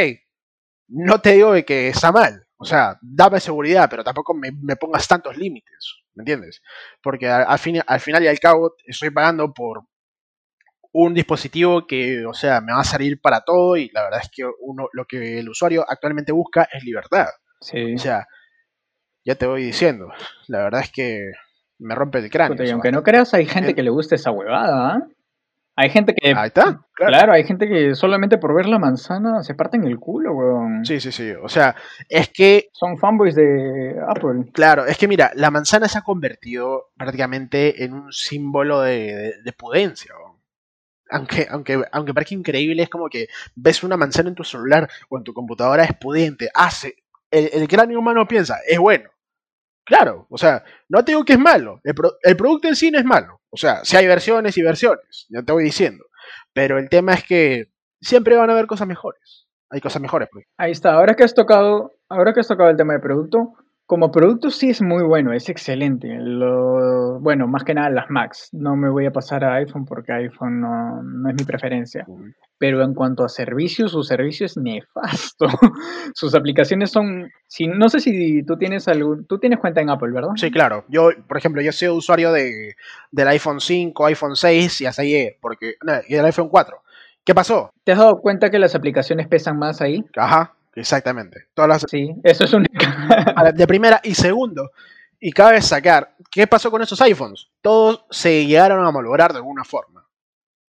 No 0.90 1.22
te 1.22 1.34
digo 1.34 1.54
de 1.54 1.66
que 1.66 1.90
está 1.90 2.12
mal, 2.12 2.48
o 2.58 2.66
sea, 2.66 2.98
dame 3.02 3.40
seguridad, 3.40 3.90
pero 3.90 4.04
tampoco 4.04 4.34
me, 4.34 4.76
pongas 4.76 5.08
tantos 5.08 5.38
límites, 5.38 6.04
¿me 6.14 6.24
entiendes? 6.24 6.62
Porque 7.02 7.30
al, 7.30 7.58
fin, 7.60 7.82
al 7.86 8.00
final 8.02 8.24
y 8.24 8.28
al 8.28 8.40
cabo 8.40 8.76
estoy 8.86 9.12
pagando 9.12 9.54
por 9.54 9.84
un 10.92 11.14
dispositivo 11.14 11.86
que, 11.86 12.26
o 12.26 12.34
sea, 12.34 12.62
me 12.62 12.74
va 12.74 12.82
a 12.82 12.86
salir 12.86 13.22
para 13.22 13.42
todo 13.42 13.78
y 13.78 13.90
la 13.94 14.04
verdad 14.04 14.22
es 14.24 14.30
que 14.34 14.44
uno, 14.62 14.88
lo 14.94 15.06
que 15.06 15.40
el 15.40 15.50
usuario 15.50 15.86
actualmente 15.88 16.32
busca 16.32 16.68
es 16.72 16.84
libertad. 16.84 17.28
Sí. 17.62 17.94
O 17.94 17.98
sea, 17.98 18.28
ya 19.24 19.36
te 19.36 19.46
voy 19.46 19.64
diciendo, 19.64 20.12
la 20.48 20.64
verdad 20.64 20.82
es 20.82 20.92
que 20.92 21.32
me 21.78 21.96
rompe 21.96 22.20
el 22.20 22.30
cráneo. 22.30 22.64
y 22.64 22.70
aunque 22.70 22.92
no 22.92 23.04
creas, 23.04 23.34
hay 23.34 23.46
gente 23.46 23.76
que 23.76 23.84
le 23.84 23.90
gusta 23.90 24.16
esa 24.16 24.32
huevada, 24.32 24.94
¿ah? 24.94 25.08
Hay 25.76 25.90
gente 25.92 26.14
que. 26.14 26.34
Ahí 26.36 26.48
está. 26.48 26.82
Claro. 26.94 27.32
hay 27.32 27.46
gente 27.46 27.66
que 27.70 27.96
solamente 27.96 28.38
por 28.38 28.54
ver 28.54 28.66
la 28.66 28.80
manzana 28.80 29.44
se 29.44 29.54
parten 29.54 29.86
el 29.86 29.98
culo, 29.98 30.34
weón. 30.34 30.86
Sí, 30.86 31.00
sí, 31.00 31.10
sí. 31.10 31.32
O 31.42 31.48
sea, 31.48 31.74
es 32.10 32.28
que. 32.28 32.68
Son 32.74 32.98
fanboys 32.98 33.34
de 33.34 33.96
Apple. 34.06 34.52
Claro, 34.52 34.86
es 34.86 34.98
que 34.98 35.08
mira, 35.08 35.32
la 35.36 35.52
manzana 35.52 35.88
se 35.88 35.98
ha 35.98 36.02
convertido 36.02 36.88
prácticamente 36.98 37.86
en 37.86 37.94
un 37.94 38.12
símbolo 38.12 38.82
de, 38.82 39.36
de 39.42 39.54
pudencia, 39.54 40.14
weón 40.20 40.29
aunque, 41.10 41.48
aunque, 41.50 41.84
aunque 41.92 42.14
parezca 42.14 42.36
increíble, 42.36 42.84
es 42.84 42.90
como 42.90 43.10
que 43.10 43.28
ves 43.56 43.84
una 43.84 43.98
manzana 43.98 44.30
en 44.30 44.36
tu 44.36 44.44
celular 44.44 44.90
o 45.10 45.18
en 45.18 45.24
tu 45.24 45.34
computadora, 45.34 45.84
es 45.84 45.96
pudiente, 45.96 46.50
hace. 46.54 46.96
El, 47.32 47.50
el 47.54 47.68
cráneo 47.68 48.00
humano 48.00 48.28
piensa, 48.28 48.58
es 48.68 48.80
bueno. 48.80 49.10
Claro, 49.86 50.28
o 50.30 50.38
sea, 50.38 50.64
no 50.88 51.04
te 51.04 51.14
digo 51.14 51.26
que 51.26 51.34
es 51.34 51.40
malo. 51.40 51.82
El, 51.84 51.96
el, 52.22 52.38
producto 52.38 52.68
en 52.68 52.76
sí 52.76 52.92
no 52.92 53.00
es 53.00 53.06
malo. 53.06 53.42
O 53.50 53.58
sea, 53.58 53.84
si 53.84 53.98
hay 53.98 54.06
versiones 54.06 54.56
y 54.58 54.62
versiones, 54.62 55.26
ya 55.30 55.42
te 55.42 55.52
voy 55.52 55.64
diciendo. 55.64 56.06
Pero 56.54 56.78
el 56.78 56.90
tema 56.90 57.14
es 57.14 57.24
que 57.24 57.72
siempre 58.00 58.36
van 58.36 58.50
a 58.50 58.54
haber 58.54 58.68
cosas 58.68 58.88
mejores. 58.88 59.48
Hay 59.72 59.82
cosas 59.82 60.02
mejores. 60.02 60.30
Pues. 60.32 60.46
Ahí 60.58 60.72
está. 60.72 60.94
Ahora 60.94 61.16
que 61.16 61.24
has 61.24 61.34
tocado, 61.34 61.94
ahora 62.08 62.34
que 62.34 62.40
has 62.40 62.48
tocado 62.48 62.70
el 62.70 62.78
tema 62.78 62.94
de 62.94 63.00
producto, 63.00 63.56
como 63.90 64.12
producto 64.12 64.52
sí 64.52 64.70
es 64.70 64.84
muy 64.84 65.02
bueno, 65.02 65.34
es 65.34 65.50
excelente. 65.50 66.16
Lo, 66.20 67.20
bueno, 67.22 67.48
más 67.48 67.64
que 67.64 67.74
nada 67.74 67.90
las 67.90 68.08
Macs. 68.12 68.50
No 68.52 68.76
me 68.76 68.88
voy 68.88 69.08
a 69.08 69.12
pasar 69.12 69.44
a 69.44 69.56
iPhone 69.56 69.86
porque 69.86 70.14
iPhone 70.14 70.62
no, 70.62 71.28
es 71.28 71.36
mi 71.36 71.44
preferencia. 71.44 72.06
Pero 72.60 72.84
en 72.84 72.94
cuanto 72.94 73.24
a 73.24 73.30
servicios, 73.30 73.94
su 73.94 74.04
servicio 74.04 74.46
es 74.46 74.58
nefasto. 74.58 75.48
Sus 76.14 76.36
aplicaciones 76.36 76.92
son... 76.92 77.32
Si, 77.48 77.66
no 77.66 77.90
sé 77.90 78.00
si 78.00 78.44
tú 78.44 78.58
tienes 78.58 78.88
algún... 78.88 79.26
Tú 79.26 79.40
tienes 79.40 79.58
cuenta 79.58 79.82
en 79.82 79.90
Apple, 79.90 80.12
¿verdad? 80.12 80.34
Sí, 80.36 80.52
claro. 80.52 80.86
Yo, 80.88 81.10
por 81.28 81.38
ejemplo, 81.38 81.60
yo 81.64 81.72
soy 81.72 81.88
usuario 81.88 82.32
de, 82.32 82.76
del 83.10 83.28
iPhone 83.30 83.60
5, 83.60 84.06
iPhone 84.06 84.36
6 84.36 84.82
y 84.82 84.86
hasta 84.86 85.02
ahí, 85.02 85.32
porque... 85.42 85.78
y 86.08 86.14
el 86.14 86.26
iPhone 86.26 86.50
4. 86.50 86.80
¿Qué 87.24 87.34
pasó? 87.34 87.72
¿Te 87.84 87.94
has 87.94 87.98
dado 87.98 88.22
cuenta 88.22 88.52
que 88.52 88.60
las 88.60 88.76
aplicaciones 88.76 89.28
pesan 89.28 89.58
más 89.58 89.82
ahí? 89.82 90.06
Ajá. 90.16 90.54
Exactamente. 90.76 91.48
Todas 91.54 91.70
las... 91.70 91.86
Sí, 91.90 92.14
eso 92.24 92.44
es 92.44 92.54
un... 92.54 92.64
de 93.56 93.68
primera 93.68 94.00
y 94.04 94.16
segundo. 94.16 94.72
Y 95.20 95.32
cabe 95.32 95.62
sacar, 95.62 96.16
¿qué 96.32 96.48
pasó 96.48 96.72
con 96.72 96.82
esos 96.82 97.02
iPhones? 97.02 97.50
Todos 97.62 98.06
se 98.10 98.46
llegaron 98.46 98.86
a 98.86 98.92
malograr 98.92 99.32
de 99.32 99.38
alguna 99.38 99.64
forma. 99.64 100.08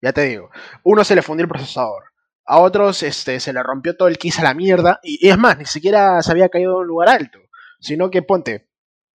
Ya 0.03 0.13
te 0.13 0.23
digo. 0.23 0.51
Uno 0.83 1.05
se 1.05 1.15
le 1.15 1.23
fundió 1.23 1.45
el 1.45 1.49
procesador. 1.49 2.05
A 2.47 2.59
otros 2.59 3.03
este, 3.03 3.39
se 3.39 3.53
le 3.53 3.63
rompió 3.63 3.97
todo 3.97 4.09
el 4.09 4.19
kiss 4.19 4.41
a 4.41 4.43
la 4.43 4.55
mierda. 4.55 4.99
Y, 5.03 5.25
y 5.25 5.31
es 5.31 5.39
más, 5.39 5.57
ni 5.59 5.67
siquiera 5.67 6.21
se 6.23 6.33
había 6.33 6.49
caído 6.49 6.73
en 6.73 6.79
un 6.79 6.87
lugar 6.87 7.11
alto. 7.11 7.39
Sino 7.79 8.11
que 8.11 8.23
ponte, 8.23 8.69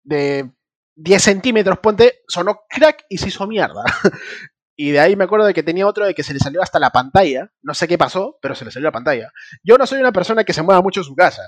de 0.03 0.49
10 0.95 1.21
centímetros, 1.21 1.79
ponte, 1.79 2.21
sonó 2.27 2.61
crack 2.69 3.05
y 3.09 3.17
se 3.17 3.27
hizo 3.27 3.45
mierda. 3.47 3.83
Y 4.75 4.91
de 4.91 4.99
ahí 4.99 5.15
me 5.15 5.23
acuerdo 5.23 5.45
de 5.45 5.53
que 5.53 5.63
tenía 5.63 5.87
otro 5.87 6.05
de 6.05 6.13
que 6.13 6.23
se 6.23 6.33
le 6.33 6.39
salió 6.39 6.61
hasta 6.61 6.79
la 6.79 6.89
pantalla. 6.89 7.51
No 7.61 7.73
sé 7.73 7.87
qué 7.87 7.97
pasó, 7.97 8.37
pero 8.41 8.55
se 8.55 8.65
le 8.65 8.71
salió 8.71 8.87
la 8.87 8.91
pantalla. 8.91 9.31
Yo 9.63 9.77
no 9.77 9.87
soy 9.87 9.99
una 9.99 10.11
persona 10.11 10.43
que 10.43 10.53
se 10.53 10.61
mueva 10.63 10.81
mucho 10.81 10.99
en 10.99 11.05
su 11.05 11.15
casa. 11.15 11.43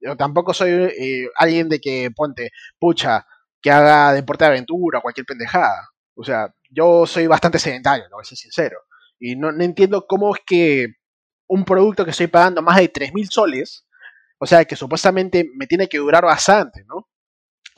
Yo 0.00 0.16
tampoco 0.16 0.52
soy 0.52 0.70
eh, 0.70 1.28
alguien 1.36 1.68
de 1.68 1.80
que 1.80 2.10
ponte, 2.14 2.50
pucha, 2.78 3.24
que 3.60 3.70
haga 3.70 4.12
deporte 4.12 4.44
de 4.44 4.50
aventura 4.50 4.98
o 4.98 5.02
cualquier 5.02 5.24
pendejada. 5.24 5.90
O 6.14 6.24
sea, 6.24 6.52
yo 6.70 7.06
soy 7.06 7.26
bastante 7.28 7.58
sedentario, 7.58 8.04
no 8.10 8.16
voy 8.16 8.22
a 8.22 8.24
ser 8.24 8.38
sincero. 8.38 8.78
Y 9.18 9.36
no, 9.36 9.50
entiendo 9.50 10.06
cómo 10.08 10.34
es 10.34 10.42
que 10.44 10.88
un 11.48 11.64
producto 11.64 12.04
que 12.04 12.10
estoy 12.10 12.26
pagando 12.26 12.62
más 12.62 12.78
de 12.78 12.92
3.000 12.92 13.30
soles, 13.30 13.86
o 14.38 14.46
sea, 14.46 14.64
que 14.64 14.74
supuestamente 14.74 15.48
me 15.54 15.68
tiene 15.68 15.88
que 15.88 15.98
durar 15.98 16.24
bastante, 16.24 16.84
¿no? 16.86 17.08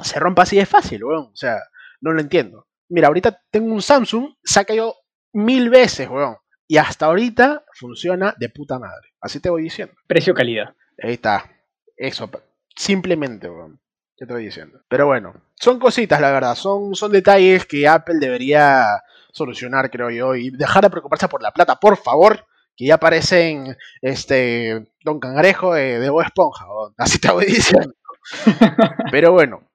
Se 0.02 0.18
rompa 0.18 0.42
así 0.42 0.56
de 0.56 0.66
fácil, 0.66 1.04
weón. 1.04 1.26
O 1.32 1.36
sea, 1.36 1.58
no 2.00 2.12
lo 2.12 2.20
entiendo. 2.20 2.66
Mira, 2.88 3.08
ahorita 3.08 3.42
tengo 3.50 3.72
un 3.72 3.82
Samsung, 3.82 4.34
se 4.42 4.60
ha 4.60 4.64
caído 4.64 4.94
mil 5.32 5.70
veces, 5.70 6.08
weón. 6.08 6.36
Y 6.66 6.78
hasta 6.78 7.06
ahorita 7.06 7.64
funciona 7.74 8.34
de 8.38 8.48
puta 8.48 8.78
madre. 8.78 9.12
Así 9.20 9.40
te 9.40 9.50
voy 9.50 9.62
diciendo. 9.62 9.94
Precio-calidad. 10.06 10.74
Ahí 11.02 11.14
está. 11.14 11.50
Eso. 11.96 12.30
Simplemente, 12.74 13.48
weón. 13.48 13.80
Ya 14.18 14.26
te 14.26 14.32
voy 14.32 14.44
diciendo. 14.44 14.80
Pero 14.88 15.06
bueno, 15.06 15.34
son 15.56 15.78
cositas, 15.78 16.20
la 16.20 16.30
verdad. 16.30 16.54
Son, 16.54 16.94
son 16.94 17.12
detalles 17.12 17.66
que 17.66 17.86
Apple 17.88 18.18
debería 18.20 19.02
solucionar, 19.32 19.90
creo 19.90 20.10
yo. 20.10 20.34
Y 20.34 20.50
dejar 20.50 20.84
de 20.84 20.90
preocuparse 20.90 21.28
por 21.28 21.42
la 21.42 21.52
plata, 21.52 21.76
por 21.76 21.96
favor. 21.96 22.46
Que 22.76 22.86
ya 22.86 22.94
aparecen 22.94 23.76
este 24.02 24.84
Don 25.04 25.20
Cangrejo 25.20 25.74
de, 25.74 26.00
de 26.00 26.12
Esponja. 26.24 26.66
Así 26.96 27.18
te 27.18 27.30
voy 27.30 27.46
diciendo. 27.46 27.94
Pero 29.10 29.32
bueno, 29.32 29.68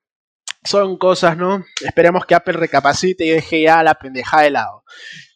son 0.63 0.97
cosas, 0.97 1.37
¿no? 1.37 1.63
Esperemos 1.81 2.25
que 2.25 2.35
Apple 2.35 2.53
recapacite 2.53 3.25
y 3.25 3.29
deje 3.29 3.61
ya 3.63 3.81
la 3.83 3.95
pendejada 3.95 4.43
de 4.43 4.51
lado. 4.51 4.83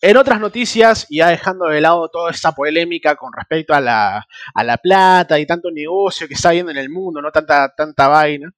En 0.02 0.18
otras 0.18 0.40
noticias, 0.40 1.08
ya 1.10 1.30
dejando 1.30 1.68
de 1.68 1.82
lado 1.82 2.10
toda 2.10 2.32
esta 2.32 2.52
polémica 2.52 3.16
con 3.16 3.32
respecto 3.32 3.74
a 3.74 3.80
la, 3.80 4.28
a 4.54 4.64
la 4.64 4.78
plata 4.78 5.40
y 5.40 5.46
tanto 5.46 5.72
negocio 5.72 6.28
que 6.28 6.34
está 6.34 6.50
habiendo 6.50 6.72
en 6.72 6.78
el 6.78 6.90
mundo, 6.90 7.22
no 7.22 7.32
tanta, 7.32 7.74
tanta 7.76 8.08
vaina. 8.08 8.54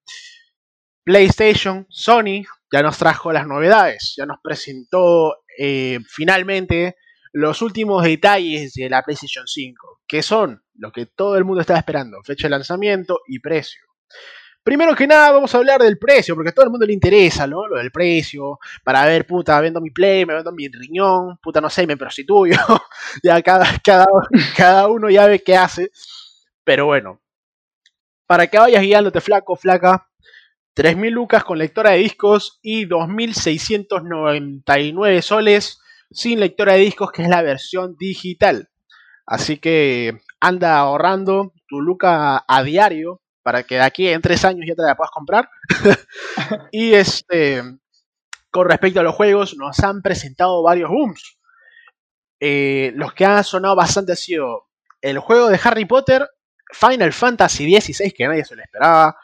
PlayStation, 1.03 1.85
Sony, 1.89 2.43
ya 2.71 2.81
nos 2.81 2.97
trajo 2.97 3.31
las 3.31 3.45
novedades, 3.45 4.15
ya 4.17 4.25
nos 4.25 4.39
presentó 4.41 5.43
eh, 5.57 5.99
finalmente 6.07 6.95
los 7.31 7.61
últimos 7.61 8.03
detalles 8.03 8.73
de 8.73 8.89
la 8.89 9.03
PlayStation 9.03 9.45
5, 9.45 10.01
que 10.07 10.23
son 10.23 10.63
lo 10.73 10.91
que 10.91 11.05
todo 11.05 11.37
el 11.37 11.45
mundo 11.45 11.61
estaba 11.61 11.77
esperando, 11.77 12.23
fecha 12.23 12.47
de 12.47 12.51
lanzamiento 12.51 13.19
y 13.27 13.39
precio. 13.39 13.81
Primero 14.65 14.95
que 14.95 15.05
nada, 15.05 15.31
vamos 15.31 15.53
a 15.53 15.59
hablar 15.59 15.79
del 15.79 15.99
precio, 15.99 16.33
porque 16.33 16.49
a 16.49 16.51
todo 16.51 16.65
el 16.65 16.71
mundo 16.71 16.87
le 16.87 16.93
interesa, 16.93 17.45
¿no? 17.45 17.67
Lo 17.67 17.77
del 17.77 17.91
precio, 17.91 18.57
para 18.83 19.05
ver, 19.05 19.27
puta, 19.27 19.61
vendo 19.61 19.79
mi 19.79 19.91
play, 19.91 20.25
me 20.25 20.33
vendo 20.33 20.51
mi 20.51 20.67
riñón, 20.67 21.37
puta, 21.37 21.61
no 21.61 21.69
sé, 21.69 21.85
me 21.85 21.97
prostituyo. 21.97 22.57
ya 23.23 23.39
cada, 23.43 23.67
cada, 23.83 24.07
cada 24.57 24.87
uno 24.87 25.07
ya 25.11 25.27
ve 25.27 25.43
qué 25.43 25.55
hace. 25.55 25.91
Pero 26.63 26.87
bueno, 26.87 27.21
para 28.25 28.47
que 28.47 28.57
vayas 28.57 28.81
guiándote 28.81 29.21
flaco, 29.21 29.55
flaca, 29.55 30.09
3.000 30.75 31.11
lucas 31.11 31.43
con 31.43 31.59
lectora 31.59 31.91
de 31.91 31.99
discos 31.99 32.57
y 32.63 32.87
2.699 32.87 35.21
soles 35.21 35.79
sin 36.09 36.39
lectora 36.39 36.73
de 36.73 36.79
discos, 36.79 37.11
que 37.11 37.21
es 37.21 37.29
la 37.29 37.43
versión 37.43 37.95
digital. 37.99 38.69
Así 39.27 39.59
que 39.59 40.21
anda 40.39 40.79
ahorrando 40.79 41.53
tu 41.67 41.81
luca 41.81 42.43
a 42.47 42.63
diario 42.63 43.21
para 43.45 43.61
que 43.61 43.75
de 43.75 43.81
aquí 43.81 44.07
en 44.07 44.23
tres 44.23 44.43
años 44.43 44.65
ya 44.67 44.73
te 44.73 44.81
la 44.81 44.95
puedas 44.95 45.11
comprar. 45.11 45.47
y 46.71 46.95
este, 46.95 47.61
con 48.49 48.67
respecto 48.67 48.99
a 48.99 49.03
los 49.03 49.13
juegos, 49.13 49.55
nos 49.55 49.79
han 49.81 50.01
presentado 50.01 50.63
varios 50.63 50.89
booms. 50.89 51.37
Eh, 52.39 52.91
los 52.95 53.13
que 53.13 53.23
han 53.23 53.43
sonado 53.43 53.75
bastante 53.75 54.13
ha 54.13 54.15
sido 54.15 54.65
el 54.99 55.19
juego 55.19 55.49
de 55.49 55.59
Harry 55.63 55.85
Potter, 55.85 56.27
Final 56.73 57.13
Fantasy 57.13 57.79
XVI, 57.79 58.11
que 58.13 58.27
nadie 58.27 58.43
se 58.43 58.55
lo 58.55 58.63
esperaba, 58.63 59.15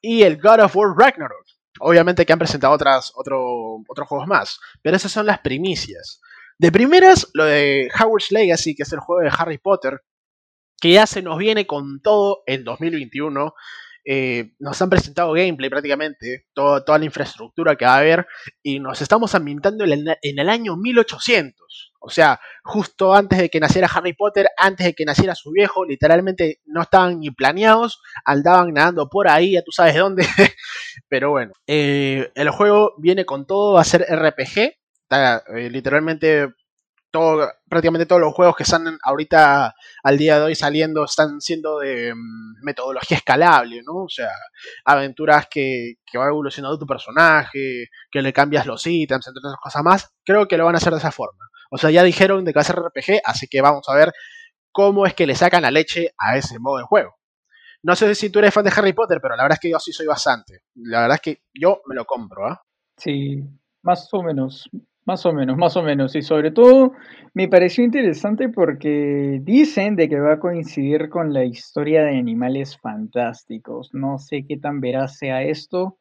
y 0.00 0.22
el 0.22 0.40
God 0.40 0.60
of 0.60 0.76
War 0.76 0.96
Ragnarok. 0.96 1.44
Obviamente 1.80 2.24
que 2.24 2.32
han 2.32 2.38
presentado 2.38 2.72
otras, 2.72 3.12
otro, 3.14 3.82
otros 3.86 4.08
juegos 4.08 4.26
más, 4.26 4.58
pero 4.80 4.96
esas 4.96 5.12
son 5.12 5.26
las 5.26 5.40
primicias. 5.40 6.22
De 6.58 6.72
primeras, 6.72 7.28
lo 7.34 7.44
de 7.44 7.90
Howard's 7.94 8.32
Legacy, 8.32 8.74
que 8.74 8.84
es 8.84 8.92
el 8.94 9.00
juego 9.00 9.20
de 9.20 9.30
Harry 9.38 9.58
Potter, 9.58 10.00
que 10.80 10.92
ya 10.92 11.06
se 11.06 11.22
nos 11.22 11.38
viene 11.38 11.66
con 11.66 12.00
todo 12.00 12.42
en 12.46 12.64
2021. 12.64 13.54
Eh, 14.04 14.52
nos 14.58 14.80
han 14.80 14.88
presentado 14.88 15.32
gameplay 15.32 15.68
prácticamente, 15.68 16.46
toda 16.54 16.98
la 16.98 17.04
infraestructura 17.04 17.76
que 17.76 17.84
va 17.84 17.94
a 17.94 17.98
haber, 17.98 18.26
y 18.62 18.80
nos 18.80 19.02
estamos 19.02 19.34
ambientando 19.34 19.84
en 19.84 19.92
el, 19.92 20.16
el, 20.22 20.48
año 20.48 20.76
1800. 20.76 21.92
O 22.00 22.08
sea, 22.08 22.40
justo 22.64 23.14
antes 23.14 23.38
de 23.38 23.50
que 23.50 23.60
naciera 23.60 23.90
Harry 23.92 24.14
Potter, 24.14 24.48
antes 24.56 24.86
de 24.86 24.94
que 24.94 25.04
naciera 25.04 25.34
su 25.34 25.50
viejo, 25.50 25.84
literalmente 25.84 26.60
no 26.64 26.80
estaban 26.80 27.20
ni 27.20 27.30
planeados, 27.30 28.00
andaban 28.24 28.72
nadando 28.72 29.10
por 29.10 29.28
ahí, 29.28 29.52
ya 29.52 29.62
tú 29.62 29.70
sabes 29.70 29.96
dónde. 29.96 30.26
Pero 31.08 31.30
bueno, 31.30 31.52
eh, 31.66 32.32
el 32.34 32.50
juego 32.50 32.94
viene 32.96 33.26
con 33.26 33.46
todo, 33.46 33.74
va 33.74 33.82
a 33.82 33.84
ser 33.84 34.06
RPG. 34.10 34.80
Eh, 35.12 35.70
literalmente 35.70 36.48
todo, 37.10 37.50
prácticamente 37.68 38.06
todos 38.06 38.20
los 38.20 38.34
juegos 38.34 38.56
que 38.56 38.62
están 38.62 38.98
ahorita 39.02 39.74
al 40.02 40.18
día 40.18 40.38
de 40.38 40.44
hoy 40.44 40.54
saliendo 40.54 41.04
están 41.04 41.40
siendo 41.40 41.78
de 41.78 42.14
mm, 42.14 42.62
metodología 42.62 43.16
escalable, 43.16 43.82
¿no? 43.84 44.04
O 44.04 44.08
sea, 44.08 44.30
aventuras 44.84 45.48
que, 45.50 45.94
que 46.04 46.18
va 46.18 46.26
evolucionando 46.26 46.78
tu 46.78 46.86
personaje, 46.86 47.88
que 48.10 48.22
le 48.22 48.32
cambias 48.32 48.66
los 48.66 48.86
ítems, 48.86 49.26
entre 49.26 49.40
otras 49.40 49.60
cosas 49.62 49.82
más. 49.82 50.14
Creo 50.24 50.46
que 50.46 50.56
lo 50.56 50.64
van 50.64 50.74
a 50.74 50.78
hacer 50.78 50.92
de 50.92 50.98
esa 50.98 51.12
forma. 51.12 51.48
O 51.70 51.78
sea, 51.78 51.90
ya 51.90 52.02
dijeron 52.02 52.44
de 52.44 52.52
que 52.52 52.58
va 52.58 52.62
a 52.62 52.64
ser 52.64 52.76
RPG, 52.76 53.20
así 53.24 53.46
que 53.48 53.60
vamos 53.60 53.88
a 53.88 53.94
ver 53.94 54.12
cómo 54.72 55.06
es 55.06 55.14
que 55.14 55.26
le 55.26 55.34
sacan 55.34 55.62
la 55.62 55.70
leche 55.70 56.12
a 56.18 56.36
ese 56.36 56.58
modo 56.58 56.78
de 56.78 56.84
juego. 56.84 57.16
No 57.82 57.96
sé 57.96 58.14
si 58.14 58.30
tú 58.30 58.40
eres 58.40 58.52
fan 58.52 58.64
de 58.64 58.72
Harry 58.76 58.92
Potter, 58.92 59.20
pero 59.22 59.36
la 59.36 59.44
verdad 59.44 59.56
es 59.56 59.60
que 59.60 59.70
yo 59.70 59.78
sí 59.78 59.92
soy 59.92 60.06
bastante. 60.06 60.64
La 60.74 61.02
verdad 61.02 61.14
es 61.16 61.20
que 61.22 61.42
yo 61.54 61.80
me 61.86 61.94
lo 61.94 62.04
compro, 62.04 62.46
¿ah? 62.46 62.62
Sí, 62.96 63.42
más 63.82 64.08
o 64.12 64.22
menos. 64.22 64.68
Más 65.06 65.24
o 65.26 65.32
menos, 65.32 65.56
más 65.56 65.76
o 65.76 65.82
menos. 65.82 66.14
Y 66.14 66.22
sobre 66.22 66.50
todo 66.50 66.92
me 67.34 67.48
pareció 67.48 67.84
interesante 67.84 68.48
porque 68.48 69.40
dicen 69.42 69.96
de 69.96 70.08
que 70.08 70.20
va 70.20 70.34
a 70.34 70.40
coincidir 70.40 71.08
con 71.08 71.32
la 71.32 71.44
historia 71.44 72.02
de 72.02 72.18
animales 72.18 72.78
fantásticos. 72.78 73.90
No 73.92 74.18
sé 74.18 74.44
qué 74.46 74.56
tan 74.56 74.80
veraz 74.80 75.16
sea 75.16 75.42
esto, 75.42 75.98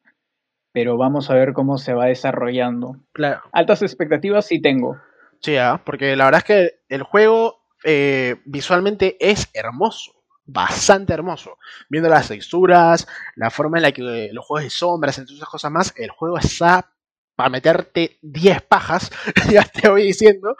pero 0.72 0.98
vamos 0.98 1.30
a 1.30 1.36
ver 1.36 1.54
cómo 1.54 1.78
se 1.78 1.94
va 1.94 2.06
desarrollando. 2.06 2.98
Claro. 3.14 3.42
Altas 3.52 3.82
expectativas 3.82 4.46
sí 4.46 4.62
tengo. 4.62 4.98
Sí, 5.42 5.56
¿ah? 5.56 5.82
porque 5.86 6.16
la 6.16 6.26
verdad 6.26 6.40
es 6.40 6.46
que 6.46 6.80
el 6.90 7.04
juego 7.04 7.62
eh, 7.86 8.36
visualmente 8.46 9.16
es 9.20 9.50
hermoso 9.54 10.20
bastante 10.52 11.14
hermoso. 11.14 11.58
Viendo 11.90 12.10
las 12.10 12.28
texturas, 12.28 13.08
la 13.36 13.50
forma 13.50 13.78
en 13.78 13.84
la 13.84 13.92
que 13.92 14.30
los 14.34 14.46
juegos 14.46 14.64
de 14.64 14.70
sombras, 14.70 15.18
entre 15.18 15.36
otras 15.36 15.50
cosas 15.50 15.72
más, 15.72 15.94
el 15.96 16.10
juego 16.10 16.38
está 16.38 16.92
para 17.40 17.50
meterte 17.50 18.20
10 18.22 18.64
pajas, 18.64 19.10
ya 19.50 19.64
te 19.64 19.88
voy 19.88 20.04
diciendo. 20.04 20.58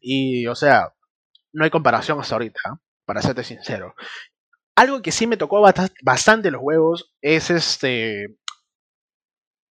Y, 0.00 0.46
o 0.46 0.54
sea, 0.54 0.94
no 1.52 1.64
hay 1.64 1.70
comparación 1.70 2.20
hasta 2.20 2.36
ahorita, 2.36 2.60
¿eh? 2.66 2.78
para 3.04 3.20
serte 3.20 3.42
sincero. 3.42 3.96
Algo 4.76 5.02
que 5.02 5.10
sí 5.10 5.26
me 5.26 5.36
tocó 5.36 5.60
bastante 6.04 6.52
los 6.52 6.62
huevos 6.62 7.12
es 7.20 7.50
este. 7.50 8.36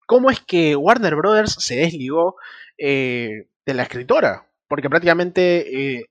¿Cómo 0.07 0.31
es 0.31 0.39
que 0.39 0.75
Warner 0.75 1.15
Brothers 1.15 1.57
se 1.59 1.75
desligó 1.75 2.37
eh, 2.79 3.49
de 3.63 3.73
la 3.75 3.83
escritora? 3.83 4.49
Porque 4.67 4.89
prácticamente 4.89 5.97
eh, 5.97 6.09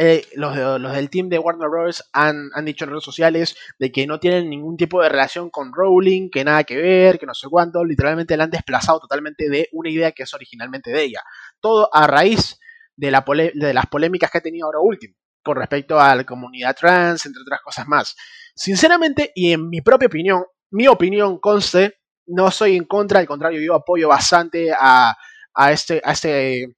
eh, 0.00 0.28
los, 0.34 0.56
los, 0.80 0.92
del 0.92 1.10
team 1.10 1.28
de 1.28 1.40
Warner 1.40 1.68
Bros. 1.68 2.08
Han, 2.12 2.50
han, 2.54 2.64
dicho 2.64 2.84
en 2.84 2.90
redes 2.90 3.02
sociales 3.02 3.56
de 3.80 3.90
que 3.90 4.06
no 4.06 4.20
tienen 4.20 4.48
ningún 4.48 4.76
tipo 4.76 5.02
de 5.02 5.08
relación 5.08 5.50
con 5.50 5.72
Rowling, 5.74 6.30
que 6.30 6.44
nada 6.44 6.62
que 6.62 6.76
ver, 6.76 7.18
que 7.18 7.26
no 7.26 7.34
sé 7.34 7.48
cuánto, 7.50 7.84
literalmente 7.84 8.36
la 8.36 8.44
han 8.44 8.50
desplazado 8.50 9.00
totalmente 9.00 9.50
de 9.50 9.68
una 9.72 9.90
idea 9.90 10.12
que 10.12 10.22
es 10.22 10.32
originalmente 10.32 10.92
de 10.92 11.02
ella. 11.02 11.22
Todo 11.60 11.90
a 11.92 12.06
raíz 12.06 12.60
de, 12.94 13.10
la 13.10 13.24
de 13.26 13.74
las 13.74 13.86
polémicas 13.86 14.30
que 14.30 14.38
ha 14.38 14.40
tenido 14.40 14.66
ahora 14.66 14.78
último, 14.78 15.16
con 15.42 15.56
respecto 15.56 15.98
a 15.98 16.14
la 16.14 16.22
comunidad 16.22 16.76
trans, 16.76 17.26
entre 17.26 17.42
otras 17.42 17.60
cosas 17.60 17.88
más. 17.88 18.14
Sinceramente, 18.54 19.32
y 19.34 19.52
en 19.52 19.68
mi 19.68 19.80
propia 19.80 20.06
opinión, 20.06 20.44
mi 20.70 20.86
opinión 20.86 21.40
conste, 21.40 21.98
no 22.26 22.52
soy 22.52 22.76
en 22.76 22.84
contra, 22.84 23.18
al 23.18 23.26
contrario, 23.26 23.60
yo 23.60 23.74
apoyo 23.74 24.06
bastante 24.06 24.70
a, 24.72 25.16
a 25.54 25.72
este, 25.72 26.00
a 26.04 26.12
este 26.12 26.77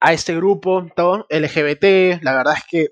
a 0.00 0.12
este 0.12 0.34
grupo 0.34 0.86
todo, 0.94 1.26
LGBT. 1.30 2.22
La 2.22 2.34
verdad 2.34 2.54
es 2.56 2.64
que 2.68 2.88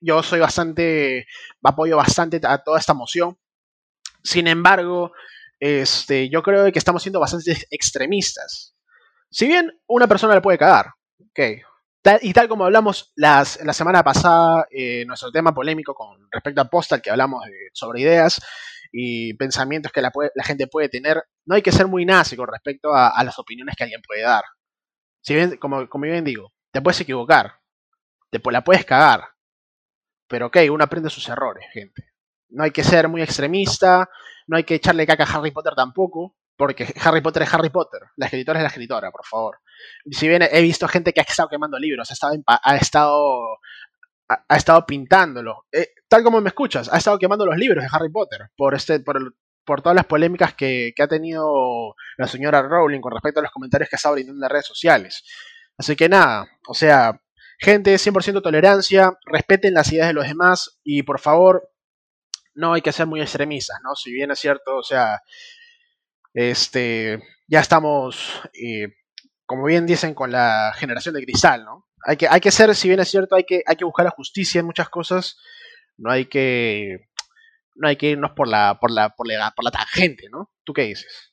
yo 0.00 0.22
soy 0.22 0.40
bastante, 0.40 1.26
apoyo 1.62 1.96
bastante 1.96 2.40
a 2.42 2.58
toda 2.58 2.78
esta 2.78 2.94
moción. 2.94 3.38
Sin 4.22 4.48
embargo, 4.48 5.12
este, 5.58 6.28
yo 6.28 6.42
creo 6.42 6.70
que 6.72 6.78
estamos 6.78 7.02
siendo 7.02 7.20
bastante 7.20 7.56
extremistas. 7.70 8.74
Si 9.30 9.46
bien 9.46 9.70
una 9.86 10.08
persona 10.08 10.34
le 10.34 10.40
puede 10.40 10.58
cagar, 10.58 10.92
ok. 11.18 11.62
y 12.22 12.32
tal 12.32 12.48
como 12.48 12.64
hablamos 12.64 13.12
las, 13.14 13.62
la 13.64 13.72
semana 13.72 14.02
pasada, 14.02 14.66
eh, 14.70 15.04
nuestro 15.06 15.30
tema 15.30 15.54
polémico 15.54 15.94
con 15.94 16.28
respecto 16.30 16.60
a 16.60 16.64
Postal, 16.68 17.00
que 17.00 17.10
hablamos 17.10 17.44
sobre 17.72 18.00
ideas 18.00 18.40
y 18.92 19.34
pensamientos 19.34 19.92
que 19.92 20.02
la, 20.02 20.10
la, 20.34 20.44
gente 20.44 20.66
puede 20.66 20.88
tener, 20.88 21.22
no 21.44 21.54
hay 21.54 21.62
que 21.62 21.70
ser 21.70 21.86
muy 21.86 22.04
nazi 22.04 22.36
con 22.36 22.48
respecto 22.48 22.92
a 22.92 23.22
las 23.22 23.38
opiniones 23.38 23.76
que 23.76 23.84
alguien 23.84 24.02
puede 24.02 24.22
dar. 24.22 24.42
Si 25.20 25.34
bien, 25.34 25.56
como, 25.56 25.88
como 25.88 26.04
bien 26.04 26.24
digo, 26.24 26.52
te 26.72 26.80
puedes 26.80 27.00
equivocar, 27.00 27.60
te 28.30 28.40
la 28.50 28.64
puedes 28.64 28.84
cagar, 28.84 29.28
pero 30.28 30.46
ok, 30.46 30.58
uno 30.70 30.84
aprende 30.84 31.10
sus 31.10 31.28
errores, 31.28 31.66
gente. 31.72 32.04
No 32.50 32.64
hay 32.64 32.70
que 32.70 32.84
ser 32.84 33.08
muy 33.08 33.22
extremista, 33.22 34.08
no 34.46 34.56
hay 34.56 34.64
que 34.64 34.76
echarle 34.76 35.06
caca 35.06 35.24
a 35.24 35.36
Harry 35.36 35.50
Potter 35.50 35.74
tampoco, 35.74 36.36
porque 36.56 36.92
Harry 37.02 37.20
Potter 37.20 37.42
es 37.42 37.54
Harry 37.54 37.70
Potter, 37.70 38.00
la 38.16 38.26
escritora 38.26 38.58
es 38.58 38.62
la 38.62 38.68
escritora, 38.68 39.10
por 39.10 39.24
favor. 39.24 39.58
Si 40.10 40.28
bien 40.28 40.42
he 40.42 40.62
visto 40.62 40.86
gente 40.88 41.12
que 41.12 41.20
ha 41.20 41.24
estado 41.24 41.48
quemando 41.48 41.78
libros, 41.78 42.10
ha 42.10 42.14
estado, 42.14 42.34
ha 42.46 42.76
estado, 42.76 43.58
ha, 44.28 44.56
estado 44.56 44.84
pintándolo, 44.86 45.66
eh, 45.72 45.88
tal 46.08 46.22
como 46.22 46.40
me 46.40 46.48
escuchas, 46.48 46.92
ha 46.92 46.98
estado 46.98 47.18
quemando 47.18 47.46
los 47.46 47.56
libros 47.56 47.82
de 47.82 47.90
Harry 47.92 48.10
Potter 48.10 48.50
por 48.56 48.74
este, 48.74 49.00
por 49.00 49.34
por 49.70 49.82
todas 49.82 49.94
las 49.94 50.06
polémicas 50.06 50.52
que, 50.52 50.92
ha 50.98 51.06
tenido 51.06 51.94
la 52.16 52.26
señora 52.26 52.60
Rowling 52.60 53.00
con 53.00 53.12
respecto 53.12 53.38
a 53.38 53.44
los 53.44 53.52
comentarios 53.52 53.88
que 53.88 53.94
estado 53.94 54.16
brindando 54.16 54.38
en 54.38 54.40
las 54.40 54.50
redes 54.50 54.66
sociales. 54.66 55.22
Así 55.78 55.94
que 55.94 56.08
nada, 56.08 56.48
o 56.66 56.74
sea, 56.74 57.22
gente, 57.56 57.94
100% 57.94 58.42
tolerancia, 58.42 59.16
respeten 59.26 59.74
las 59.74 59.92
ideas 59.92 60.08
de 60.08 60.14
los 60.14 60.26
demás 60.26 60.80
y 60.82 61.04
por 61.04 61.20
favor, 61.20 61.70
no 62.52 62.72
hay 62.72 62.82
que 62.82 62.90
ser 62.90 63.06
muy 63.06 63.20
extremistas, 63.20 63.78
¿no? 63.84 63.94
Si 63.94 64.10
bien 64.10 64.32
es 64.32 64.40
cierto, 64.40 64.76
o 64.76 64.82
sea, 64.82 65.20
este, 66.34 67.22
ya 67.46 67.60
estamos, 67.60 68.42
eh, 68.52 68.88
como 69.46 69.66
bien 69.66 69.86
dicen, 69.86 70.14
con 70.14 70.32
la 70.32 70.72
generación 70.74 71.14
de 71.14 71.22
cristal, 71.22 71.64
¿no? 71.64 71.86
Hay 72.04 72.16
que, 72.16 72.26
hay 72.26 72.40
que 72.40 72.50
ser, 72.50 72.74
si 72.74 72.88
bien 72.88 72.98
es 72.98 73.08
cierto, 73.08 73.36
hay 73.36 73.44
que, 73.44 73.62
hay 73.64 73.76
que 73.76 73.84
buscar 73.84 74.04
la 74.04 74.10
justicia 74.10 74.58
en 74.58 74.66
muchas 74.66 74.88
cosas, 74.88 75.36
no 75.96 76.10
hay 76.10 76.26
que, 76.26 77.06
no 77.80 77.88
hay 77.88 77.96
que 77.96 78.10
irnos 78.10 78.32
por 78.32 78.46
la, 78.46 78.78
por 78.80 78.90
la, 78.90 79.10
por 79.10 79.26
la, 79.26 79.52
por 79.56 79.64
la 79.64 79.70
tangente, 79.70 80.28
¿no? 80.30 80.50
¿Tú 80.64 80.72
qué 80.72 80.82
dices? 80.82 81.32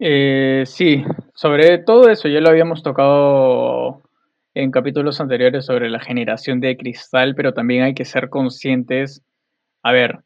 Eh, 0.00 0.64
sí, 0.66 1.04
sobre 1.34 1.78
todo 1.78 2.10
eso 2.10 2.28
ya 2.28 2.40
lo 2.40 2.50
habíamos 2.50 2.82
tocado 2.82 4.02
en 4.54 4.70
capítulos 4.72 5.20
anteriores 5.20 5.66
sobre 5.66 5.88
la 5.88 6.00
generación 6.00 6.60
de 6.60 6.76
cristal, 6.76 7.34
pero 7.36 7.54
también 7.54 7.84
hay 7.84 7.94
que 7.94 8.04
ser 8.04 8.28
conscientes. 8.28 9.22
A 9.82 9.92
ver, 9.92 10.24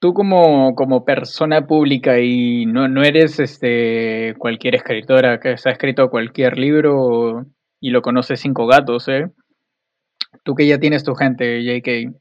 tú 0.00 0.14
como, 0.14 0.74
como 0.74 1.04
persona 1.04 1.66
pública 1.66 2.18
y 2.20 2.66
no, 2.66 2.88
no 2.88 3.02
eres 3.04 3.38
este 3.38 4.34
cualquier 4.38 4.74
escritora 4.74 5.38
que 5.38 5.56
se 5.56 5.68
ha 5.68 5.72
escrito 5.72 6.10
cualquier 6.10 6.58
libro 6.58 7.46
y 7.80 7.90
lo 7.90 8.02
conoce 8.02 8.36
cinco 8.36 8.66
gatos, 8.66 9.08
¿eh? 9.08 9.30
Tú 10.44 10.54
que 10.54 10.66
ya 10.66 10.78
tienes 10.78 11.04
tu 11.04 11.14
gente, 11.14 11.62
JK, 11.62 12.14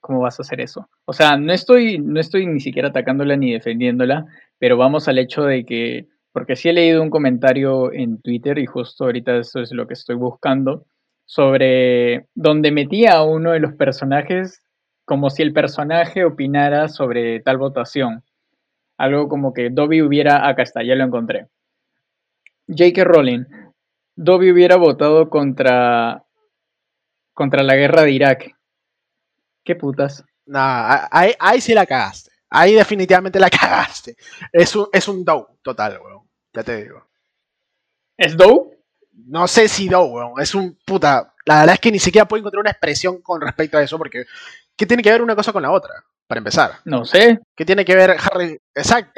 ¿cómo 0.00 0.20
vas 0.20 0.38
a 0.38 0.42
hacer 0.42 0.60
eso? 0.60 0.88
O 1.04 1.12
sea, 1.12 1.36
no 1.36 1.52
estoy, 1.52 1.98
no 1.98 2.20
estoy 2.20 2.46
ni 2.46 2.60
siquiera 2.60 2.88
atacándola 2.88 3.36
ni 3.36 3.52
defendiéndola, 3.52 4.26
pero 4.58 4.76
vamos 4.76 5.08
al 5.08 5.18
hecho 5.18 5.42
de 5.44 5.64
que, 5.64 6.08
porque 6.32 6.56
sí 6.56 6.68
he 6.68 6.72
leído 6.72 7.02
un 7.02 7.10
comentario 7.10 7.92
en 7.92 8.20
Twitter 8.20 8.58
y 8.58 8.66
justo 8.66 9.04
ahorita 9.04 9.36
eso 9.38 9.60
es 9.60 9.72
lo 9.72 9.86
que 9.86 9.94
estoy 9.94 10.16
buscando, 10.16 10.86
sobre 11.24 12.26
donde 12.34 12.72
metía 12.72 13.12
a 13.12 13.24
uno 13.24 13.52
de 13.52 13.60
los 13.60 13.74
personajes 13.74 14.62
como 15.04 15.30
si 15.30 15.42
el 15.42 15.54
personaje 15.54 16.24
opinara 16.24 16.88
sobre 16.88 17.40
tal 17.40 17.56
votación. 17.56 18.22
Algo 18.98 19.28
como 19.28 19.54
que 19.54 19.70
Dobby 19.70 20.02
hubiera, 20.02 20.46
acá 20.46 20.62
está, 20.62 20.82
ya 20.82 20.94
lo 20.94 21.04
encontré. 21.04 21.46
J.K. 22.68 23.04
Rowling, 23.04 23.44
Dobby 24.14 24.52
hubiera 24.52 24.76
votado 24.76 25.30
contra, 25.30 26.24
contra 27.32 27.62
la 27.62 27.76
guerra 27.76 28.02
de 28.02 28.10
Irak. 28.10 28.57
¿Qué 29.68 29.74
putas? 29.76 30.24
Nah, 30.46 31.08
ahí, 31.10 31.34
ahí 31.38 31.60
sí 31.60 31.74
la 31.74 31.84
cagaste. 31.84 32.30
Ahí 32.48 32.72
definitivamente 32.72 33.38
la 33.38 33.50
cagaste. 33.60 34.16
Es 34.50 34.74
un, 34.74 34.88
es 34.90 35.06
un 35.08 35.22
dow 35.22 35.46
total, 35.60 36.00
weón. 36.02 36.26
Ya 36.54 36.62
te 36.62 36.84
digo. 36.84 37.06
¿Es 38.16 38.34
dow? 38.34 38.72
No 39.26 39.46
sé 39.46 39.68
si 39.68 39.90
dow, 39.90 40.06
weón. 40.06 40.40
Es 40.40 40.54
un 40.54 40.78
puta. 40.86 41.34
La 41.44 41.60
verdad 41.60 41.74
es 41.74 41.80
que 41.80 41.92
ni 41.92 41.98
siquiera 41.98 42.26
puedo 42.26 42.40
encontrar 42.40 42.62
una 42.62 42.70
expresión 42.70 43.20
con 43.20 43.42
respecto 43.42 43.76
a 43.76 43.82
eso, 43.82 43.98
porque 43.98 44.24
¿qué 44.74 44.86
tiene 44.86 45.02
que 45.02 45.12
ver 45.12 45.20
una 45.20 45.36
cosa 45.36 45.52
con 45.52 45.62
la 45.62 45.70
otra? 45.70 46.02
Para 46.28 46.38
empezar. 46.40 46.72
No 46.84 47.06
sé. 47.06 47.40
¿Qué 47.56 47.64
tiene 47.64 47.84
que 47.84 47.96
ver 47.96 48.10
Harry? 48.10 48.58
Exacto. 48.74 49.12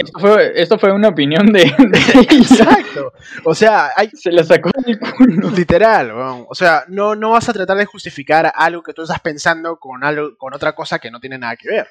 Esto 0.54 0.78
fue, 0.78 0.92
una 0.92 1.08
opinión 1.08 1.52
de. 1.52 1.62
Exacto. 2.30 3.12
O 3.44 3.54
sea, 3.54 3.90
hay... 3.96 4.08
se 4.14 4.30
la 4.30 4.44
sacó 4.44 4.70
del 4.86 4.98
culo. 4.98 5.50
Literal, 5.50 6.12
o 6.12 6.54
sea, 6.54 6.84
no, 6.88 7.16
no 7.16 7.32
vas 7.32 7.48
a 7.48 7.52
tratar 7.52 7.76
de 7.76 7.84
justificar 7.84 8.50
algo 8.54 8.82
que 8.82 8.94
tú 8.94 9.02
estás 9.02 9.20
pensando 9.20 9.76
con 9.78 10.04
algo, 10.04 10.36
con 10.38 10.54
otra 10.54 10.72
cosa 10.72 11.00
que 11.00 11.10
no 11.10 11.18
tiene 11.18 11.36
nada 11.36 11.56
que 11.56 11.68
ver. 11.68 11.88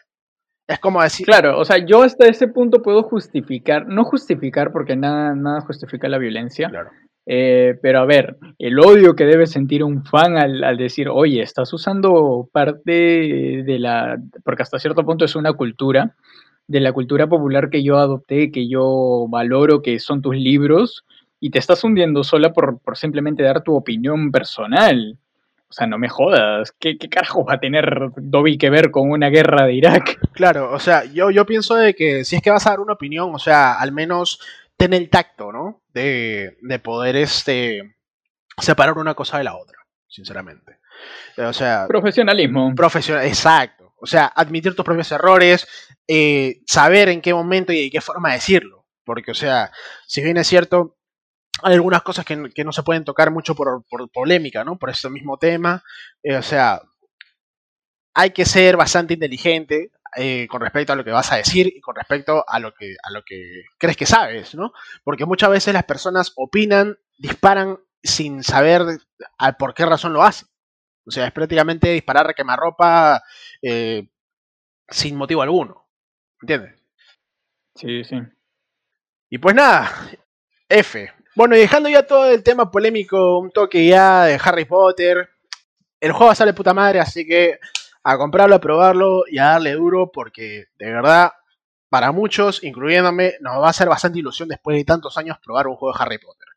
Es 0.66 0.80
como 0.80 1.02
decir. 1.02 1.26
Claro, 1.26 1.60
o 1.60 1.66
sea, 1.66 1.78
yo 1.86 2.04
hasta 2.04 2.26
ese 2.28 2.48
punto 2.48 2.82
puedo 2.82 3.04
justificar, 3.04 3.88
no 3.88 4.06
justificar 4.06 4.72
porque 4.72 4.96
nada, 4.96 5.36
nada 5.36 5.62
justifica 5.62 6.08
la 6.08 6.18
violencia, 6.18 6.70
claro. 6.70 6.92
Eh, 7.32 7.78
pero 7.80 8.00
a 8.00 8.06
ver, 8.06 8.38
el 8.58 8.80
odio 8.80 9.16
que 9.16 9.26
debe 9.26 9.46
sentir 9.46 9.84
un 9.84 10.04
fan 10.04 10.36
al, 10.36 10.78
decir, 10.78 11.10
oye, 11.10 11.44
estás 11.44 11.72
usando 11.74 12.50
parte 12.52 13.62
de 13.64 13.78
la, 13.78 14.18
porque 14.44 14.64
hasta 14.64 14.80
cierto 14.80 15.06
punto 15.06 15.26
es 15.26 15.36
una 15.36 15.54
cultura, 15.54 16.16
de 16.66 16.80
la 16.80 16.92
cultura 16.92 17.28
popular 17.28 17.70
que 17.70 17.84
yo 17.84 18.00
adopté, 18.00 18.52
que 18.52 18.68
yo 18.68 19.28
valoro, 19.30 19.84
que 19.84 20.00
son 20.00 20.24
tus 20.24 20.36
libros, 20.36 21.06
y 21.40 21.52
te 21.52 21.60
estás 21.60 21.84
hundiendo 21.84 22.24
sola 22.24 22.52
por, 22.52 22.80
simplemente 22.96 23.44
dar 23.44 23.62
tu 23.62 23.76
opinión 23.76 24.32
personal. 24.32 25.16
O 25.70 25.74
sea, 25.74 25.86
no 25.86 26.00
me 26.00 26.10
jodas. 26.10 26.72
¿Qué, 26.80 26.98
¿Qué, 26.98 27.10
carajo 27.10 27.46
va 27.46 27.54
a 27.54 27.60
tener 27.60 28.10
Dobby 28.16 28.58
que 28.58 28.72
ver 28.72 28.90
con 28.90 29.12
una 29.12 29.30
guerra 29.30 29.68
de 29.68 29.74
Irak? 29.76 30.20
Claro, 30.34 30.72
o 30.72 30.80
sea, 30.80 31.06
yo, 31.06 31.30
yo 31.30 31.46
pienso 31.46 31.76
de 31.76 31.94
que 31.94 32.24
si 32.26 32.38
es 32.38 32.42
que 32.42 32.50
vas 32.50 32.66
a 32.66 32.72
dar 32.72 32.80
una 32.80 32.94
opinión, 32.94 33.36
o 33.36 33.40
sea, 33.40 33.74
al 33.74 33.92
menos 33.92 34.40
ten 34.80 34.94
el 34.94 35.10
tacto, 35.10 35.52
¿no? 35.52 35.84
De, 35.90 36.58
de 36.62 36.80
poder 36.80 37.18
este, 37.18 37.98
separar 38.58 38.98
una 38.98 39.14
cosa 39.14 39.38
de 39.38 39.44
la 39.44 39.58
otra, 39.58 39.78
sinceramente. 40.08 40.80
O 41.38 41.52
sea. 41.52 41.86
Profesionalismo. 41.88 42.74
Profesional, 42.74 43.26
exacto. 43.26 43.94
O 43.98 44.08
sea, 44.08 44.28
admitir 44.28 44.76
tus 44.76 44.86
propios 44.86 45.12
errores, 45.12 45.68
eh, 46.08 46.62
saber 46.66 47.10
en 47.10 47.22
qué 47.22 47.34
momento 47.34 47.74
y 47.74 47.84
de 47.84 47.90
qué 47.92 48.00
forma 48.00 48.32
decirlo. 48.32 48.88
Porque, 49.04 49.32
o 49.32 49.36
sea, 49.36 49.72
si 50.08 50.24
bien 50.24 50.38
es 50.38 50.48
cierto, 50.48 50.98
hay 51.62 51.74
algunas 51.74 52.02
cosas 52.02 52.24
que, 52.24 52.38
no 52.38 52.72
se 52.72 52.84
pueden 52.84 53.04
tocar 53.04 53.32
mucho 53.32 53.56
por, 53.56 53.84
polémica, 54.14 54.64
¿no? 54.64 54.80
Por 54.80 54.92
ese 54.92 55.10
mismo 55.10 55.38
tema. 55.38 55.84
Eh, 56.24 56.38
o 56.38 56.42
sea, 56.42 56.82
hay 58.14 58.30
que 58.32 58.46
ser 58.46 58.78
bastante 58.78 59.16
inteligente, 59.16 59.92
eh, 60.16 60.48
con 60.50 60.62
respecto 60.62 60.94
a 60.94 60.96
lo 60.96 61.04
que 61.04 61.12
vas 61.12 61.32
a 61.32 61.38
decir 61.38 61.68
y 61.68 61.82
con 61.82 61.96
respecto 61.96 62.44
a 62.48 62.60
lo 62.60 62.74
que, 62.74 62.96
a 63.04 63.12
lo 63.12 63.24
que 63.24 63.64
crees 63.78 63.98
que 63.98 64.06
sabes, 64.06 64.56
¿no? 64.56 64.74
Porque 65.04 65.26
muchas 65.26 65.50
veces 65.50 65.74
las 65.74 65.84
personas 65.84 66.34
opinan, 66.36 66.98
disparan 67.18 67.78
sin 68.02 68.44
saber 68.44 68.84
por 69.58 69.74
qué 69.74 69.86
razón 69.86 70.14
lo 70.14 70.24
hacen. 70.24 70.48
O 71.06 71.12
sea, 71.12 71.26
es 71.26 71.32
prácticamente 71.32 71.92
disparar 71.92 72.30
a 72.30 72.34
quemarropa 72.34 73.22
eh, 73.62 74.08
sin 74.88 75.16
motivo 75.16 75.42
alguno. 75.42 75.88
¿Entiendes? 76.42 76.80
Sí, 77.76 78.04
sí. 78.04 78.18
Y 79.30 79.38
pues 79.38 79.56
nada, 79.56 79.92
F. 80.68 81.12
Bueno, 81.36 81.56
y 81.56 81.60
dejando 81.60 81.90
ya 81.90 82.06
todo 82.06 82.30
el 82.30 82.44
tema 82.44 82.70
polémico, 82.72 83.40
un 83.40 83.52
toque 83.52 83.86
ya 83.86 84.26
de 84.26 84.40
Harry 84.44 84.66
Potter. 84.66 85.30
El 86.00 86.12
juego 86.12 86.34
sale 86.34 86.54
puta 86.54 86.74
madre, 86.74 87.00
así 87.00 87.26
que 87.26 87.60
a 88.04 88.18
comprarlo, 88.18 88.56
a 88.56 88.60
probarlo 88.60 89.24
y 89.28 89.38
a 89.40 89.46
darle 89.46 89.74
duro 89.74 90.12
porque 90.12 90.66
de 90.78 90.92
verdad, 90.92 91.32
para 91.90 92.12
muchos, 92.12 92.64
incluyéndome, 92.64 93.36
nos 93.42 93.62
va 93.62 93.68
a 93.68 93.72
hacer 93.72 93.90
bastante 93.90 94.20
ilusión 94.20 94.50
después 94.50 94.78
de 94.78 94.86
tantos 94.86 95.18
años 95.18 95.38
probar 95.44 95.68
un 95.68 95.76
juego 95.76 95.98
de 95.98 96.04
Harry 96.04 96.18
Potter. 96.18 96.48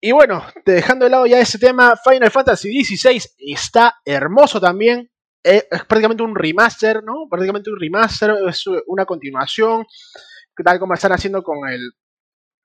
Y 0.00 0.12
bueno, 0.12 0.44
dejando 0.64 1.04
de 1.04 1.10
lado 1.10 1.26
ya 1.26 1.40
ese 1.40 1.58
tema, 1.58 1.96
Final 1.96 2.30
Fantasy 2.30 2.84
XVI 2.84 3.20
está 3.38 3.96
hermoso 4.04 4.60
también. 4.60 5.10
Eh, 5.42 5.66
es 5.70 5.84
prácticamente 5.84 6.22
un 6.22 6.34
remaster, 6.34 7.02
¿no? 7.02 7.26
Prácticamente 7.28 7.70
un 7.70 7.80
remaster, 7.80 8.34
es 8.48 8.64
una 8.86 9.04
continuación, 9.06 9.86
tal 10.64 10.78
como 10.78 10.94
están 10.94 11.12
haciendo 11.12 11.42
con 11.42 11.68
el, 11.68 11.92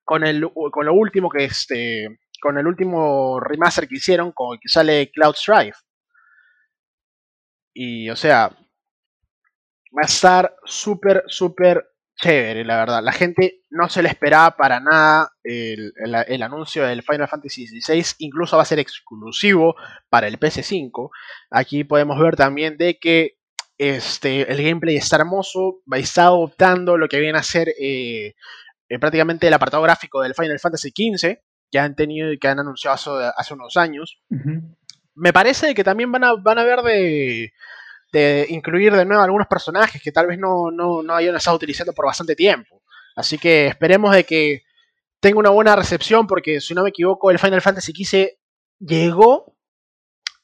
con 0.03 0.25
el, 0.25 0.47
con 0.71 0.86
lo 0.86 0.93
último 0.93 1.29
que 1.29 1.45
este, 1.45 2.19
con 2.41 2.58
el 2.58 2.67
último 2.67 3.39
remaster 3.39 3.88
que 3.88 3.95
hicieron, 3.95 4.32
con 4.32 4.53
el 4.53 4.60
que 4.60 4.69
sale 4.69 5.12
Cloud 5.12 5.36
Strife. 5.36 5.79
Y, 7.73 8.09
o 8.09 8.15
sea, 8.15 8.49
va 9.95 10.01
a 10.01 10.05
estar 10.05 10.55
súper, 10.65 11.23
súper 11.27 11.86
chévere, 12.15 12.63
la 12.63 12.77
verdad. 12.77 13.03
La 13.03 13.12
gente 13.12 13.62
no 13.69 13.89
se 13.89 14.03
le 14.03 14.09
esperaba 14.09 14.55
para 14.55 14.79
nada 14.79 15.31
el, 15.43 16.43
anuncio 16.43 16.86
del 16.86 17.03
Final 17.03 17.27
Fantasy 17.27 17.67
XVI, 17.67 18.15
incluso 18.19 18.55
va 18.55 18.63
a 18.63 18.67
ser 18.67 18.79
exclusivo 18.79 19.75
para 20.09 20.27
el 20.27 20.39
PS5. 20.39 21.09
Aquí 21.51 21.83
podemos 21.83 22.19
ver 22.19 22.36
también 22.36 22.77
de 22.77 22.97
que 22.99 23.38
este, 23.77 24.51
el 24.51 24.63
gameplay 24.63 24.95
está 24.95 25.17
hermoso, 25.17 25.81
va 25.91 25.97
a 25.97 25.99
estar 25.99 26.25
adoptando 26.25 26.97
lo 26.97 27.07
que 27.07 27.19
viene 27.19 27.38
a 27.38 27.43
ser 27.43 27.69
eh, 27.69 28.36
eh, 28.89 28.99
prácticamente 28.99 29.47
el 29.47 29.53
apartado 29.53 29.83
gráfico 29.83 30.21
del 30.21 30.36
Final 30.36 30.59
Fantasy 30.59 30.89
XV, 30.89 31.39
que 31.71 31.79
han 31.79 31.95
tenido 31.95 32.31
y 32.31 32.38
que 32.38 32.47
han 32.47 32.59
anunciado 32.59 32.95
hace, 33.36 33.53
unos 33.53 33.77
años 33.77 34.21
me 35.15 35.34
parece 35.34 35.73
que 35.76 35.84
también 35.84 36.12
van 36.12 36.23
a, 36.23 36.34
van 36.36 36.60
a 36.60 36.63
ver 36.63 36.82
de, 36.82 37.54
de 38.12 38.45
incluir 38.49 38.93
de 38.93 39.06
nuevo 39.06 39.23
algunos 39.23 39.47
personajes 39.47 40.02
que 40.02 40.12
tal 40.12 40.28
vez 40.28 40.38
no, 40.39 40.71
no, 40.71 41.02
no 41.04 41.15
hayan 41.15 41.36
estado 41.36 41.58
utilizando 41.58 41.93
por 41.93 42.06
bastante 42.06 42.36
tiempo. 42.36 42.82
Así 43.15 43.38
que 43.38 43.67
esperemos 43.67 44.13
de 44.15 44.23
que 44.23 44.63
tenga 45.19 45.39
una 45.39 45.49
buena 45.49 45.76
recepción, 45.76 46.28
porque 46.28 46.62
si 46.62 46.73
no 46.73 46.84
me 46.84 46.89
equivoco, 46.89 47.32
el 47.32 47.39
Final 47.39 47.62
Fantasy 47.62 47.91
XV 47.91 48.28
llegó 48.80 49.56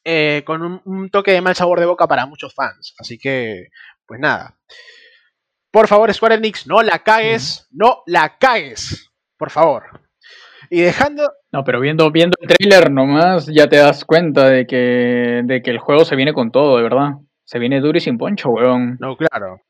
eh, 0.04 0.42
con 0.46 0.62
un, 0.62 0.82
un, 0.84 1.10
toque 1.10 1.32
de 1.32 1.40
mal 1.40 1.54
sabor 1.54 1.78
de 1.80 1.86
boca 1.86 2.06
para 2.08 2.26
muchos 2.26 2.54
fans. 2.54 2.94
Así 2.98 3.18
que, 3.18 3.68
pues 4.06 4.18
nada. 4.20 4.58
Por 5.70 5.86
favor, 5.86 6.12
Square 6.12 6.36
Enix, 6.36 6.66
no 6.66 6.82
la 6.82 7.00
cagues, 7.00 7.68
no 7.70 8.02
la 8.06 8.38
cagues. 8.38 9.10
Por 9.36 9.50
favor. 9.50 10.09
Y 10.70 10.80
dejando. 10.80 11.30
No, 11.52 11.64
pero 11.64 11.80
viendo, 11.80 12.10
viendo 12.10 12.36
el 12.40 12.48
trailer 12.48 12.90
nomás 12.90 13.46
ya 13.46 13.68
te 13.68 13.76
das 13.76 14.04
cuenta 14.04 14.48
de 14.48 14.66
que, 14.66 15.42
de 15.44 15.62
que 15.62 15.70
el 15.70 15.78
juego 15.78 16.04
se 16.04 16.16
viene 16.16 16.32
con 16.32 16.50
todo, 16.50 16.76
de 16.76 16.82
verdad. 16.84 17.10
Se 17.44 17.58
viene 17.58 17.80
duro 17.80 17.98
y 17.98 18.00
sin 18.00 18.16
poncho, 18.16 18.50
weón. 18.50 18.96
No, 19.00 19.16
claro. 19.16 19.60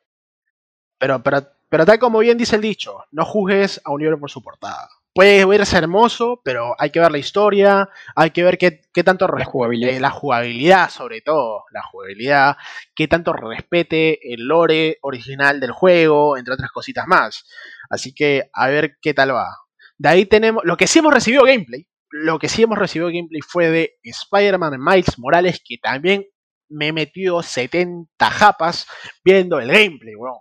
Pero, 0.98 1.22
pero, 1.22 1.38
pero 1.68 1.86
tal 1.86 1.98
como 1.98 2.18
bien 2.18 2.36
dice 2.36 2.56
el 2.56 2.62
dicho, 2.62 3.04
no 3.10 3.24
juzgues 3.24 3.80
a 3.84 3.90
un 3.90 4.00
libro 4.02 4.20
por 4.20 4.30
su 4.30 4.42
portada 4.42 4.88
puede 5.14 5.44
verse 5.44 5.76
hermoso, 5.76 6.40
pero 6.44 6.74
hay 6.78 6.90
que 6.90 7.00
ver 7.00 7.10
la 7.10 7.18
historia, 7.18 7.88
hay 8.14 8.30
que 8.30 8.42
ver 8.42 8.58
qué, 8.58 9.04
tanto 9.04 9.26
la 9.28 9.44
jugabilidad. 9.44 9.90
Eh, 9.92 10.00
la 10.00 10.10
jugabilidad, 10.10 10.90
sobre 10.90 11.20
todo, 11.20 11.64
la 11.72 11.82
jugabilidad, 11.82 12.56
qué 12.94 13.08
tanto 13.08 13.32
respete 13.32 14.32
el 14.32 14.46
lore 14.46 14.98
original 15.02 15.60
del 15.60 15.72
juego, 15.72 16.36
entre 16.36 16.54
otras 16.54 16.70
cositas 16.70 17.06
más. 17.06 17.46
Así 17.88 18.14
que 18.14 18.50
a 18.52 18.68
ver 18.68 18.98
qué 19.00 19.14
tal 19.14 19.34
va. 19.34 19.56
De 20.00 20.08
ahí 20.08 20.26
tenemos, 20.26 20.62
lo 20.64 20.76
que 20.76 20.86
sí 20.86 21.00
hemos 21.00 21.12
recibido 21.12 21.44
gameplay, 21.44 21.86
lo 22.10 22.38
que 22.38 22.48
sí 22.48 22.62
hemos 22.62 22.78
recibido 22.78 23.08
gameplay 23.08 23.40
fue 23.42 23.70
de 23.70 23.98
Spider-Man 24.02 24.78
Miles 24.78 25.18
Morales, 25.18 25.60
que 25.64 25.76
también 25.76 26.24
me 26.68 26.88
he 26.88 26.92
metido 26.92 27.42
70 27.42 28.30
japas 28.30 28.86
viendo 29.24 29.60
el 29.60 29.68
gameplay, 29.68 30.14
weón 30.14 30.40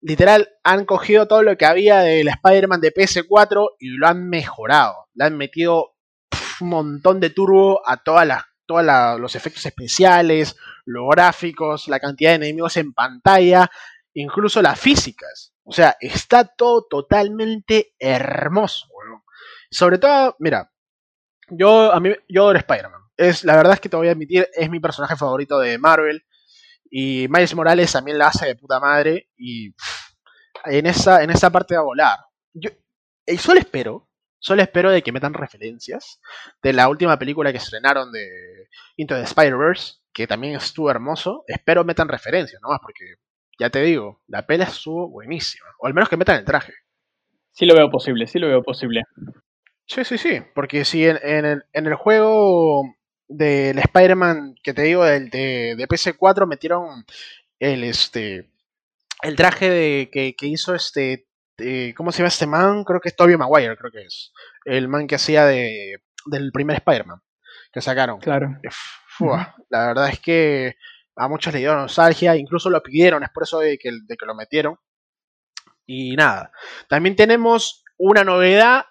literal 0.00 0.48
han 0.64 0.84
cogido 0.84 1.28
todo 1.28 1.42
lo 1.42 1.56
que 1.56 1.66
había 1.66 1.98
del 1.98 2.28
Spider-Man 2.28 2.80
de 2.80 2.92
PS4 2.92 3.70
y 3.78 3.90
lo 3.90 4.06
han 4.06 4.28
mejorado. 4.28 5.08
Le 5.14 5.24
han 5.24 5.36
metido 5.36 5.96
un 6.60 6.68
montón 6.68 7.20
de 7.20 7.30
turbo 7.30 7.86
a 7.86 7.98
todas 7.98 8.26
las 8.26 8.44
todos 8.66 8.84
los 9.18 9.34
efectos 9.34 9.66
especiales, 9.66 10.54
los 10.84 11.08
gráficos, 11.10 11.88
la 11.88 11.98
cantidad 11.98 12.30
de 12.30 12.36
enemigos 12.36 12.76
en 12.76 12.92
pantalla, 12.92 13.68
incluso 14.14 14.62
las 14.62 14.78
físicas. 14.78 15.52
O 15.64 15.72
sea, 15.72 15.96
está 15.98 16.44
todo 16.44 16.86
totalmente 16.88 17.94
hermoso. 17.98 18.86
Sobre 19.70 19.98
todo, 19.98 20.36
mira, 20.38 20.70
yo 21.48 21.92
a 21.92 22.00
mí 22.00 22.12
yo 22.28 22.42
adoro 22.42 22.58
Spider-Man. 22.58 23.00
Es 23.16 23.44
la 23.44 23.56
verdad 23.56 23.74
es 23.74 23.80
que 23.80 23.88
te 23.88 23.96
voy 23.96 24.08
a 24.08 24.12
admitir, 24.12 24.48
es 24.52 24.70
mi 24.70 24.80
personaje 24.80 25.16
favorito 25.16 25.58
de 25.58 25.78
Marvel. 25.78 26.24
Y 26.90 27.28
Miles 27.28 27.54
Morales 27.54 27.92
también 27.92 28.18
la 28.18 28.28
hace 28.28 28.46
de 28.46 28.56
puta 28.56 28.80
madre. 28.80 29.28
Y 29.36 29.74
en 30.64 30.86
esa, 30.86 31.22
en 31.22 31.30
esa 31.30 31.50
parte 31.50 31.74
va 31.74 31.82
a 31.82 31.84
volar. 31.84 32.18
Yo 32.52 32.70
y 33.26 33.36
solo 33.38 33.60
espero, 33.60 34.08
solo 34.40 34.62
espero 34.62 34.90
de 34.90 35.02
que 35.02 35.12
metan 35.12 35.34
referencias 35.34 36.20
de 36.62 36.72
la 36.72 36.88
última 36.88 37.16
película 37.18 37.52
que 37.52 37.58
estrenaron 37.58 38.10
de 38.10 38.68
Into 38.96 39.14
the 39.14 39.22
Spider-Verse, 39.22 39.98
que 40.12 40.26
también 40.26 40.56
estuvo 40.56 40.90
hermoso. 40.90 41.44
Espero 41.46 41.84
metan 41.84 42.08
referencias, 42.08 42.60
nomás, 42.60 42.80
porque 42.82 43.04
ya 43.58 43.70
te 43.70 43.82
digo, 43.82 44.22
la 44.26 44.46
pela 44.46 44.64
estuvo 44.64 45.08
buenísima. 45.08 45.66
O 45.78 45.86
al 45.86 45.94
menos 45.94 46.08
que 46.08 46.16
metan 46.16 46.38
el 46.38 46.44
traje. 46.44 46.72
Sí 47.52 47.66
lo 47.66 47.74
veo 47.74 47.90
posible, 47.90 48.26
sí 48.26 48.38
lo 48.38 48.48
veo 48.48 48.62
posible. 48.62 49.04
Sí, 49.90 50.04
sí, 50.04 50.18
sí. 50.18 50.40
Porque 50.54 50.84
si 50.84 51.04
en, 51.04 51.18
el, 51.22 51.64
en 51.72 51.86
el 51.86 51.94
juego 51.96 52.94
del 53.26 53.78
Spider-Man 53.78 54.54
que 54.62 54.72
te 54.72 54.82
digo 54.82 55.04
del 55.04 55.30
de, 55.30 55.74
de 55.76 55.88
PS4 55.88 56.46
metieron 56.46 57.04
el 57.58 57.84
este 57.84 58.50
el 59.22 59.36
traje 59.36 59.68
de 59.68 60.10
que, 60.10 60.46
hizo 60.46 60.74
este 60.74 61.26
¿cómo 61.96 62.12
se 62.12 62.18
llama 62.18 62.28
este 62.28 62.46
man? 62.46 62.84
Creo 62.84 63.00
que 63.00 63.08
es 63.08 63.16
Tobey 63.16 63.36
Maguire, 63.36 63.76
creo 63.76 63.90
que 63.90 64.02
es. 64.02 64.32
El 64.64 64.86
man 64.86 65.08
que 65.08 65.16
hacía 65.16 65.44
de 65.44 66.00
del 66.26 66.52
primer 66.52 66.76
Spider-Man 66.76 67.20
que 67.72 67.80
sacaron. 67.80 68.20
Claro. 68.20 68.58
La 69.68 69.88
verdad 69.88 70.08
es 70.08 70.20
que 70.20 70.76
a 71.16 71.28
muchos 71.28 71.52
le 71.52 71.58
dio 71.58 71.74
nostalgia, 71.74 72.36
incluso 72.36 72.70
lo 72.70 72.82
pidieron, 72.82 73.22
es 73.24 73.30
por 73.30 73.42
eso 73.42 73.58
de 73.58 73.76
que, 73.76 73.90
de 74.06 74.16
que 74.16 74.26
lo 74.26 74.34
metieron. 74.34 74.76
Y 75.84 76.14
nada. 76.14 76.52
También 76.88 77.16
tenemos 77.16 77.84
una 77.98 78.24
novedad 78.24 78.86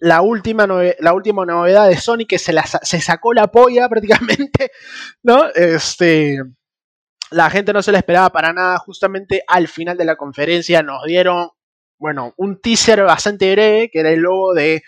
la 0.00 0.22
última, 0.22 0.66
la 0.66 1.12
última 1.12 1.44
novedad 1.44 1.88
de 1.88 1.96
Sony 1.96 2.26
que 2.28 2.38
se, 2.38 2.54
se 2.82 3.00
sacó 3.00 3.32
la 3.32 3.48
polla 3.48 3.88
prácticamente, 3.90 4.70
¿no? 5.22 5.46
Este, 5.54 6.38
la 7.30 7.50
gente 7.50 7.72
no 7.72 7.82
se 7.82 7.92
la 7.92 7.98
esperaba 7.98 8.30
para 8.30 8.52
nada. 8.52 8.78
Justamente 8.78 9.42
al 9.46 9.68
final 9.68 9.96
de 9.96 10.04
la 10.04 10.16
conferencia 10.16 10.82
nos 10.82 11.04
dieron, 11.04 11.50
bueno, 11.98 12.34
un 12.36 12.60
teaser 12.60 13.02
bastante 13.02 13.52
breve, 13.52 13.90
que 13.90 14.00
era 14.00 14.10
el 14.10 14.20
logo 14.20 14.54
de 14.54 14.82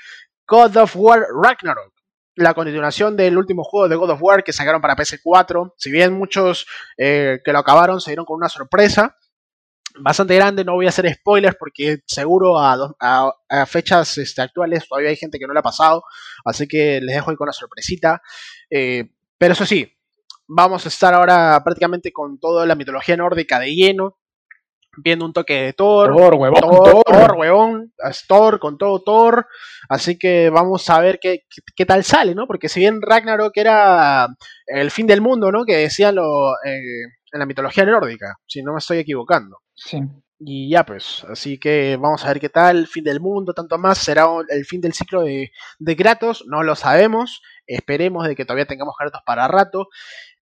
God 0.46 0.76
of 0.76 0.96
War 0.96 1.26
Ragnarok. 1.42 1.92
La 2.36 2.54
continuación 2.54 3.16
del 3.16 3.36
último 3.36 3.64
juego 3.64 3.88
de 3.88 3.96
God 3.96 4.10
of 4.10 4.22
War 4.22 4.44
que 4.44 4.52
sacaron 4.52 4.80
para 4.80 4.96
PS4. 4.96 5.74
Si 5.76 5.90
bien 5.90 6.12
muchos 6.12 6.66
eh, 6.96 7.40
que 7.44 7.52
lo 7.52 7.58
acabaron 7.58 8.00
se 8.00 8.12
dieron 8.12 8.24
con 8.24 8.36
una 8.36 8.48
sorpresa, 8.48 9.16
bastante 10.00 10.34
grande, 10.34 10.64
no 10.64 10.74
voy 10.74 10.86
a 10.86 10.90
hacer 10.90 11.12
spoilers 11.12 11.56
porque 11.58 11.98
seguro 12.06 12.58
a, 12.58 13.32
fechas 13.66 14.18
este, 14.18 14.42
actuales 14.42 14.88
todavía 14.88 15.10
hay 15.10 15.16
gente 15.16 15.38
que 15.38 15.46
no 15.46 15.52
le 15.52 15.60
ha 15.60 15.62
pasado, 15.62 16.02
así 16.44 16.66
que 16.66 17.00
les 17.00 17.14
dejo 17.14 17.30
ahí 17.30 17.36
con 17.36 17.46
una 17.46 17.52
sorpresita. 17.52 18.22
Eh, 18.70 19.10
pero 19.38 19.52
eso 19.52 19.64
sí, 19.66 19.90
vamos 20.46 20.84
a 20.84 20.88
estar 20.88 21.14
ahora 21.14 21.60
prácticamente 21.64 22.12
con 22.12 22.38
toda 22.38 22.66
la 22.66 22.74
mitología 22.74 23.16
nórdica 23.16 23.58
de 23.58 23.74
lleno, 23.74 24.18
viendo 25.02 25.24
un 25.24 25.32
toque 25.32 25.62
de 25.62 25.72
Thor, 25.74 26.14
Thor, 26.16 26.34
huevón, 26.34 26.60
Thor, 26.60 27.02
Thor, 27.04 27.36
huevón, 27.36 27.94
Thor 28.26 28.58
con 28.58 28.78
todo 28.78 29.02
Thor, 29.02 29.46
así 29.88 30.18
que 30.18 30.50
vamos 30.50 30.88
a 30.90 31.00
ver 31.00 31.20
qué, 31.20 31.44
qué, 31.76 31.86
tal 31.86 32.02
sale, 32.02 32.34
¿no? 32.34 32.46
Porque 32.46 32.68
si 32.68 32.80
bien 32.80 33.00
Ragnarok 33.00 33.56
era 33.56 34.28
el 34.66 34.90
fin 34.90 35.06
del 35.06 35.20
mundo, 35.20 35.52
¿no? 35.52 35.64
Que 35.64 35.76
decían 35.76 36.16
lo, 36.16 36.54
eh, 36.64 37.17
en 37.32 37.40
la 37.40 37.46
mitología 37.46 37.84
nórdica, 37.84 38.36
si 38.46 38.62
no 38.62 38.72
me 38.72 38.78
estoy 38.78 38.98
equivocando. 38.98 39.58
Sí. 39.74 40.00
Y 40.40 40.70
ya 40.70 40.84
pues, 40.84 41.24
así 41.28 41.58
que 41.58 41.96
vamos 41.96 42.24
a 42.24 42.28
ver 42.28 42.40
qué 42.40 42.48
tal, 42.48 42.86
fin 42.86 43.02
del 43.02 43.20
mundo, 43.20 43.54
tanto 43.54 43.76
más, 43.76 43.98
será 43.98 44.26
el 44.48 44.64
fin 44.64 44.80
del 44.80 44.92
ciclo 44.92 45.22
de, 45.22 45.50
de 45.78 45.96
Kratos, 45.96 46.44
no 46.46 46.62
lo 46.62 46.76
sabemos, 46.76 47.42
esperemos 47.66 48.26
de 48.26 48.36
que 48.36 48.44
todavía 48.44 48.66
tengamos 48.66 48.94
Kratos 48.96 49.22
para 49.26 49.48
rato. 49.48 49.88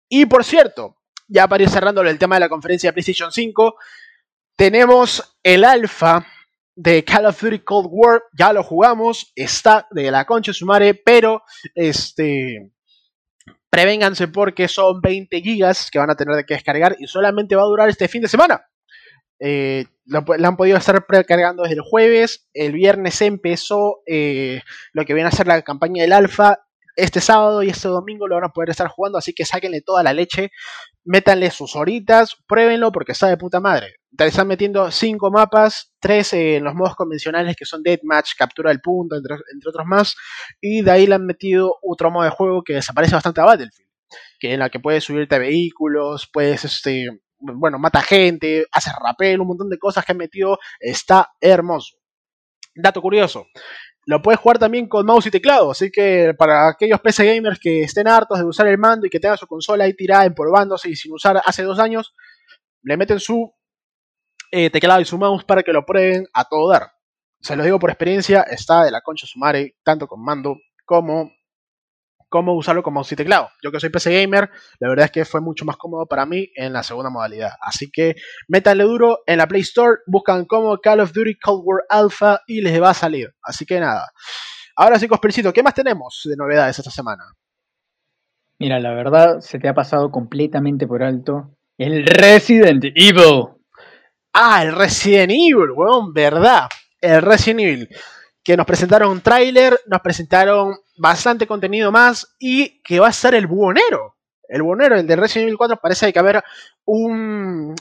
Y 0.07 0.25
por 0.25 0.45
cierto, 0.45 0.97
ya 1.27 1.47
para 1.47 1.63
ir 1.63 1.69
cerrando 1.69 2.01
el 2.01 2.17
tema 2.17 2.35
de 2.35 2.41
la 2.41 2.49
conferencia 2.49 2.89
de 2.89 2.93
PlayStation 2.93 3.31
5, 3.31 3.75
tenemos 4.55 5.37
el 5.43 5.65
alfa 5.65 6.25
de 6.75 7.03
Call 7.03 7.25
of 7.25 7.41
Duty 7.41 7.59
Cold 7.59 7.89
War, 7.91 8.23
ya 8.37 8.53
lo 8.53 8.63
jugamos, 8.63 9.31
está 9.35 9.87
de 9.91 10.09
la 10.11 10.25
concha 10.25 10.53
sumare, 10.53 10.93
pero 10.95 11.43
este 11.75 12.71
prevénganse 13.73 14.27
porque 14.27 14.67
son 14.67 15.01
20 15.01 15.41
gigas 15.41 15.89
que 15.89 15.97
van 15.97 16.11
a 16.11 16.15
tener 16.15 16.45
que 16.45 16.53
descargar 16.53 16.95
y 16.99 17.07
solamente 17.07 17.55
va 17.55 17.63
a 17.63 17.65
durar 17.65 17.89
este 17.89 18.07
fin 18.07 18.21
de 18.21 18.27
semana. 18.27 18.67
Eh, 19.39 19.85
lo, 20.05 20.23
han 20.29 20.57
podido 20.57 20.77
estar 20.77 21.07
precargando 21.07 21.63
desde 21.63 21.77
el 21.77 21.81
jueves. 21.81 22.47
El 22.53 22.73
viernes 22.73 23.19
empezó 23.23 24.03
eh, 24.05 24.61
lo 24.91 25.05
que 25.05 25.15
viene 25.15 25.27
a 25.27 25.31
ser 25.31 25.47
la 25.47 25.59
campaña 25.63 26.03
del 26.03 26.13
alfa. 26.13 26.62
Este 26.95 27.21
sábado 27.21 27.63
y 27.63 27.69
este 27.69 27.87
domingo 27.87 28.27
lo 28.27 28.35
van 28.35 28.43
a 28.43 28.49
poder 28.49 28.69
estar 28.69 28.87
jugando, 28.87 29.17
así 29.17 29.33
que 29.33 29.45
sáquenle 29.45 29.81
toda 29.81 30.03
la 30.03 30.13
leche, 30.13 30.51
métanle 31.03 31.49
sus 31.49 31.75
horitas, 31.75 32.37
pruébenlo 32.47 32.91
porque 32.91 33.13
está 33.13 33.27
de 33.27 33.37
puta 33.37 33.59
madre. 33.59 33.95
Te 34.15 34.27
están 34.27 34.47
metiendo 34.47 34.91
5 34.91 35.31
mapas, 35.31 35.91
3 35.99 36.33
en 36.33 36.63
los 36.63 36.75
modos 36.75 36.95
convencionales 36.95 37.55
que 37.55 37.65
son 37.65 37.81
Deathmatch, 37.81 38.35
captura 38.37 38.69
del 38.69 38.79
punto, 38.79 39.15
entre, 39.15 39.35
otros 39.67 39.85
más, 39.87 40.15
y 40.61 40.81
de 40.81 40.91
ahí 40.91 41.07
le 41.07 41.15
han 41.15 41.25
metido 41.25 41.77
otro 41.81 42.11
modo 42.11 42.25
de 42.25 42.29
juego 42.29 42.63
que 42.63 42.73
desaparece 42.73 43.15
bastante 43.15 43.41
a 43.41 43.45
Battlefield, 43.45 43.89
que 44.39 44.53
en 44.53 44.59
la 44.59 44.69
que 44.69 44.79
puedes 44.79 45.03
subirte 45.03 45.35
a 45.35 45.39
vehículos, 45.39 46.29
puedes 46.31 46.63
este, 46.63 47.07
bueno, 47.39 47.79
mata 47.79 48.01
gente, 48.01 48.67
hace 48.71 48.91
rapel, 49.01 49.41
un 49.41 49.47
montón 49.47 49.69
de 49.69 49.79
cosas 49.79 50.05
que 50.05 50.11
han 50.11 50.17
metido, 50.19 50.59
está 50.79 51.31
hermoso. 51.41 51.97
Dato 52.75 53.01
curioso, 53.01 53.45
lo 54.05 54.21
puedes 54.21 54.39
jugar 54.39 54.59
también 54.59 54.87
con 54.87 55.05
mouse 55.05 55.27
y 55.27 55.31
teclado, 55.31 55.71
así 55.71 55.89
que 55.91 56.33
para 56.37 56.69
aquellos 56.69 56.99
PC 56.99 57.25
gamers 57.25 57.59
que 57.59 57.83
estén 57.83 58.07
hartos 58.07 58.37
de 58.37 58.45
usar 58.45 58.67
el 58.67 58.77
mando 58.77 59.07
y 59.07 59.09
que 59.09 59.19
tengan 59.19 59.37
su 59.37 59.47
consola 59.47 59.85
ahí 59.85 59.93
tirada 59.93 60.25
empolvándose 60.25 60.89
y 60.89 60.95
sin 60.95 61.13
usar 61.13 61.41
hace 61.45 61.63
dos 61.63 61.79
años, 61.79 62.13
le 62.81 62.97
meten 62.97 63.19
su 63.19 63.53
eh, 64.51 64.69
teclado 64.69 65.01
y 65.01 65.05
su 65.05 65.17
mouse 65.17 65.45
para 65.45 65.63
que 65.63 65.73
lo 65.73 65.85
prueben 65.85 66.27
a 66.33 66.45
todo 66.45 66.69
dar. 66.69 66.91
Se 67.39 67.55
lo 67.55 67.63
digo 67.63 67.79
por 67.79 67.89
experiencia, 67.89 68.41
está 68.43 68.83
de 68.83 68.91
la 68.91 69.01
concha 69.01 69.25
sumare, 69.25 69.77
tanto 69.83 70.07
con 70.07 70.23
mando 70.23 70.57
como 70.85 71.31
cómo 72.33 72.55
usarlo 72.55 72.81
como 72.81 72.95
mouse 72.95 73.11
y 73.11 73.15
teclado. 73.15 73.51
Yo 73.61 73.71
que 73.71 73.79
soy 73.79 73.91
PC 73.91 74.19
gamer, 74.19 74.49
la 74.79 74.89
verdad 74.89 75.05
es 75.05 75.11
que 75.11 75.23
fue 75.23 75.39
mucho 75.39 75.65
más 75.65 75.77
cómodo 75.77 76.07
para 76.07 76.25
mí 76.25 76.49
en 76.55 76.73
la 76.73 76.81
segunda 76.81 77.11
modalidad. 77.11 77.51
Así 77.61 77.91
que 77.91 78.15
métanle 78.47 78.85
duro 78.85 79.19
en 79.27 79.37
la 79.37 79.47
Play 79.47 79.61
Store, 79.61 79.99
buscan 80.07 80.45
como 80.45 80.79
Call 80.79 81.01
of 81.01 81.13
Duty 81.13 81.35
Cold 81.35 81.61
War 81.63 81.83
Alpha 81.89 82.41
y 82.47 82.61
les 82.61 82.81
va 82.81 82.89
a 82.89 82.95
salir. 82.95 83.35
Así 83.43 83.67
que 83.67 83.79
nada. 83.79 84.11
Ahora 84.75 84.97
sí, 84.97 85.07
Cospercito, 85.07 85.53
¿qué 85.53 85.61
más 85.61 85.75
tenemos 85.75 86.21
de 86.25 86.35
novedades 86.35 86.79
esta 86.79 86.89
semana? 86.89 87.23
Mira, 88.57 88.79
la 88.79 88.95
verdad 88.95 89.39
se 89.41 89.59
te 89.59 89.69
ha 89.69 89.75
pasado 89.75 90.09
completamente 90.09 90.87
por 90.87 91.03
alto 91.03 91.55
el 91.77 92.03
Resident 92.03 92.83
Evil. 92.95 93.43
Ah, 94.33 94.63
el 94.63 94.73
Resident 94.73 95.33
Evil, 95.33 95.69
weón, 95.75 96.11
verdad. 96.11 96.67
El 96.99 97.21
Resident 97.21 97.59
Evil 97.59 97.89
que 98.43 98.57
nos 98.57 98.65
presentaron 98.65 99.09
un 99.09 99.21
tráiler, 99.21 99.79
nos 99.87 100.01
presentaron 100.01 100.77
bastante 100.97 101.47
contenido 101.47 101.91
más 101.91 102.35
y 102.39 102.81
que 102.81 102.99
va 102.99 103.07
a 103.07 103.13
ser 103.13 103.35
el 103.35 103.47
buhonero. 103.47 104.17
El 104.49 104.63
buhonero, 104.63 104.95
el 104.95 105.07
de 105.07 105.15
Resident 105.15 105.47
Evil 105.47 105.57
4, 105.57 105.77
parece 105.81 106.11
que 106.11 106.19
haber 106.19 106.43
un, 106.85 107.73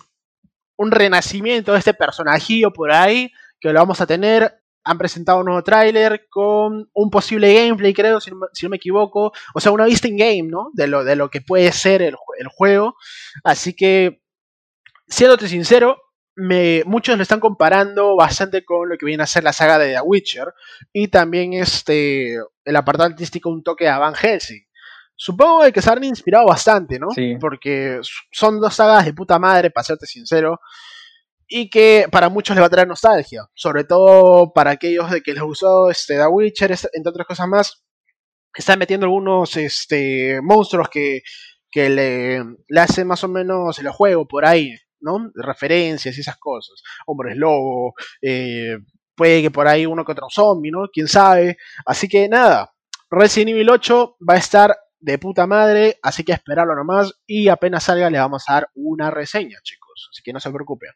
un 0.77 0.91
renacimiento 0.91 1.73
de 1.73 1.79
este 1.79 1.95
personajillo 1.95 2.73
por 2.73 2.93
ahí, 2.93 3.31
que 3.61 3.73
lo 3.73 3.81
vamos 3.81 4.01
a 4.01 4.07
tener. 4.07 4.59
Han 4.85 4.99
presentado 4.99 5.39
un 5.39 5.47
nuevo 5.47 5.63
tráiler 5.63 6.27
con 6.29 6.91
un 6.93 7.11
posible 7.11 7.55
gameplay, 7.55 7.95
creo, 7.95 8.21
si 8.21 8.31
no, 8.31 8.69
me 8.69 8.77
equivoco. 8.77 9.33
O 9.55 9.61
sea, 9.61 9.71
una 9.71 9.85
vista 9.85 10.09
in 10.09 10.17
game, 10.17 10.45
¿no? 10.45 10.71
De 10.73 10.87
lo, 10.87 11.05
de 11.05 11.15
lo 11.15 11.29
que 11.29 11.41
puede 11.41 11.71
ser 11.73 12.03
el, 12.03 12.17
el 12.39 12.49
juego. 12.49 12.97
Así 13.45 13.75
que, 13.75 14.23
siéndote 15.07 15.47
sincero, 15.47 15.99
me, 16.35 16.83
muchos 16.87 17.17
lo 17.17 17.23
están 17.23 17.41
comparando 17.41 18.17
bastante 18.17 18.65
con 18.65 18.89
lo 18.89 18.97
que 18.97 19.07
viene 19.07 19.23
a 19.23 19.27
ser 19.27 19.45
la 19.45 19.53
saga 19.53 19.79
de 19.79 19.95
The 19.95 20.01
Witcher 20.01 20.53
y 20.93 21.09
también 21.09 21.53
este, 21.53 22.37
el 22.65 22.77
apartado 22.77 23.11
artístico 23.11 23.51
un 23.51 23.63
toque 23.63 23.85
de 23.85 23.91
Van 23.91 24.15
Helsing. 24.15 24.65
Supongo 25.15 25.71
que 25.71 25.83
se 25.83 25.91
han 25.91 26.03
inspirado 26.05 26.47
bastante, 26.47 26.99
¿no? 26.99 27.11
Sí. 27.11 27.37
Porque 27.41 28.01
son 28.33 28.61
dos 28.61 28.75
sagas 28.75 29.05
de 29.05 29.13
puta 29.13 29.39
madre, 29.39 29.71
para 29.71 29.85
serte 29.85 30.07
sincero, 30.07 30.59
y 31.47 31.69
que 31.69 32.07
para 32.11 32.29
muchos 32.29 32.57
les 32.57 32.63
va 32.63 32.67
a 32.67 32.71
traer 32.71 32.89
nostalgia, 32.89 33.47
sobre 33.55 33.85
todo 33.85 34.53
para 34.53 34.71
aquellos 34.73 35.11
de 35.11 35.21
que 35.21 35.35
les 35.35 35.43
gustó 35.43 35.91
este, 35.91 36.17
The 36.17 36.27
Witcher, 36.27 36.73
entre 36.73 37.11
otras 37.11 37.27
cosas 37.27 37.47
más, 37.47 37.85
están 38.55 38.79
metiendo 38.79 39.07
algunos 39.07 39.57
este, 39.57 40.41
monstruos 40.43 40.89
que, 40.89 41.23
que 41.71 41.89
le, 41.89 42.43
le 42.67 42.81
hacen 42.81 43.07
más 43.07 43.23
o 43.23 43.29
menos 43.29 43.79
el 43.79 43.91
juego 43.91 44.27
por 44.27 44.45
ahí, 44.45 44.75
¿no? 45.03 45.31
Referencias 45.35 46.17
y 46.17 46.21
esas 46.21 46.37
cosas. 46.39 46.83
Hombres 47.07 47.37
lobo, 47.37 47.95
eh, 48.21 48.79
puede 49.15 49.43
que 49.43 49.51
por 49.51 49.69
ahí 49.69 49.87
uno 49.87 50.05
que 50.05 50.13
otro 50.13 50.29
zombie, 50.31 50.71
¿no? 50.71 50.89
Quién 50.93 51.09
sabe. 51.09 51.59
Así 51.85 52.09
que 52.09 52.29
nada, 52.29 52.73
Resident 53.11 53.51
Evil 53.51 53.71
8 53.71 54.17
va 54.29 54.35
a 54.35 54.39
estar 54.39 54.77
de 54.99 55.19
puta 55.19 55.47
madre, 55.47 55.99
así 56.03 56.25
que 56.25 56.33
esperarlo 56.33 56.75
nomás 56.75 57.13
y 57.27 57.49
apenas 57.49 57.85
salga 57.85 58.09
le 58.09 58.19
vamos 58.19 58.45
a 58.49 58.55
dar 58.55 58.69
una 58.75 59.11
reseña, 59.11 59.59
chicos. 59.63 60.09
Así 60.11 60.23
que 60.23 60.33
no 60.33 60.41
se 60.41 60.51
preocupen. 60.51 60.91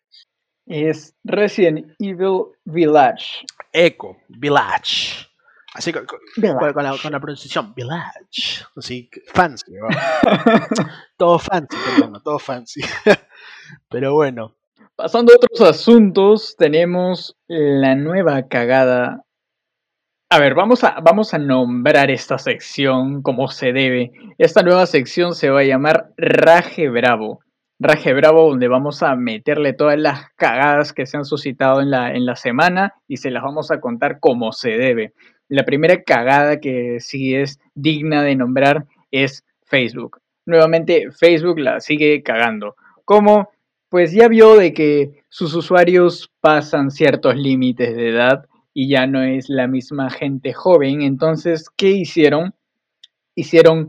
Es 0.65 1.15
Resident 1.25 1.93
Evil 1.99 2.47
Village. 2.65 3.45
Echo, 3.73 4.17
Village. 4.29 5.27
Así 5.75 5.93
con, 5.93 6.07
con, 6.07 6.19
la, 6.37 6.97
con, 6.97 7.13
la, 7.13 7.21
pronunciación 7.21 7.75
Village. 7.75 8.65
Así, 8.75 9.11
fancy. 9.35 9.73
todo 11.19 11.39
fancy, 11.39 11.77
todo 12.25 12.39
fancy. 12.39 12.81
Pero 13.89 14.15
bueno. 14.15 14.55
Pasando 14.97 15.33
a 15.33 15.37
otros 15.37 15.61
asuntos, 15.61 16.57
tenemos 16.57 17.37
la 17.49 17.95
nueva 17.95 18.49
cagada. 18.49 19.25
A 20.31 20.41
ver, 20.41 20.55
vamos 20.55 20.85
a, 20.85 21.01
vamos 21.01 21.35
a 21.35 21.39
nombrar 21.39 22.11
esta 22.11 22.39
sección 22.39 23.23
como 23.23 23.49
se 23.49 23.73
debe. 23.73 24.13
Esta 24.39 24.63
nueva 24.63 24.87
sección 24.87 25.35
se 25.35 25.51
va 25.51 25.61
a 25.61 25.65
llamar 25.65 26.11
Raje 26.17 26.89
Bravo. 26.89 27.41
Raje 27.79 28.15
Bravo, 28.15 28.49
donde 28.49 28.69
vamos 28.69 29.03
a 29.03 29.15
meterle 29.17 29.75
todas 29.75 29.99
las 29.99 30.31
cagadas 30.37 30.95
que 30.95 31.05
se 31.05 31.19
han 31.19 31.27
suscitado 31.27 31.83
en 31.83 31.91
la, 31.91 32.13
en 32.13 32.25
la 32.25 32.35
semana 32.35 32.95
y 33.07 33.19
se 33.19 33.31
las 33.31 33.43
vamos 33.43 33.71
a 33.71 33.81
contar 33.81 34.19
como 34.19 34.53
se 34.53 34.71
debe. 34.71 35.13
La 35.49 35.65
primera 35.65 36.03
cagada 36.03 36.59
que 36.59 37.01
sí 37.01 37.35
es 37.35 37.61
digna 37.75 38.23
de 38.23 38.35
nombrar 38.35 38.87
es 39.11 39.45
Facebook. 39.65 40.21
Nuevamente, 40.47 41.11
Facebook 41.13 41.59
la 41.59 41.81
sigue 41.81 42.23
cagando. 42.23 42.77
¿Cómo? 43.05 43.51
Pues 43.89 44.13
ya 44.13 44.29
vio 44.29 44.57
de 44.57 44.73
que 44.73 45.23
sus 45.29 45.55
usuarios 45.55 46.31
pasan 46.41 46.91
ciertos 46.91 47.37
límites 47.37 47.95
de 47.95 48.11
edad 48.11 48.47
y 48.75 48.89
ya 48.89 49.07
no 49.07 49.23
es 49.23 49.49
la 49.49 49.67
misma 49.67 50.11
gente 50.11 50.53
joven. 50.53 51.03
Entonces, 51.03 51.71
¿qué 51.77 51.91
hicieron? 51.91 52.55
Hicieron 53.35 53.89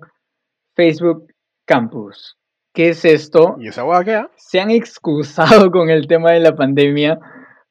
Facebook 0.75 1.33
Campus. 1.65 2.37
¿Qué 2.73 2.89
es 2.89 3.03
esto? 3.05 3.57
¿Y 3.59 3.69
esa 3.69 3.83
hueá 3.83 4.03
qué? 4.03 4.25
Se 4.35 4.59
han 4.59 4.71
excusado 4.71 5.71
con 5.71 5.89
el 5.89 6.07
tema 6.07 6.31
de 6.31 6.41
la 6.41 6.55
pandemia 6.55 7.19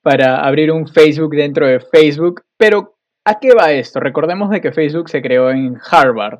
para 0.03 0.45
abrir 0.45 0.72
un 0.72 0.87
Facebook 0.87 1.35
dentro 1.35 1.66
de 1.66 1.81
Facebook, 1.81 2.43
pero 2.57 2.97
¿A 3.29 3.41
qué 3.41 3.55
va 3.55 3.72
esto? 3.72 3.99
Recordemos 3.99 4.51
de 4.51 4.61
que 4.61 4.70
Facebook 4.70 5.09
se 5.09 5.20
creó 5.20 5.51
en 5.51 5.77
Harvard. 5.91 6.39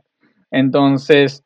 Entonces, 0.53 1.43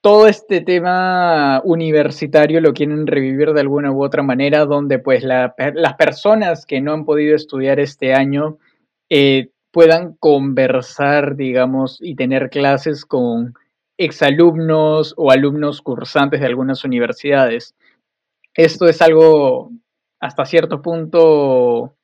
todo 0.00 0.26
este 0.26 0.60
tema 0.60 1.60
universitario 1.64 2.60
lo 2.60 2.72
quieren 2.72 3.06
revivir 3.06 3.52
de 3.52 3.60
alguna 3.60 3.92
u 3.92 4.02
otra 4.02 4.22
manera, 4.22 4.64
donde 4.64 4.98
pues 4.98 5.24
las 5.24 5.94
personas 5.98 6.66
que 6.66 6.80
no 6.80 6.92
han 6.92 7.04
podido 7.04 7.36
estudiar 7.36 7.80
este 7.80 8.14
año 8.14 8.58
eh, 9.10 9.50
puedan 9.70 10.14
conversar, 10.14 11.36
digamos, 11.36 11.98
y 12.00 12.14
tener 12.14 12.50
clases 12.50 13.04
con 13.04 13.54
exalumnos 13.98 15.14
o 15.16 15.30
alumnos 15.30 15.82
cursantes 15.82 16.40
de 16.40 16.46
algunas 16.46 16.84
universidades. 16.84 17.74
Esto 18.54 18.86
es 18.86 19.02
algo 19.02 19.70
hasta 20.20 20.44
cierto 20.44 20.80
punto 20.80 21.96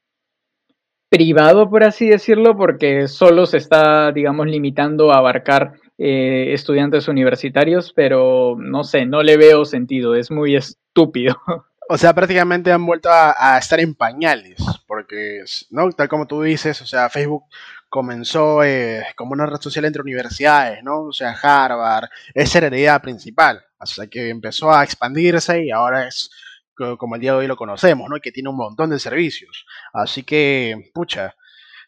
privado, 1.09 1.69
por 1.69 1.85
así 1.85 2.09
decirlo, 2.09 2.57
porque 2.57 3.09
solo 3.09 3.47
se 3.47 3.57
está, 3.57 4.13
digamos, 4.13 4.47
limitando 4.47 5.13
a 5.13 5.19
abarcar 5.19 5.80
eh, 6.03 6.55
estudiantes 6.55 7.09
universitarios, 7.09 7.93
pero 7.93 8.57
no 8.59 8.85
sé, 8.85 9.05
no 9.05 9.23
le 9.23 9.37
veo 9.37 9.67
sentido, 9.67 10.15
es 10.15 10.31
muy 10.31 10.57
estúpido. 10.57 11.37
O 11.93 11.99
sea, 11.99 12.15
prácticamente 12.15 12.71
han 12.71 12.87
vuelto 12.87 13.09
a, 13.11 13.59
estar 13.59 13.81
en 13.81 13.97
pañales, 13.97 14.63
porque, 14.87 15.43
¿no? 15.71 15.91
Tal 15.91 16.09
como 16.09 16.29
tú 16.29 16.41
dices, 16.41 16.81
o 16.83 16.87
sea, 16.87 17.11
Facebook 17.11 17.47
comenzó 17.89 18.63
eh, 18.63 19.05
como 19.17 19.33
una 19.33 19.45
red 19.45 19.61
social 19.61 19.85
entre 19.87 20.01
universidades, 20.01 20.85
¿no? 20.85 21.07
O 21.07 21.13
sea, 21.13 21.33
Harvard, 21.33 22.09
esa 22.33 22.59
era 22.59 22.71
la 22.71 22.79
idea 22.79 23.03
principal, 23.03 23.61
hasta 23.77 24.07
que 24.07 24.29
empezó 24.29 24.71
a 24.71 24.85
expandirse 24.85 25.65
y 25.65 25.73
ahora 25.73 26.07
es 26.07 26.31
como 26.97 27.17
el 27.17 27.21
día 27.21 27.33
de 27.33 27.39
hoy 27.39 27.47
lo 27.49 27.57
conocemos, 27.57 28.09
¿no? 28.09 28.21
Que 28.21 28.31
tiene 28.31 28.51
un 28.51 28.57
montón 28.57 28.91
de 28.91 29.01
servicios. 29.01 29.67
Así 29.93 30.23
que, 30.23 30.93
pucha, 30.95 31.35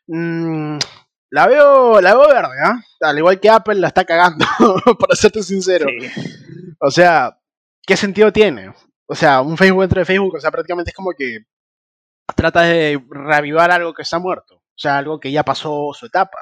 mmm, 0.09 0.79
la 1.33 1.47
veo, 1.47 1.99
la 2.03 2.15
veo 2.15 2.29
verde, 2.29 2.57
¿ah? 2.63 2.79
Al 3.01 3.17
igual 3.17 3.41
que 3.41 3.49
Apple 3.49 3.77
la 3.77 3.89
está 3.89 4.05
cagando, 4.05 4.45
para 5.01 5.17
serte 5.17 5.43
sincero. 5.43 5.87
O 6.79 6.91
sea, 6.91 7.39
¿qué 7.87 7.97
sentido 7.97 8.31
tiene? 8.31 8.71
O 9.07 9.15
sea, 9.15 9.41
un 9.41 9.57
Facebook 9.57 9.81
dentro 9.81 10.01
de 10.01 10.05
Facebook, 10.05 10.35
o 10.37 10.41
sea, 10.41 10.51
prácticamente 10.51 10.91
es 10.91 10.95
como 10.95 11.13
que 11.17 11.39
trata 12.37 12.63
de 12.63 13.03
reavivar 13.09 13.71
algo 13.71 13.95
que 13.95 14.03
está 14.03 14.19
muerto. 14.19 14.57
O 14.57 14.79
sea, 14.79 14.99
algo 14.99 15.19
que 15.19 15.33
ya 15.33 15.43
pasó 15.43 15.93
su 15.95 16.05
etapa. 16.05 16.37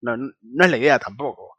No, 0.00 0.16
no 0.16 0.64
es 0.64 0.70
la 0.70 0.78
idea 0.78 0.98
tampoco. 0.98 1.56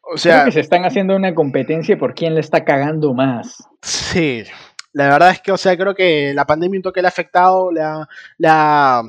O 0.00 0.16
sea, 0.16 0.38
Creo 0.38 0.46
que 0.46 0.52
se 0.52 0.60
están 0.60 0.84
haciendo 0.84 1.14
una 1.14 1.36
competencia 1.36 1.96
por 1.96 2.14
quién 2.14 2.34
le 2.34 2.40
está 2.40 2.64
cagando 2.64 3.14
más. 3.14 3.62
Sí, 3.80 4.42
la 4.92 5.08
verdad 5.08 5.30
es 5.30 5.40
que, 5.40 5.52
o 5.52 5.56
sea, 5.56 5.76
creo 5.76 5.94
que 5.94 6.34
la 6.34 6.46
pandemia 6.46 6.78
un 6.78 6.82
toque 6.82 7.00
le 7.00 7.06
ha 7.06 7.10
afectado, 7.10 7.70
le 7.70 7.80
ha, 8.48 9.02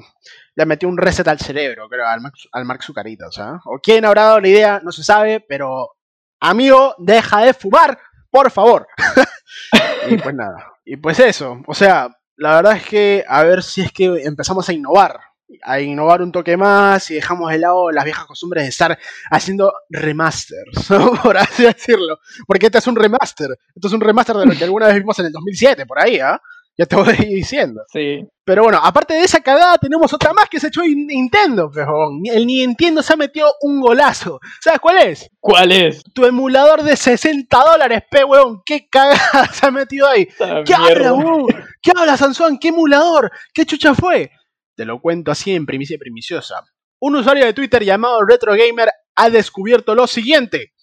le 0.56 0.64
ha, 0.64 0.66
metido 0.66 0.90
un 0.90 0.98
reset 0.98 1.28
al 1.28 1.40
cerebro, 1.40 1.88
creo, 1.90 2.08
al, 2.08 2.22
al 2.52 2.66
Mark 2.66 2.84
Zuccarito, 2.84 3.28
o 3.28 3.32
sea. 3.32 3.60
O 3.66 3.80
quién 3.80 4.06
habrá 4.06 4.24
dado 4.24 4.40
la 4.40 4.48
idea, 4.48 4.82
no 4.84 4.92
se 4.92 5.04
sabe, 5.04 5.40
pero 5.48 5.96
amigo, 6.40 6.96
deja 7.00 7.42
de 7.42 7.54
fumar, 7.54 7.98
por 8.30 8.52
favor. 8.52 8.88
y 10.10 10.18
pues 10.18 10.36
nada, 10.36 10.74
y 10.86 10.98
pues 10.98 11.20
eso, 11.20 11.62
o 11.66 11.74
sea, 11.74 12.10
la 12.38 12.56
verdad 12.56 12.78
es 12.78 12.86
que 12.86 13.24
a 13.28 13.44
ver 13.44 13.64
si 13.64 13.82
es 13.82 13.92
que 13.92 14.06
empezamos 14.24 14.68
a 14.68 14.74
innovar, 14.74 15.20
a 15.62 15.80
innovar 15.80 16.22
un 16.22 16.32
toque 16.32 16.58
más 16.58 17.10
y 17.12 17.16
dejamos 17.16 17.52
de 17.52 17.60
lado 17.60 17.92
las 17.92 18.04
viejas 18.04 18.26
costumbres 18.26 18.64
de 18.64 18.70
estar 18.70 18.98
haciendo 19.30 19.74
remasters, 19.90 20.88
por 21.24 21.38
así 21.38 21.64
decirlo. 21.64 22.20
Porque 22.48 22.68
este 22.68 22.80
es 22.80 22.88
un 22.88 22.96
remaster. 22.96 23.58
Esto 23.76 23.88
es 23.88 23.94
un 23.94 24.02
remaster 24.02 24.36
de 24.36 24.46
lo 24.46 24.54
que 24.54 24.64
alguna 24.64 24.88
vez 24.88 24.96
vimos 24.96 25.18
en 25.20 25.28
el 25.28 25.32
2007, 25.32 25.86
por 25.86 26.00
ahí, 26.00 26.20
¿ah? 26.20 26.42
Ya 26.78 26.86
te 26.86 26.96
voy 26.96 27.16
diciendo. 27.18 27.84
Sí. 27.92 28.26
Pero 28.46 28.64
bueno, 28.64 28.80
aparte 28.82 29.14
de 29.14 29.22
esa 29.22 29.42
cagada, 29.42 29.78
tenemos 29.78 30.12
otra 30.12 30.34
más 30.34 30.50
que 30.50 30.60
se 30.60 30.68
echó 30.68 30.82
Nintendo, 30.82 31.70
pejón. 31.70 32.22
El 32.26 32.46
Nintendo 32.48 33.02
se 33.02 33.14
ha 33.14 33.16
metido 33.16 33.54
un 33.62 33.80
golazo. 33.80 34.40
¿Sabes 34.60 34.80
cuál 34.80 34.98
es? 34.98 35.30
¿Cuál 35.40 35.72
es? 35.72 36.04
Tu 36.14 36.26
emulador 36.26 36.84
de 36.84 36.98
60 36.98 37.58
dólares, 37.58 38.02
pe, 38.10 38.24
weón. 38.24 38.62
¿Qué 38.66 38.88
cagada 38.90 39.48
se 39.54 39.66
ha 39.66 39.72
metido 39.72 40.08
ahí? 40.08 40.28
¿Qué 40.66 40.74
habla, 40.74 41.14
weón? 41.14 41.46
¿Qué 41.82 41.92
habla, 41.96 42.18
Sansón? 42.18 42.58
¿Qué 42.58 42.70
emulador? 42.70 43.32
¿Qué 43.54 43.66
chucha 43.66 43.94
fue? 43.94 44.32
Te 44.76 44.86
lo 44.86 45.00
cuento 45.00 45.32
así 45.32 45.54
en 45.54 45.66
primicia 45.66 45.98
primiciosa. 46.00 46.64
Un 47.00 47.16
usuario 47.18 47.46
de 47.46 47.54
Twitter 47.54 47.84
llamado 47.84 48.26
RetroGamer 48.26 48.90
ha 49.16 49.30
descubierto 49.30 49.94
lo 49.94 50.08
siguiente. 50.08 50.74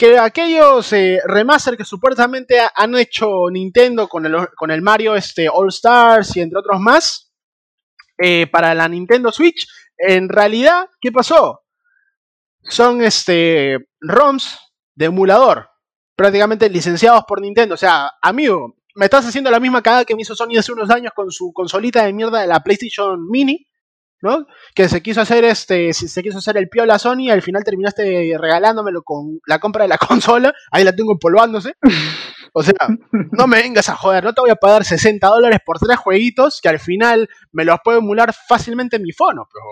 Que 0.00 0.16
aquellos 0.18 0.94
eh, 0.94 1.20
remaster 1.26 1.76
que 1.76 1.84
supuestamente 1.84 2.58
han 2.74 2.96
hecho 2.96 3.50
Nintendo 3.50 4.08
con 4.08 4.24
el, 4.24 4.48
con 4.56 4.70
el 4.70 4.80
Mario 4.80 5.14
este, 5.14 5.46
All 5.52 5.68
Stars 5.68 6.38
y 6.38 6.40
entre 6.40 6.58
otros 6.58 6.80
más, 6.80 7.34
eh, 8.16 8.46
para 8.46 8.74
la 8.74 8.88
Nintendo 8.88 9.30
Switch, 9.30 9.68
en 9.98 10.30
realidad, 10.30 10.88
¿qué 11.02 11.12
pasó? 11.12 11.64
Son 12.62 13.02
este, 13.02 13.90
ROMs 14.00 14.58
de 14.94 15.04
emulador, 15.04 15.68
prácticamente 16.16 16.70
licenciados 16.70 17.24
por 17.28 17.42
Nintendo. 17.42 17.74
O 17.74 17.76
sea, 17.76 18.10
amigo, 18.22 18.76
me 18.94 19.04
estás 19.04 19.26
haciendo 19.26 19.50
la 19.50 19.60
misma 19.60 19.82
cagada 19.82 20.06
que 20.06 20.16
me 20.16 20.22
hizo 20.22 20.34
Sony 20.34 20.56
hace 20.58 20.72
unos 20.72 20.88
años 20.88 21.12
con 21.14 21.30
su 21.30 21.52
consolita 21.52 22.06
de 22.06 22.14
mierda 22.14 22.40
de 22.40 22.46
la 22.46 22.60
PlayStation 22.60 23.28
Mini, 23.28 23.66
¿no? 24.22 24.46
Que 24.74 24.88
se 24.88 25.02
quiso 25.02 25.20
hacer 25.20 25.44
este, 25.44 25.92
se 25.92 26.22
quiso 26.22 26.38
hacer 26.38 26.56
el 26.56 26.68
piola 26.68 26.98
Sony, 26.98 27.20
y 27.20 27.30
al 27.30 27.42
final 27.42 27.64
terminaste 27.64 28.36
regalándomelo 28.38 29.02
con 29.02 29.40
la 29.46 29.58
compra 29.58 29.84
de 29.84 29.88
la 29.88 29.98
consola, 29.98 30.52
ahí 30.70 30.84
la 30.84 30.94
tengo 30.94 31.12
empolvándose. 31.12 31.74
O 32.52 32.62
sea, 32.62 32.88
no 33.12 33.46
me 33.46 33.62
vengas 33.62 33.88
a 33.88 33.96
joder, 33.96 34.24
no 34.24 34.32
te 34.32 34.40
voy 34.40 34.50
a 34.50 34.56
pagar 34.56 34.84
60 34.84 35.24
dólares 35.28 35.60
por 35.64 35.78
tres 35.78 35.96
jueguitos 35.98 36.60
que 36.60 36.68
al 36.68 36.80
final 36.80 37.28
me 37.52 37.64
los 37.64 37.78
puedo 37.84 37.98
emular 37.98 38.34
fácilmente 38.34 38.96
en 38.96 39.02
mi 39.02 39.12
fono, 39.12 39.46
pero 39.52 39.64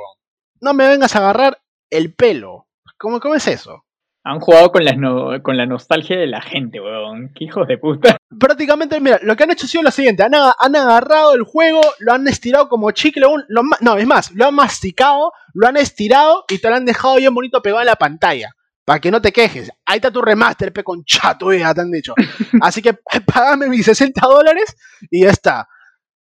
no 0.60 0.74
me 0.74 0.86
vengas 0.86 1.16
a 1.16 1.18
agarrar 1.18 1.60
el 1.90 2.14
pelo. 2.14 2.68
¿Cómo, 2.96 3.18
cómo 3.20 3.34
es 3.34 3.46
eso? 3.48 3.84
Han 4.30 4.40
jugado 4.40 4.70
con 4.70 4.84
la, 4.84 5.40
con 5.42 5.56
la 5.56 5.64
nostalgia 5.64 6.18
de 6.18 6.26
la 6.26 6.42
gente, 6.42 6.78
weón. 6.78 7.32
Qué 7.34 7.44
hijos 7.44 7.66
de 7.66 7.78
puta. 7.78 8.18
Prácticamente, 8.38 9.00
mira, 9.00 9.18
lo 9.22 9.34
que 9.34 9.44
han 9.44 9.50
hecho 9.52 9.64
ha 9.64 9.68
sido 9.68 9.84
lo 9.84 9.90
siguiente. 9.90 10.22
Han, 10.22 10.76
agarrado 10.76 11.32
el 11.32 11.44
juego, 11.44 11.80
lo 12.00 12.12
han 12.12 12.28
estirado 12.28 12.68
como 12.68 12.90
chicle. 12.90 13.24
no, 13.48 13.96
es 13.96 14.06
más, 14.06 14.30
lo 14.32 14.44
han 14.44 14.54
masticado, 14.54 15.32
lo 15.54 15.66
han 15.66 15.78
estirado 15.78 16.44
y 16.50 16.58
te 16.58 16.68
lo 16.68 16.76
han 16.76 16.84
dejado 16.84 17.16
bien 17.16 17.34
bonito 17.34 17.62
pegado 17.62 17.80
en 17.80 17.86
la 17.86 17.96
pantalla. 17.96 18.54
Para 18.84 19.00
que 19.00 19.10
no 19.10 19.22
te 19.22 19.32
quejes. 19.32 19.70
Ahí 19.86 19.96
está 19.96 20.10
tu 20.10 20.20
remaster, 20.20 20.74
pe 20.74 20.84
con 20.84 21.02
chato, 21.04 21.50
ya 21.54 21.72
te 21.72 21.80
han 21.80 21.90
dicho. 21.90 22.12
Así 22.60 22.82
que 22.82 22.92
pagame 23.32 23.68
mis 23.70 23.86
60 23.86 24.20
dólares 24.26 24.76
y 25.10 25.22
ya 25.22 25.30
está. 25.30 25.66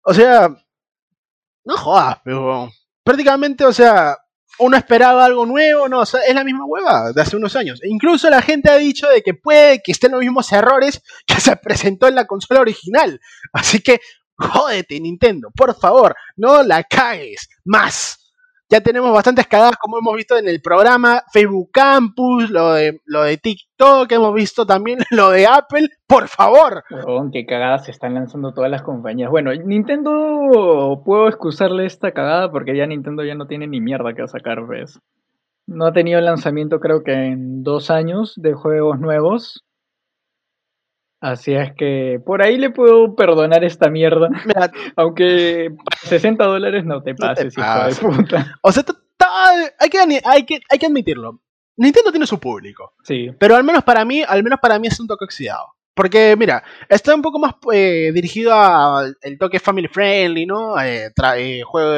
O 0.01 0.13
sea, 0.13 0.47
no 1.65 1.75
jodas, 1.75 2.19
pero 2.23 2.71
prácticamente, 3.03 3.65
o 3.65 3.73
sea, 3.73 4.17
uno 4.59 4.77
esperaba 4.77 5.25
algo 5.25 5.45
nuevo, 5.45 5.87
no, 5.87 6.03
es 6.03 6.13
la 6.33 6.43
misma 6.43 6.65
hueva 6.65 7.11
de 7.13 7.21
hace 7.21 7.35
unos 7.35 7.55
años. 7.55 7.81
E 7.83 7.89
incluso 7.89 8.29
la 8.29 8.41
gente 8.41 8.69
ha 8.69 8.77
dicho 8.77 9.07
de 9.07 9.21
que 9.21 9.33
puede 9.33 9.81
que 9.83 9.91
estén 9.91 10.11
los 10.11 10.21
mismos 10.21 10.51
errores 10.51 11.01
que 11.25 11.39
se 11.39 11.55
presentó 11.57 12.07
en 12.07 12.15
la 12.15 12.25
consola 12.25 12.61
original. 12.61 13.19
Así 13.53 13.79
que, 13.79 13.99
jódete, 14.35 14.99
Nintendo, 14.99 15.49
por 15.55 15.77
favor, 15.79 16.15
no 16.35 16.63
la 16.63 16.83
cagues 16.83 17.49
más. 17.65 18.26
Ya 18.69 18.81
tenemos 18.81 19.13
bastantes 19.13 19.47
cagadas, 19.47 19.77
como 19.77 19.97
hemos 19.97 20.13
visto 20.13 20.37
en 20.37 20.45
el 20.49 20.61
programa, 20.61 21.23
Facebook 21.31 21.69
Campus, 21.71 22.49
lo 22.49 22.73
de, 22.73 22.99
lo 23.05 23.23
de 23.23 23.37
TikTok, 23.37 24.11
hemos 24.11 24.33
visto 24.33 24.65
también 24.65 24.99
lo 25.11 25.29
de 25.29 25.47
Apple. 25.47 25.87
Por 26.05 26.27
favor. 26.27 26.83
qué 27.31 27.45
cagadas 27.45 27.85
se 27.85 27.91
están 27.91 28.15
lanzando 28.15 28.53
todas 28.53 28.69
las 28.69 28.81
compañías. 28.81 29.31
Bueno, 29.31 29.53
Nintendo, 29.53 31.01
puedo 31.05 31.29
excusarle 31.29 31.85
esta 31.85 32.11
cagada 32.11 32.51
porque 32.51 32.75
ya 32.75 32.85
Nintendo 32.85 33.23
ya 33.23 33.35
no 33.35 33.47
tiene 33.47 33.67
ni 33.67 33.79
mierda 33.79 34.13
que 34.13 34.27
sacar, 34.27 34.67
¿ves? 34.67 34.99
No 35.65 35.85
ha 35.85 35.93
tenido 35.93 36.19
lanzamiento 36.19 36.81
creo 36.81 37.03
que 37.03 37.13
en 37.13 37.63
dos 37.63 37.89
años 37.89 38.33
de 38.35 38.53
juegos 38.53 38.99
nuevos. 38.99 39.63
Así 41.19 41.53
es 41.53 41.73
que 41.75 42.19
por 42.23 42.43
ahí 42.43 42.57
le 42.57 42.69
puedo 42.69 43.15
perdonar 43.15 43.63
esta 43.63 43.89
mierda. 43.89 44.29
Aunque 44.95 45.71
60 46.03 46.43
dólares 46.43 46.85
no 46.85 47.01
te 47.01 47.15
pases, 47.15 47.57
hijo 47.57 48.11
de 48.11 48.17
puta. 48.17 48.57
O 48.61 48.71
sea, 48.71 48.83
hay 49.79 49.89
que, 49.89 49.97
hay, 50.23 50.45
que, 50.45 50.59
hay 50.69 50.79
que 50.79 50.85
admitirlo. 50.85 51.41
Nintendo 51.77 52.11
tiene 52.11 52.27
su 52.27 52.39
público. 52.39 52.93
Sí. 53.03 53.29
Pero 53.39 53.55
al 53.55 53.63
menos 53.63 53.83
para 53.83 54.05
mí, 54.05 54.23
al 54.27 54.43
menos 54.43 54.59
para 54.59 54.79
mí 54.79 54.87
es 54.87 54.99
un 54.99 55.07
toque 55.07 55.25
oxidado. 55.25 55.73
Porque, 55.93 56.35
mira, 56.37 56.63
está 56.89 57.15
un 57.15 57.23
poco 57.23 57.39
más 57.39 57.55
eh, 57.73 58.11
dirigido 58.13 58.53
al 58.53 59.15
toque 59.39 59.59
family 59.59 59.87
friendly, 59.87 60.45
¿no? 60.45 60.79
Eh, 60.79 61.11
eh, 61.37 61.61
juego 61.63 61.97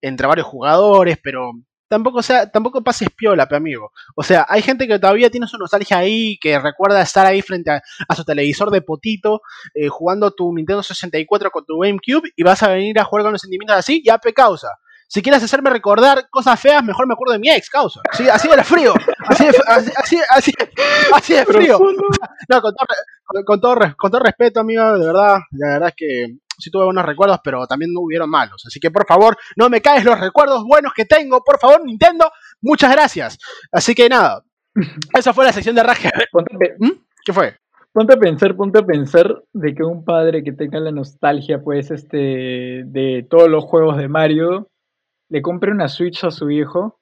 entre 0.00 0.26
varios 0.26 0.46
jugadores, 0.46 1.18
pero 1.22 1.52
tampoco, 1.88 2.22
sea, 2.22 2.50
tampoco 2.50 2.82
pases 2.82 3.08
piola, 3.10 3.46
pe 3.46 3.56
amigo. 3.56 3.92
O 4.14 4.22
sea, 4.22 4.46
hay 4.48 4.62
gente 4.62 4.86
que 4.86 4.98
todavía 4.98 5.30
tiene 5.30 5.46
su 5.46 5.58
nostalgia 5.58 5.98
ahí, 5.98 6.38
que 6.38 6.58
recuerda 6.58 7.00
estar 7.02 7.26
ahí 7.26 7.42
frente 7.42 7.70
a, 7.70 8.14
su 8.14 8.24
televisor 8.24 8.70
de 8.70 8.82
potito, 8.82 9.42
eh, 9.74 9.88
jugando 9.88 10.30
tu 10.30 10.52
Nintendo 10.54 10.82
64 10.82 11.50
con 11.50 11.64
tu 11.64 11.78
GameCube, 11.78 12.30
y 12.34 12.42
vas 12.42 12.62
a 12.62 12.68
venir 12.68 12.98
a 12.98 13.04
jugar 13.04 13.24
con 13.24 13.32
los 13.32 13.40
sentimientos 13.40 13.76
así, 13.76 14.02
ya 14.04 14.18
pe 14.18 14.32
causa. 14.32 14.68
Si 15.08 15.22
quieres 15.22 15.42
hacerme 15.42 15.70
recordar 15.70 16.28
cosas 16.30 16.58
feas, 16.58 16.82
mejor 16.82 17.06
me 17.06 17.14
acuerdo 17.14 17.34
de 17.34 17.38
mi 17.38 17.48
ex, 17.48 17.70
causa. 17.70 18.00
Sí, 18.12 18.28
así 18.28 18.48
de 18.48 18.64
frío. 18.64 18.92
Así 19.28 19.44
de, 19.44 19.52
así, 19.66 20.20
así, 20.28 20.52
así 21.12 21.34
de 21.34 21.44
frío. 21.44 21.78
No, 22.48 22.60
con 22.60 22.74
todo, 22.74 23.44
con, 23.44 23.60
todo, 23.60 23.76
con 23.96 24.10
todo 24.10 24.20
respeto, 24.20 24.60
amigo, 24.60 24.98
de 24.98 25.06
verdad, 25.06 25.38
la 25.52 25.68
verdad 25.74 25.88
es 25.90 25.94
que 25.96 26.36
sí 26.58 26.70
tuve 26.70 26.84
buenos 26.84 27.04
recuerdos, 27.04 27.40
pero 27.42 27.66
también 27.66 27.92
no 27.92 28.00
hubieron 28.00 28.30
malos. 28.30 28.64
Así 28.66 28.80
que 28.80 28.90
por 28.90 29.06
favor, 29.06 29.36
no 29.56 29.68
me 29.68 29.80
caes 29.80 30.04
los 30.04 30.18
recuerdos 30.18 30.64
buenos 30.64 30.92
que 30.94 31.04
tengo, 31.04 31.42
por 31.44 31.58
favor, 31.58 31.84
Nintendo. 31.84 32.30
Muchas 32.62 32.92
gracias. 32.92 33.38
Así 33.72 33.94
que 33.94 34.08
nada, 34.08 34.42
esa 35.18 35.32
fue 35.32 35.44
la 35.44 35.52
sección 35.52 35.74
de 35.74 35.82
Raje. 35.82 36.10
¿Mm? 36.78 36.90
¿Qué 37.24 37.32
fue? 37.32 37.56
Ponte 37.92 38.12
a 38.12 38.18
pensar, 38.18 38.54
ponte 38.56 38.78
a 38.78 38.84
pensar 38.84 39.42
de 39.54 39.74
que 39.74 39.82
un 39.82 40.04
padre 40.04 40.44
que 40.44 40.52
tenga 40.52 40.78
la 40.80 40.92
nostalgia, 40.92 41.62
pues, 41.62 41.90
este, 41.90 42.82
de 42.84 43.26
todos 43.28 43.48
los 43.48 43.64
juegos 43.64 43.96
de 43.96 44.08
Mario, 44.08 44.68
le 45.30 45.40
compre 45.40 45.72
una 45.72 45.88
Switch 45.88 46.22
a 46.24 46.30
su 46.30 46.50
hijo 46.50 47.00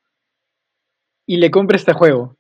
y 1.26 1.38
le 1.38 1.50
compre 1.50 1.76
este 1.76 1.94
juego. 1.94 2.36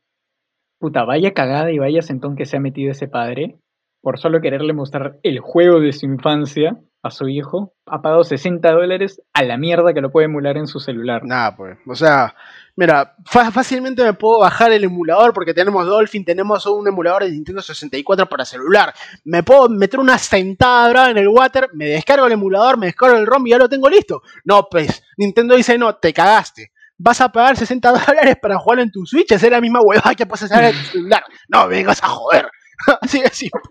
Puta, 0.78 1.04
vaya 1.04 1.34
cagada 1.34 1.72
y 1.72 1.78
vaya 1.78 2.00
sentón 2.00 2.36
que 2.36 2.46
se 2.46 2.56
ha 2.56 2.60
metido 2.60 2.92
ese 2.92 3.08
padre 3.08 3.58
por 4.04 4.20
solo 4.20 4.42
quererle 4.42 4.74
mostrar 4.74 5.18
el 5.22 5.40
juego 5.40 5.80
de 5.80 5.94
su 5.94 6.04
infancia 6.04 6.76
a 7.02 7.10
su 7.10 7.26
hijo, 7.26 7.72
ha 7.86 8.02
pagado 8.02 8.22
60 8.22 8.70
dólares 8.70 9.22
a 9.32 9.42
la 9.44 9.56
mierda 9.56 9.94
que 9.94 10.02
lo 10.02 10.12
puede 10.12 10.26
emular 10.26 10.58
en 10.58 10.66
su 10.66 10.78
celular. 10.78 11.22
Nada, 11.24 11.56
pues. 11.56 11.78
O 11.88 11.94
sea, 11.94 12.34
mira, 12.76 13.14
fácilmente 13.24 14.04
me 14.04 14.12
puedo 14.12 14.40
bajar 14.40 14.72
el 14.72 14.84
emulador 14.84 15.32
porque 15.32 15.54
tenemos 15.54 15.86
Dolphin, 15.86 16.22
tenemos 16.22 16.66
un 16.66 16.86
emulador 16.86 17.24
de 17.24 17.30
Nintendo 17.30 17.62
64 17.62 18.26
para 18.28 18.44
celular. 18.44 18.92
Me 19.24 19.42
puedo 19.42 19.70
meter 19.70 19.98
una 19.98 20.18
sentada 20.18 21.10
en 21.10 21.16
el 21.16 21.28
water, 21.28 21.70
me 21.72 21.86
descargo 21.86 22.26
el 22.26 22.32
emulador, 22.32 22.76
me 22.76 22.86
descargo 22.86 23.16
el 23.16 23.26
ROM 23.26 23.46
y 23.46 23.50
ya 23.50 23.58
lo 23.58 23.70
tengo 23.70 23.88
listo. 23.88 24.20
No, 24.44 24.68
pues, 24.70 25.02
Nintendo 25.16 25.56
dice, 25.56 25.78
no, 25.78 25.96
te 25.96 26.12
cagaste. 26.12 26.72
Vas 26.98 27.22
a 27.22 27.30
pagar 27.30 27.56
60 27.56 27.90
dólares 28.06 28.36
para 28.40 28.58
jugar 28.58 28.80
en 28.80 28.90
tu 28.90 29.06
Switch, 29.06 29.32
es 29.32 29.50
la 29.50 29.62
misma 29.62 29.80
huevada 29.82 30.14
que 30.14 30.26
puedes 30.26 30.42
hacer 30.42 30.64
en 30.64 30.72
tu 30.72 30.90
celular. 30.90 31.24
No, 31.48 31.66
vengas 31.68 32.02
a 32.02 32.08
joder. 32.08 32.50
Así 33.00 33.20
de 33.20 33.30
simple. 33.30 33.60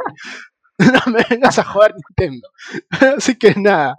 No 0.80 1.14
me 1.14 1.24
vengas 1.30 1.60
a 1.60 1.64
jugar 1.64 1.94
Nintendo. 1.94 2.50
Así 3.18 3.38
que 3.38 3.54
nada. 3.56 3.96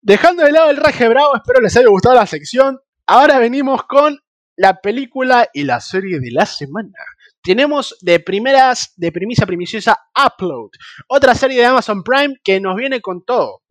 Dejando 0.00 0.42
de 0.42 0.50
lado 0.50 0.70
el 0.70 0.78
raje 0.78 1.06
bravo, 1.06 1.36
espero 1.36 1.60
les 1.60 1.76
haya 1.76 1.88
gustado 1.88 2.14
la 2.14 2.26
sección. 2.26 2.80
Ahora 3.06 3.38
venimos 3.38 3.84
con 3.84 4.18
la 4.56 4.80
película 4.80 5.48
y 5.52 5.64
la 5.64 5.80
serie 5.80 6.18
de 6.18 6.30
la 6.30 6.46
semana. 6.46 6.98
Tenemos 7.42 7.96
de 8.00 8.20
primeras, 8.20 8.94
de 8.96 9.12
primicia 9.12 9.46
primiciosa, 9.46 9.98
Upload, 10.16 10.70
otra 11.08 11.34
serie 11.34 11.60
de 11.60 11.66
Amazon 11.66 12.02
Prime 12.02 12.36
que 12.42 12.58
nos 12.60 12.74
viene 12.74 13.00
con 13.00 13.24
todo. 13.24 13.62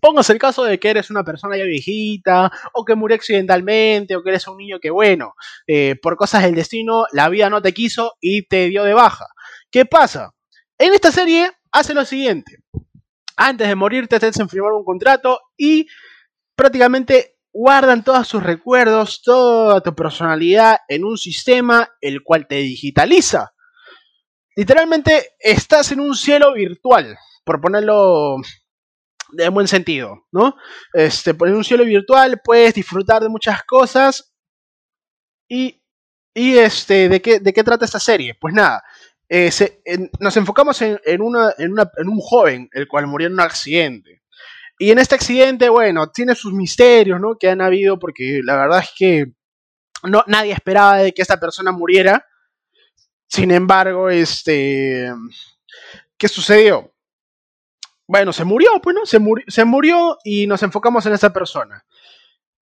Póngase 0.00 0.32
el 0.32 0.38
caso 0.38 0.64
de 0.64 0.78
que 0.78 0.90
eres 0.90 1.10
una 1.10 1.24
persona 1.24 1.56
ya 1.56 1.64
viejita, 1.64 2.50
o 2.72 2.84
que 2.84 2.94
murió 2.94 3.16
accidentalmente, 3.16 4.16
o 4.16 4.22
que 4.22 4.30
eres 4.30 4.46
un 4.48 4.56
niño 4.56 4.78
que, 4.80 4.90
bueno, 4.90 5.34
eh, 5.66 5.96
por 6.00 6.16
cosas 6.16 6.42
del 6.42 6.54
destino, 6.54 7.04
la 7.12 7.28
vida 7.28 7.50
no 7.50 7.60
te 7.60 7.74
quiso 7.74 8.14
y 8.20 8.46
te 8.46 8.68
dio 8.68 8.84
de 8.84 8.94
baja. 8.94 9.26
¿Qué 9.70 9.84
pasa? 9.84 10.34
En 10.78 10.92
esta 10.92 11.12
serie 11.12 11.50
hace 11.70 11.94
lo 11.94 12.04
siguiente. 12.04 12.58
Antes 13.36 13.68
de 13.68 13.74
morirte 13.74 14.18
te 14.18 14.26
hacen 14.26 14.48
firmar 14.48 14.72
un 14.72 14.84
contrato 14.84 15.40
y 15.56 15.86
prácticamente 16.56 17.38
guardan 17.52 18.04
todos 18.04 18.26
sus 18.28 18.42
recuerdos, 18.42 19.22
toda 19.22 19.80
tu 19.80 19.94
personalidad 19.94 20.78
en 20.88 21.04
un 21.04 21.16
sistema 21.16 21.88
el 22.00 22.22
cual 22.22 22.46
te 22.46 22.56
digitaliza. 22.56 23.52
Literalmente 24.56 25.36
estás 25.38 25.92
en 25.92 26.00
un 26.00 26.14
cielo 26.14 26.52
virtual, 26.52 27.16
por 27.44 27.60
ponerlo 27.60 28.36
de 29.32 29.48
buen 29.48 29.68
sentido, 29.68 30.26
¿no? 30.32 30.56
Este, 30.92 31.30
en 31.30 31.54
un 31.54 31.64
cielo 31.64 31.84
virtual 31.84 32.40
puedes 32.44 32.74
disfrutar 32.74 33.22
de 33.22 33.28
muchas 33.28 33.62
cosas 33.64 34.34
y, 35.48 35.82
y 36.34 36.58
este, 36.58 37.08
¿de 37.08 37.22
qué, 37.22 37.38
¿de 37.38 37.52
qué 37.52 37.64
trata 37.64 37.84
esta 37.84 38.00
serie? 38.00 38.36
Pues 38.40 38.52
nada, 38.54 38.82
eh, 39.32 39.48
nos 40.18 40.36
enfocamos 40.36 40.82
en, 40.82 41.22
una, 41.22 41.54
en, 41.56 42.08
un 42.08 42.18
joven, 42.18 42.68
el 42.72 42.88
cual 42.88 43.06
murió 43.06 43.28
en 43.28 43.34
un 43.34 43.40
accidente. 43.40 44.22
Y 44.76 44.90
en 44.90 44.98
este 44.98 45.14
accidente, 45.14 45.68
bueno, 45.68 46.10
tiene 46.10 46.34
sus 46.34 46.52
misterios, 46.52 47.20
¿no? 47.20 47.36
Que 47.38 47.48
han 47.48 47.60
habido, 47.60 47.96
porque 47.96 48.40
la 48.42 48.56
verdad 48.56 48.80
es 48.80 48.90
que 48.96 49.26
no, 50.02 50.24
nadie 50.26 50.52
esperaba 50.52 50.96
de 50.96 51.12
que 51.12 51.22
esta 51.22 51.38
persona 51.38 51.70
muriera. 51.70 52.26
Sin 53.28 53.52
embargo, 53.52 54.10
este, 54.10 55.12
¿qué 56.18 56.26
sucedió? 56.26 56.92
Bueno, 58.08 58.32
se 58.32 58.42
murió, 58.42 58.80
pues. 58.82 58.96
Se, 59.04 59.20
se 59.46 59.64
murió 59.64 60.18
y 60.24 60.48
nos 60.48 60.64
enfocamos 60.64 61.06
en 61.06 61.12
esa 61.12 61.32
persona. 61.32 61.84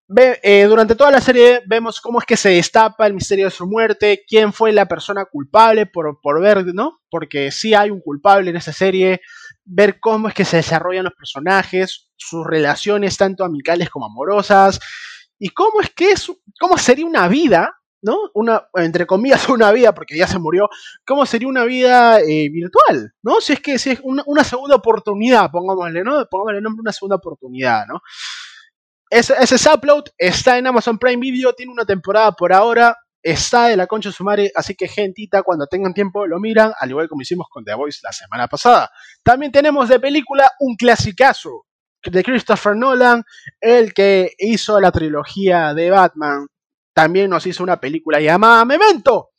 Eh, 0.09 0.65
durante 0.69 0.95
toda 0.95 1.11
la 1.11 1.21
serie 1.21 1.63
vemos 1.67 2.01
cómo 2.01 2.21
es 2.21 2.27
que 2.27 2.37
se 2.37 2.51
destapa 2.51 3.09
el 3.09 3.15
misterio 3.15 3.47
de 3.47 3.51
su 3.51 3.67
muerte, 3.67 4.23
quién 4.27 4.53
fue 4.53 4.73
la 4.73 4.87
persona 4.87 5.25
culpable 5.25 5.87
por, 5.87 6.21
por 6.21 6.41
ver, 6.41 6.65
¿no? 6.75 7.01
Porque 7.11 7.51
sí 7.51 7.75
hay 7.75 7.91
un 7.91 8.01
culpable 8.01 8.51
en 8.51 8.57
esa 8.57 8.73
serie, 8.73 9.21
ver 9.65 9.99
cómo 9.99 10.29
es 10.29 10.35
que 10.35 10.45
se 10.45 10.59
desarrollan 10.59 11.05
los 11.05 11.15
personajes, 11.15 12.09
sus 12.17 12.47
relaciones 12.47 13.17
tanto 13.17 13.45
amicales 13.45 13.91
como 13.91 14.07
amorosas, 14.07 14.79
y 15.41 15.49
cómo 15.49 15.81
es 15.81 15.91
que 15.91 16.13
es, 16.13 16.31
cómo 16.61 16.79
sería 16.79 17.05
una 17.05 17.27
vida, 17.27 17.75
¿no? 18.01 18.17
Una, 18.35 18.69
entre 18.75 19.07
comillas, 19.07 19.49
una 19.49 19.73
vida, 19.73 19.93
porque 19.93 20.17
ya 20.17 20.29
se 20.29 20.39
murió, 20.39 20.69
cómo 21.05 21.27
sería 21.27 21.49
una 21.49 21.65
vida 21.65 22.21
eh, 22.21 22.49
virtual, 22.49 23.13
¿no? 23.23 23.41
Si 23.41 23.55
es 23.55 23.61
que 23.61 23.77
si 23.81 23.91
es 23.91 24.01
una, 24.05 24.23
una 24.27 24.45
segunda 24.45 24.77
oportunidad, 24.77 25.51
pongámosle, 25.51 26.05
¿no? 26.05 26.25
Pongámosle 26.31 26.59
el 26.59 26.63
nombre 26.63 26.83
una 26.83 26.93
segunda 26.93 27.17
oportunidad, 27.17 27.87
¿no? 27.89 28.03
Ese, 29.09 29.35
ese 29.39 29.71
upload 29.73 30.05
está 30.19 30.59
en 30.59 30.67
Amazon 30.67 30.99
Prime 30.99 31.21
Video, 31.21 31.53
tiene 31.53 31.73
una 31.73 31.85
temporada 31.85 32.33
por 32.33 32.53
ahora, 32.53 32.97
está 33.23 33.67
de 33.67 33.77
la 33.77 33.87
concha 33.87 34.13
su 34.13 34.25
madre, 34.25 34.53
así 34.55 34.75
que 34.75 34.89
gentita, 34.89 35.43
cuando 35.43 35.67
tengan 35.67 35.95
tiempo 35.95 36.27
lo 36.27 36.39
miran, 36.39 36.73
al 36.79 36.91
igual 36.91 37.09
como 37.09 37.23
hicimos 37.23 37.49
con 37.51 37.65
The 37.65 37.75
Voice 37.75 38.01
la 38.03 38.13
semana 38.13 38.47
pasada. 38.47 38.91
También 39.23 39.51
tenemos 39.51 39.89
de 39.89 39.99
película 39.99 40.51
un 40.61 40.77
clasicazo 40.77 41.67
de 42.05 42.23
Christopher 42.23 42.77
Nolan, 42.77 43.25
el 43.61 43.93
que 43.93 44.33
hizo 44.39 44.81
la 44.81 44.93
trilogía 44.93 45.75
de 45.75 45.91
Batman. 45.91 46.47
También 46.93 47.31
nos 47.31 47.47
hizo 47.47 47.63
una 47.63 47.81
película 47.81 48.21
llamada 48.21 48.65
Memento. 48.65 49.31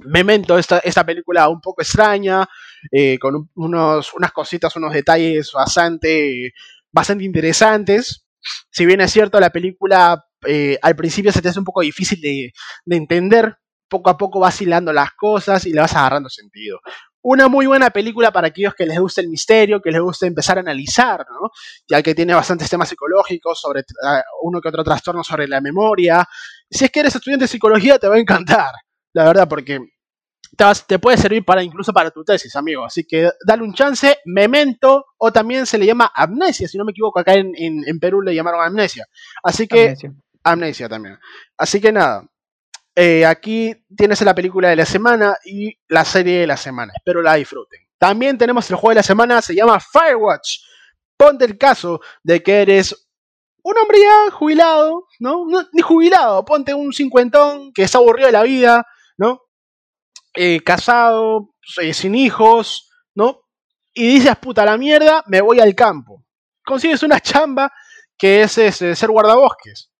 Memento, 0.00 0.58
esta, 0.58 0.78
esta 0.80 1.04
película 1.04 1.48
un 1.48 1.60
poco 1.60 1.80
extraña, 1.82 2.46
eh, 2.90 3.18
con 3.18 3.48
unos, 3.54 4.12
unas 4.14 4.32
cositas, 4.32 4.74
unos 4.76 4.92
detalles 4.92 5.50
bastante, 5.52 6.52
bastante 6.90 7.24
interesantes. 7.24 8.23
Si 8.70 8.86
bien 8.86 9.00
es 9.00 9.12
cierto, 9.12 9.40
la 9.40 9.50
película 9.50 10.24
eh, 10.46 10.78
al 10.82 10.96
principio 10.96 11.32
se 11.32 11.42
te 11.42 11.48
hace 11.48 11.58
un 11.58 11.64
poco 11.64 11.82
difícil 11.82 12.20
de, 12.20 12.52
de 12.84 12.96
entender, 12.96 13.56
poco 13.88 14.10
a 14.10 14.16
poco 14.16 14.40
vas 14.40 14.60
hilando 14.60 14.92
las 14.92 15.12
cosas 15.12 15.66
y 15.66 15.72
le 15.72 15.80
vas 15.80 15.94
agarrando 15.94 16.28
sentido 16.28 16.80
una 17.24 17.48
muy 17.48 17.66
buena 17.66 17.88
película 17.88 18.30
para 18.30 18.48
aquellos 18.48 18.74
que 18.74 18.84
les 18.84 18.98
guste 18.98 19.22
el 19.22 19.28
misterio, 19.28 19.80
que 19.80 19.90
les 19.90 20.00
guste 20.00 20.26
empezar 20.26 20.58
a 20.58 20.60
analizar, 20.60 21.20
¿no? 21.20 21.50
Ya 21.88 22.02
que 22.02 22.14
tiene 22.14 22.34
bastantes 22.34 22.68
temas 22.68 22.90
psicológicos, 22.90 23.58
sobre 23.58 23.82
ah, 24.04 24.22
uno 24.42 24.60
que 24.60 24.68
otro 24.68 24.84
trastorno 24.84 25.24
sobre 25.24 25.48
la 25.48 25.62
memoria. 25.62 26.28
Si 26.70 26.84
es 26.84 26.90
que 26.90 27.00
eres 27.00 27.16
estudiante 27.16 27.44
de 27.44 27.48
psicología, 27.48 27.98
te 27.98 28.08
va 28.08 28.16
a 28.16 28.18
encantar, 28.18 28.72
la 29.14 29.24
verdad, 29.24 29.48
porque 29.48 29.80
te, 30.86 30.98
puede 30.98 31.16
servir 31.16 31.44
para 31.44 31.62
incluso 31.62 31.92
para 31.92 32.10
tu 32.10 32.24
tesis, 32.24 32.54
amigo. 32.56 32.84
Así 32.84 33.04
que 33.04 33.30
dale 33.46 33.62
un 33.62 33.74
chance, 33.74 34.18
memento, 34.24 35.06
o 35.18 35.32
también 35.32 35.66
se 35.66 35.78
le 35.78 35.86
llama 35.86 36.12
amnesia, 36.14 36.68
si 36.68 36.78
no 36.78 36.84
me 36.84 36.92
equivoco, 36.92 37.18
acá 37.18 37.34
en, 37.34 37.98
Perú 38.00 38.22
le 38.22 38.34
llamaron 38.34 38.62
amnesia. 38.62 39.06
Así 39.42 39.66
que... 39.66 39.94
amnesia 40.42 40.88
también. 40.88 41.18
Así 41.56 41.80
que 41.80 41.92
nada, 41.92 42.24
eh, 42.96 43.26
aquí 43.26 43.74
tienes 43.96 44.20
la 44.22 44.34
película 44.34 44.68
de 44.68 44.76
la 44.76 44.86
semana 44.86 45.36
y 45.44 45.76
la 45.88 46.04
serie 46.04 46.40
de 46.40 46.46
la 46.46 46.56
semana. 46.56 46.92
Espero 46.94 47.22
la 47.22 47.34
disfruten. 47.34 47.80
También 47.98 48.38
tenemos 48.38 48.68
el 48.70 48.76
juego 48.76 48.90
de 48.90 48.96
la 48.96 49.02
semana, 49.02 49.42
se 49.42 49.54
llama 49.54 49.80
Firewatch. 49.80 50.58
Ponte 51.16 51.44
el 51.44 51.58
caso 51.58 52.00
de 52.22 52.42
que 52.42 52.62
eres 52.62 53.08
un 53.62 53.78
hombre 53.78 53.98
ya 54.00 54.30
jubilado, 54.30 55.06
¿no? 55.18 55.46
ni 55.72 55.82
jubilado, 55.82 56.44
ponte 56.44 56.74
un 56.74 56.92
cincuentón 56.92 57.72
que 57.72 57.84
está 57.84 57.98
aburrido 57.98 58.26
de 58.26 58.32
la 58.32 58.42
vida, 58.42 58.86
¿no? 59.16 59.40
Eh, 60.34 60.60
casado, 60.64 61.54
eh, 61.80 61.94
sin 61.94 62.14
hijos, 62.14 62.90
¿no? 63.14 63.42
Y 63.92 64.06
dices, 64.06 64.36
puta 64.36 64.64
la 64.64 64.76
mierda, 64.76 65.22
me 65.26 65.40
voy 65.40 65.60
al 65.60 65.74
campo. 65.74 66.24
Consigues 66.64 67.02
una 67.02 67.20
chamba 67.20 67.72
que 68.18 68.42
es 68.42 68.52
ser 68.52 69.08
guardabosques. 69.08 69.92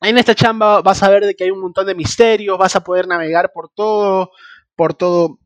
En 0.00 0.16
esta 0.16 0.34
chamba 0.34 0.80
vas 0.80 1.02
a 1.02 1.10
ver 1.10 1.26
de 1.26 1.34
que 1.34 1.44
hay 1.44 1.50
un 1.50 1.60
montón 1.60 1.86
de 1.86 1.94
misterios, 1.94 2.56
vas 2.56 2.76
a 2.76 2.84
poder 2.84 3.08
navegar 3.08 3.52
por 3.52 3.68
todo, 3.70 4.30
por 4.76 4.94
todo 4.94 5.40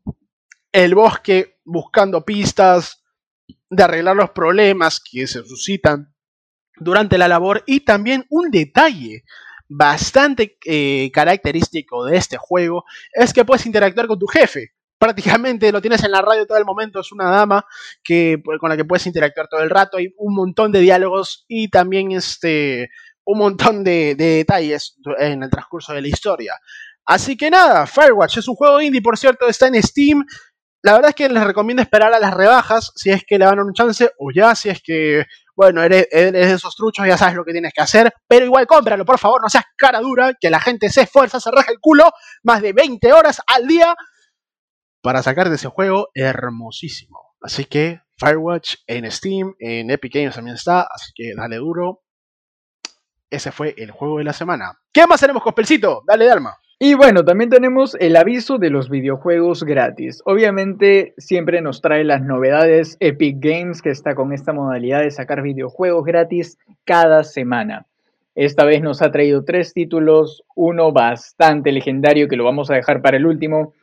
el 0.71 0.95
bosque 0.95 1.59
buscando 1.65 2.23
pistas, 2.23 3.03
de 3.69 3.83
arreglar 3.83 4.15
los 4.15 4.29
problemas 4.31 4.99
que 4.99 5.27
se 5.27 5.43
suscitan 5.43 6.13
durante 6.77 7.17
la 7.17 7.27
labor 7.27 7.63
y 7.65 7.81
también 7.81 8.25
un 8.29 8.51
detalle 8.51 9.23
bastante 9.75 10.57
eh, 10.65 11.09
característico 11.11 12.05
de 12.05 12.17
este 12.17 12.37
juego 12.37 12.85
es 13.11 13.33
que 13.33 13.45
puedes 13.45 13.65
interactuar 13.65 14.07
con 14.07 14.19
tu 14.19 14.27
jefe. 14.27 14.73
Prácticamente 14.99 15.71
lo 15.71 15.81
tienes 15.81 16.03
en 16.03 16.11
la 16.11 16.21
radio 16.21 16.45
todo 16.45 16.57
el 16.57 16.65
momento, 16.65 16.99
es 16.99 17.11
una 17.11 17.29
dama 17.29 17.65
que, 18.03 18.41
con 18.59 18.69
la 18.69 18.77
que 18.77 18.85
puedes 18.85 19.05
interactuar 19.07 19.47
todo 19.49 19.61
el 19.61 19.69
rato, 19.69 19.97
hay 19.97 20.13
un 20.17 20.35
montón 20.35 20.71
de 20.71 20.79
diálogos 20.79 21.45
y 21.47 21.69
también 21.69 22.11
este, 22.11 22.89
un 23.25 23.39
montón 23.39 23.83
de, 23.83 24.15
detalles 24.15 24.95
en 25.17 25.43
el 25.43 25.49
transcurso 25.49 25.93
de 25.93 26.01
la 26.01 26.07
historia. 26.07 26.53
Así 27.05 27.35
que 27.35 27.49
nada, 27.49 27.85
Firewatch 27.85 28.37
es 28.37 28.47
un 28.47 28.55
juego 28.55 28.79
indie, 28.79 29.01
por 29.01 29.17
cierto, 29.17 29.47
está 29.47 29.67
en 29.67 29.81
Steam. 29.81 30.23
La 30.83 30.93
verdad 30.93 31.09
es 31.09 31.15
que 31.15 31.27
les 31.27 31.43
recomiendo 31.43 31.81
esperar 31.81 32.13
a 32.13 32.19
las 32.19 32.33
rebajas, 32.33 32.91
si 32.95 33.09
es 33.09 33.23
que 33.25 33.37
le 33.37 33.45
van 33.45 33.59
a 33.59 33.65
un 33.65 33.73
chance, 33.73 34.09
o 34.19 34.31
ya, 34.33 34.55
si 34.55 34.69
es 34.69 34.81
que, 34.81 35.25
bueno, 35.55 35.83
eres, 35.83 36.07
de 36.09 36.51
esos 36.53 36.75
truchos, 36.75 37.05
ya 37.05 37.17
sabes 37.17 37.35
lo 37.35 37.45
que 37.45 37.51
tienes 37.51 37.73
que 37.73 37.81
hacer, 37.81 38.13
pero 38.27 38.45
igual 38.45 38.67
cómpralo, 38.67 39.05
por 39.05 39.19
favor, 39.19 39.41
no 39.41 39.49
seas 39.49 39.65
cara 39.77 39.99
dura, 39.99 40.33
que 40.39 40.49
la 40.49 40.59
gente 40.59 40.89
se 40.89 41.01
esfuerza, 41.01 41.39
se 41.39 41.51
raja 41.51 41.71
el 41.71 41.79
culo, 41.79 42.11
más 42.43 42.61
de 42.61 42.73
20 42.73 43.13
horas 43.13 43.41
al 43.47 43.67
día, 43.67 43.95
para 45.01 45.21
sacar 45.21 45.49
de 45.49 45.55
ese 45.55 45.67
juego 45.67 46.09
hermosísimo. 46.13 47.35
Así 47.41 47.65
que, 47.65 48.01
Firewatch 48.17 48.75
en 48.87 49.11
Steam, 49.11 49.53
en 49.59 49.91
Epic 49.91 50.13
Games 50.13 50.35
también 50.35 50.55
está, 50.55 50.87
así 50.89 51.11
que 51.13 51.33
dale 51.35 51.57
duro, 51.57 52.03
ese 53.29 53.51
fue 53.51 53.73
el 53.77 53.91
juego 53.91 54.19
de 54.19 54.23
la 54.23 54.33
semana. 54.33 54.79
¿Qué 54.91 55.05
más 55.07 55.19
tenemos, 55.19 55.43
Cospelcito? 55.43 56.03
Dale, 56.07 56.25
Dalma. 56.25 56.55
Y 56.85 56.95
bueno, 56.95 57.23
también 57.23 57.49
tenemos 57.49 57.95
el 58.01 58.17
aviso 58.17 58.57
de 58.57 58.69
los 58.69 58.89
videojuegos 58.89 59.63
gratis. 59.63 60.21
Obviamente 60.25 61.13
siempre 61.17 61.61
nos 61.61 61.79
trae 61.79 62.03
las 62.03 62.21
novedades 62.21 62.97
Epic 62.99 63.37
Games 63.39 63.81
que 63.81 63.89
está 63.89 64.15
con 64.15 64.33
esta 64.33 64.51
modalidad 64.51 64.99
de 64.99 65.09
sacar 65.09 65.41
videojuegos 65.41 66.03
gratis 66.03 66.57
cada 66.83 67.23
semana. 67.23 67.87
Esta 68.35 68.65
vez 68.65 68.81
nos 68.81 69.01
ha 69.01 69.13
traído 69.13 69.45
tres 69.45 69.73
títulos, 69.73 70.43
uno 70.57 70.91
bastante 70.91 71.71
legendario 71.71 72.27
que 72.27 72.35
lo 72.35 72.43
vamos 72.43 72.69
a 72.69 72.75
dejar 72.75 73.01
para 73.01 73.15
el 73.15 73.27
último. 73.27 73.73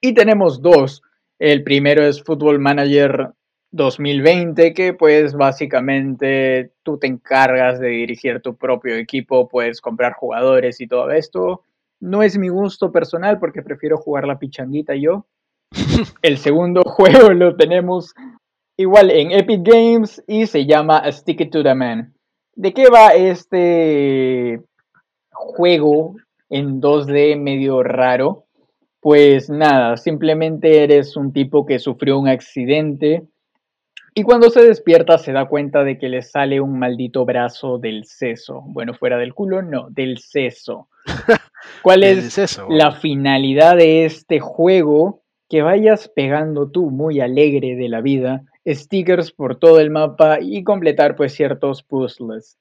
Y 0.00 0.14
tenemos 0.14 0.62
dos. 0.62 1.02
El 1.40 1.64
primero 1.64 2.04
es 2.04 2.22
Football 2.22 2.60
Manager 2.60 3.30
2020 3.72 4.74
que 4.74 4.94
pues 4.94 5.34
básicamente 5.34 6.70
tú 6.84 6.98
te 6.98 7.08
encargas 7.08 7.80
de 7.80 7.88
dirigir 7.88 8.40
tu 8.40 8.54
propio 8.54 8.94
equipo, 8.94 9.48
puedes 9.48 9.80
comprar 9.80 10.12
jugadores 10.12 10.80
y 10.80 10.86
todo 10.86 11.10
esto. 11.10 11.64
No 12.02 12.24
es 12.24 12.36
mi 12.36 12.48
gusto 12.48 12.90
personal 12.90 13.38
porque 13.38 13.62
prefiero 13.62 13.96
jugar 13.96 14.26
la 14.26 14.40
pichanguita 14.40 14.96
yo. 14.96 15.24
El 16.22 16.36
segundo 16.36 16.82
juego 16.84 17.32
lo 17.32 17.54
tenemos 17.54 18.12
igual 18.76 19.12
en 19.12 19.30
Epic 19.30 19.60
Games 19.62 20.20
y 20.26 20.46
se 20.46 20.66
llama 20.66 21.04
Stick 21.12 21.42
It 21.42 21.52
to 21.52 21.62
the 21.62 21.76
Man. 21.76 22.12
¿De 22.56 22.74
qué 22.74 22.90
va 22.90 23.10
este 23.10 24.60
juego 25.30 26.16
en 26.50 26.80
2D 26.80 27.38
medio 27.40 27.84
raro? 27.84 28.46
Pues 29.00 29.48
nada, 29.48 29.96
simplemente 29.96 30.82
eres 30.82 31.16
un 31.16 31.32
tipo 31.32 31.64
que 31.64 31.78
sufrió 31.78 32.18
un 32.18 32.26
accidente 32.26 33.22
y 34.12 34.24
cuando 34.24 34.50
se 34.50 34.64
despierta 34.64 35.18
se 35.18 35.30
da 35.30 35.46
cuenta 35.46 35.84
de 35.84 35.98
que 35.98 36.08
le 36.08 36.22
sale 36.22 36.60
un 36.60 36.80
maldito 36.80 37.24
brazo 37.24 37.78
del 37.78 38.06
seso. 38.06 38.64
Bueno, 38.66 38.92
fuera 38.92 39.18
del 39.18 39.34
culo, 39.34 39.62
no, 39.62 39.88
del 39.88 40.18
seso. 40.18 40.88
¿Cuál 41.82 42.04
es 42.04 42.58
la 42.68 42.92
finalidad 42.92 43.76
de 43.76 44.04
este 44.04 44.40
juego? 44.40 45.22
Que 45.48 45.62
vayas 45.62 46.08
pegando 46.08 46.70
tú 46.70 46.90
muy 46.90 47.20
alegre 47.20 47.76
de 47.76 47.88
la 47.88 48.00
vida 48.00 48.44
stickers 48.66 49.32
por 49.32 49.56
todo 49.56 49.80
el 49.80 49.90
mapa 49.90 50.38
y 50.40 50.62
completar 50.62 51.16
pues 51.16 51.34
ciertos 51.34 51.82
puzzles. 51.82 52.58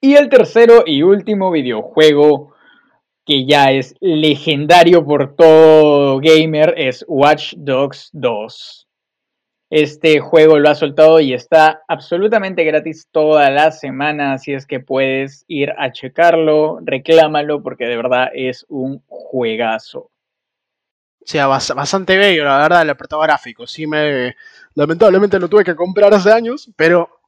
Y 0.00 0.14
el 0.14 0.28
tercero 0.28 0.84
y 0.86 1.02
último 1.02 1.50
videojuego 1.50 2.54
que 3.26 3.44
ya 3.46 3.70
es 3.70 3.94
legendario 4.00 5.04
por 5.04 5.36
todo 5.36 6.18
gamer 6.20 6.74
es 6.76 7.04
Watch 7.06 7.54
Dogs 7.56 8.08
2. 8.12 8.88
Este 9.70 10.18
juego 10.18 10.58
lo 10.58 10.68
ha 10.68 10.74
soltado 10.74 11.20
y 11.20 11.32
está 11.32 11.84
absolutamente 11.86 12.64
gratis 12.64 13.06
toda 13.12 13.48
la 13.50 13.70
semana, 13.70 14.32
así 14.32 14.52
es 14.52 14.66
que 14.66 14.80
puedes 14.80 15.44
ir 15.46 15.72
a 15.78 15.92
checarlo, 15.92 16.80
reclámalo 16.82 17.62
porque 17.62 17.86
de 17.86 17.96
verdad 17.96 18.30
es 18.34 18.66
un 18.68 19.00
juegazo. 19.06 20.10
O 21.22 21.26
sea, 21.26 21.46
bastante 21.46 22.16
bello, 22.16 22.44
la 22.44 22.58
verdad, 22.58 22.82
el 22.82 22.90
apartado 22.90 23.22
gráfico. 23.22 23.64
Sí, 23.64 23.86
me. 23.86 24.34
Lamentablemente 24.74 25.38
lo 25.38 25.48
tuve 25.48 25.62
que 25.62 25.76
comprar 25.76 26.12
hace 26.12 26.32
años, 26.32 26.68
pero 26.74 27.20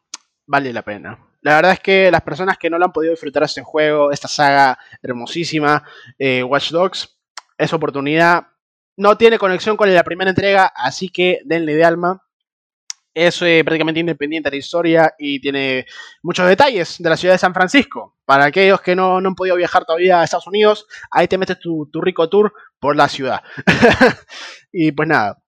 vale 0.45 0.73
la 0.73 0.83
pena. 0.83 1.19
La 1.43 1.57
verdad 1.57 1.73
es 1.73 1.81
que 1.81 2.11
las 2.11 2.23
personas 2.23 2.59
que 2.59 2.71
no 2.71 2.79
lo 2.79 2.87
han 2.87 2.93
podido 2.93 3.13
disfrutar 3.13 3.45
este 3.45 3.63
juego, 3.63 4.11
esta 4.11 4.27
saga 4.27 4.79
hermosísima, 5.01 5.85
eh, 6.19 6.43
Watch 6.43 6.71
Dogs, 6.71 7.17
es 7.57 7.73
oportunidad. 7.73 8.49
No 8.97 9.17
tiene 9.17 9.39
conexión 9.39 9.77
con 9.77 9.95
la 9.95 10.03
primera 10.03 10.31
entrega, 10.31 10.67
así 10.75 11.09
que 11.09 11.41
denle 11.45 11.77
de 11.77 11.85
alma 11.85 12.22
es 13.15 13.43
eh, 13.43 13.63
prácticamente 13.65 14.01
independiente 14.01 14.49
de 14.49 14.57
la 14.57 14.61
historia 14.61 15.15
y 15.19 15.41
tiene 15.41 15.87
muchos 16.23 16.49
detalles 16.49 16.97
de 16.99 17.11
la 17.11 17.17
ciudad 17.17 17.35
de 17.35 17.39
San 17.39 17.55
Francisco. 17.55 18.17
Para 18.25 18.47
aquellos 18.47 18.81
que 18.81 18.97
no, 18.97 19.19
han 19.19 19.35
podido 19.35 19.57
viajar 19.57 19.85
todavía 19.85 20.21
a 20.21 20.25
Estados 20.25 20.47
Unidos, 20.47 20.87
ahí 21.11 21.29
te 21.29 21.39
metes 21.39 21.59
tu, 21.59 21.89
rico 21.95 22.29
tour 22.29 22.53
por 22.79 22.97
la 22.97 23.09
ciudad. 23.09 23.43
y 24.73 24.93
pues 24.93 25.09
nada. 25.09 25.39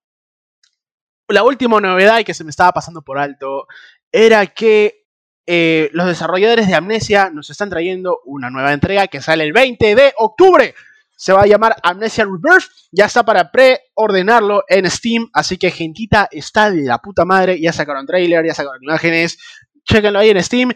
La 1.28 1.42
última 1.42 1.80
novedad 1.80 2.18
y 2.18 2.24
que 2.24 2.34
se 2.34 2.44
me 2.44 2.50
estaba 2.50 2.72
pasando 2.72 3.02
por 3.02 3.18
alto 3.18 3.66
era 4.12 4.46
que 4.46 5.06
eh, 5.46 5.90
los 5.92 6.06
desarrolladores 6.06 6.68
de 6.68 6.74
Amnesia 6.74 7.30
nos 7.30 7.48
están 7.50 7.70
trayendo 7.70 8.20
una 8.24 8.50
nueva 8.50 8.72
entrega 8.72 9.08
que 9.08 9.22
sale 9.22 9.44
el 9.44 9.52
20 9.52 9.94
de 9.94 10.12
octubre 10.18 10.74
se 11.16 11.32
va 11.32 11.42
a 11.42 11.46
llamar 11.46 11.76
Amnesia 11.82 12.24
Rebirth. 12.24 12.68
Ya 12.92 13.06
está 13.06 13.22
para 13.22 13.50
preordenarlo 13.50 14.64
en 14.68 14.90
Steam. 14.90 15.28
Así 15.32 15.58
que, 15.58 15.70
gentita, 15.70 16.28
está 16.30 16.70
de 16.70 16.82
la 16.82 16.98
puta 16.98 17.24
madre. 17.24 17.60
Ya 17.60 17.72
sacaron 17.72 18.06
trailer, 18.06 18.44
ya 18.46 18.54
sacaron 18.54 18.82
imágenes. 18.82 19.38
Chequenlo 19.88 20.18
ahí 20.18 20.30
en 20.30 20.42
Steam. 20.42 20.72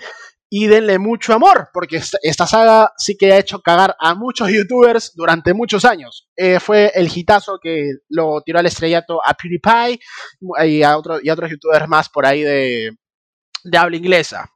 Y 0.51 0.67
denle 0.67 0.99
mucho 0.99 1.35
amor, 1.35 1.69
porque 1.75 2.01
esta, 2.23 2.47
saga 2.47 2.93
sí 2.97 3.19
que 3.19 3.31
ha 3.33 3.39
hecho 3.39 3.61
cagar 3.61 3.95
a 4.01 4.15
muchos 4.15 4.49
youtubers 4.49 5.13
durante 5.15 5.53
muchos 5.53 5.85
años. 5.85 6.27
Eh, 6.37 6.59
fue 6.59 6.91
el 6.95 7.11
hitazo 7.15 7.59
que 7.63 7.91
lo 8.09 8.41
tiró 8.41 8.59
al 8.59 8.65
estrellato 8.65 9.21
a 9.23 9.35
PewDiePie 9.35 10.01
y 10.67 10.83
a, 10.83 10.97
otro, 10.97 11.19
y 11.23 11.29
otros 11.29 11.51
youtubers 11.51 11.87
más 11.87 12.09
por 12.09 12.25
ahí 12.25 12.45
de 12.45 12.97
habla 13.77 13.99
inglesa. 13.99 14.51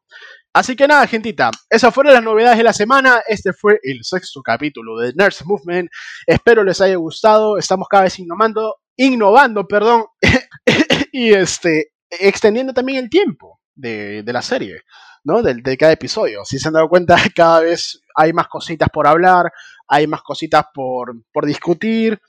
Así 0.55 0.77
que 0.77 0.87
nada, 0.87 1.07
gentita, 1.07 1.51
esas 1.71 1.95
fueron 1.95 2.13
las 2.13 2.23
novedades 2.23 2.59
de 2.59 2.65
la 2.65 2.75
semana. 2.75 3.23
Este 3.27 3.55
fue 3.55 3.79
el 3.83 4.05
sexto 4.05 4.43
capítulo 4.43 4.99
de 4.99 5.15
Nurse 5.15 5.45
Movement. 5.47 5.91
Espero 6.27 6.63
les 6.63 6.81
haya 6.83 6.97
gustado. 6.97 7.57
Estamos 7.57 7.89
cada 7.89 8.05
vez 8.05 8.19
innovando, 8.19 8.77
innovando, 8.97 9.67
perdón, 9.67 10.05
y 11.13 11.33
este, 11.33 11.93
extendiendo 12.11 12.75
también 12.75 13.05
el 13.05 13.11
tiempo 13.11 13.61
de, 13.75 14.23
la 14.27 14.43
serie, 14.43 14.83
¿no? 15.25 15.43
De, 15.43 15.55
de, 15.55 15.77
cada 15.79 15.93
episodio. 15.93 16.45
Si 16.45 16.59
se 16.59 16.69
han 16.69 16.75
dado 16.75 16.89
cuenta, 16.89 17.17
cada 17.35 17.61
vez 17.61 18.03
hay 18.15 18.35
más 18.35 18.49
cositas 18.49 18.91
por 18.93 19.07
hablar, 19.07 19.51
hay 19.89 20.07
más 20.07 20.23
cositas 20.23 20.67
por, 20.75 21.15
por 21.33 21.47
discutir, 21.47 22.21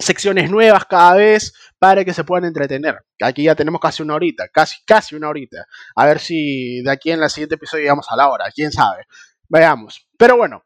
secciones 0.00 0.50
nuevas 0.50 0.86
cada 0.86 1.14
vez 1.14 1.52
para 1.78 2.04
que 2.04 2.12
se 2.12 2.24
puedan 2.24 2.46
entretener. 2.46 2.98
Aquí 3.20 3.44
ya 3.44 3.54
tenemos 3.54 3.80
casi 3.80 4.02
una 4.02 4.14
horita, 4.14 4.48
casi, 4.48 4.76
casi 4.84 5.14
una 5.14 5.28
horita. 5.28 5.66
A 5.94 6.06
ver 6.06 6.18
si 6.18 6.82
de 6.82 6.90
aquí 6.90 7.10
en 7.10 7.22
el 7.22 7.30
siguiente 7.30 7.54
episodio 7.54 7.82
llegamos 7.82 8.06
a 8.10 8.16
la 8.16 8.28
hora, 8.28 8.50
quién 8.54 8.72
sabe. 8.72 9.04
Veamos. 9.48 10.08
Pero 10.16 10.36
bueno, 10.36 10.64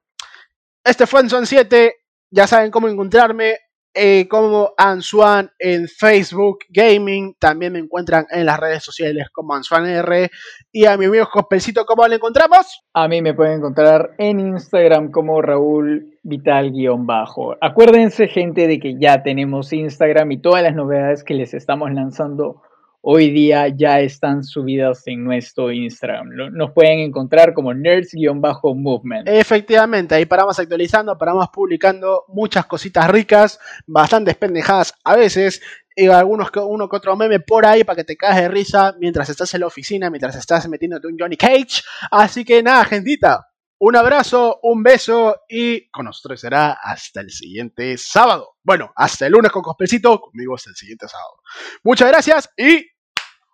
este 0.84 1.06
fue 1.06 1.20
en 1.20 1.30
Son 1.30 1.46
7. 1.46 1.94
Ya 2.30 2.46
saben 2.46 2.70
cómo 2.70 2.88
encontrarme 2.88 3.58
eh, 3.94 4.26
como 4.28 4.72
Ansuan 4.76 5.50
en 5.58 5.88
Facebook 5.88 6.58
Gaming. 6.68 7.34
También 7.38 7.72
me 7.72 7.78
encuentran 7.78 8.26
en 8.30 8.46
las 8.46 8.58
redes 8.58 8.82
sociales 8.82 9.28
como 9.32 9.54
AnsuanR. 9.54 10.30
Y 10.72 10.86
a 10.86 10.96
mi 10.96 11.06
amigo 11.06 11.26
Cospelcito, 11.32 11.86
¿cómo 11.86 12.06
lo 12.06 12.14
encontramos? 12.14 12.82
A 12.92 13.06
mí 13.06 13.22
me 13.22 13.34
pueden 13.34 13.58
encontrar 13.58 14.10
en 14.18 14.40
Instagram 14.40 15.10
como 15.10 15.40
Raúl 15.40 16.18
Vital-bajo. 16.22 17.56
Acuérdense, 17.60 18.28
gente, 18.28 18.66
de 18.66 18.80
que 18.80 18.98
ya 18.98 19.22
tenemos 19.22 19.72
Instagram 19.72 20.32
y 20.32 20.38
todas 20.38 20.62
las 20.62 20.74
novedades 20.74 21.22
que 21.22 21.34
les 21.34 21.54
estamos 21.54 21.92
lanzando 21.92 22.62
hoy 23.06 23.30
día 23.30 23.68
ya 23.68 24.00
están 24.00 24.42
subidas 24.42 25.06
en 25.06 25.24
nuestro 25.24 25.70
Instagram. 25.70 26.30
Nos 26.52 26.72
pueden 26.72 27.00
encontrar 27.00 27.52
como 27.52 27.74
nerds-movement. 27.74 29.28
Efectivamente, 29.28 30.14
ahí 30.14 30.24
paramos 30.24 30.58
actualizando, 30.58 31.16
paramos 31.18 31.48
publicando 31.52 32.24
muchas 32.28 32.64
cositas 32.64 33.08
ricas, 33.10 33.60
bastantes 33.86 34.36
pendejadas 34.36 34.94
a 35.04 35.16
veces, 35.16 35.60
y 35.94 36.08
algunos 36.08 36.50
que 36.50 36.60
uno 36.60 36.88
que 36.88 36.96
otro 36.96 37.14
meme 37.14 37.40
por 37.40 37.66
ahí 37.66 37.84
para 37.84 37.96
que 37.96 38.04
te 38.04 38.16
caes 38.16 38.36
de 38.36 38.48
risa 38.48 38.94
mientras 38.98 39.28
estás 39.28 39.52
en 39.52 39.60
la 39.60 39.66
oficina, 39.66 40.08
mientras 40.08 40.34
estás 40.34 40.66
metiéndote 40.66 41.06
un 41.06 41.16
Johnny 41.18 41.36
Cage. 41.36 41.82
Así 42.10 42.42
que 42.42 42.62
nada, 42.62 42.86
gentita, 42.86 43.48
un 43.78 43.96
abrazo, 43.96 44.60
un 44.62 44.82
beso 44.82 45.42
y 45.46 45.90
con 45.90 46.06
nosotros 46.06 46.40
será 46.40 46.78
hasta 46.82 47.20
el 47.20 47.30
siguiente 47.30 47.98
sábado. 47.98 48.56
Bueno, 48.62 48.92
hasta 48.96 49.26
el 49.26 49.32
lunes 49.32 49.52
con 49.52 49.62
Cospecito, 49.62 50.22
conmigo 50.22 50.54
hasta 50.54 50.70
el 50.70 50.76
siguiente 50.76 51.06
sábado. 51.06 51.42
Muchas 51.82 52.08
gracias 52.08 52.50
y 52.56 52.93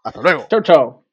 hasta 0.05 0.21
luego. 0.23 0.47
Chao, 0.49 0.63
chao. 0.63 1.10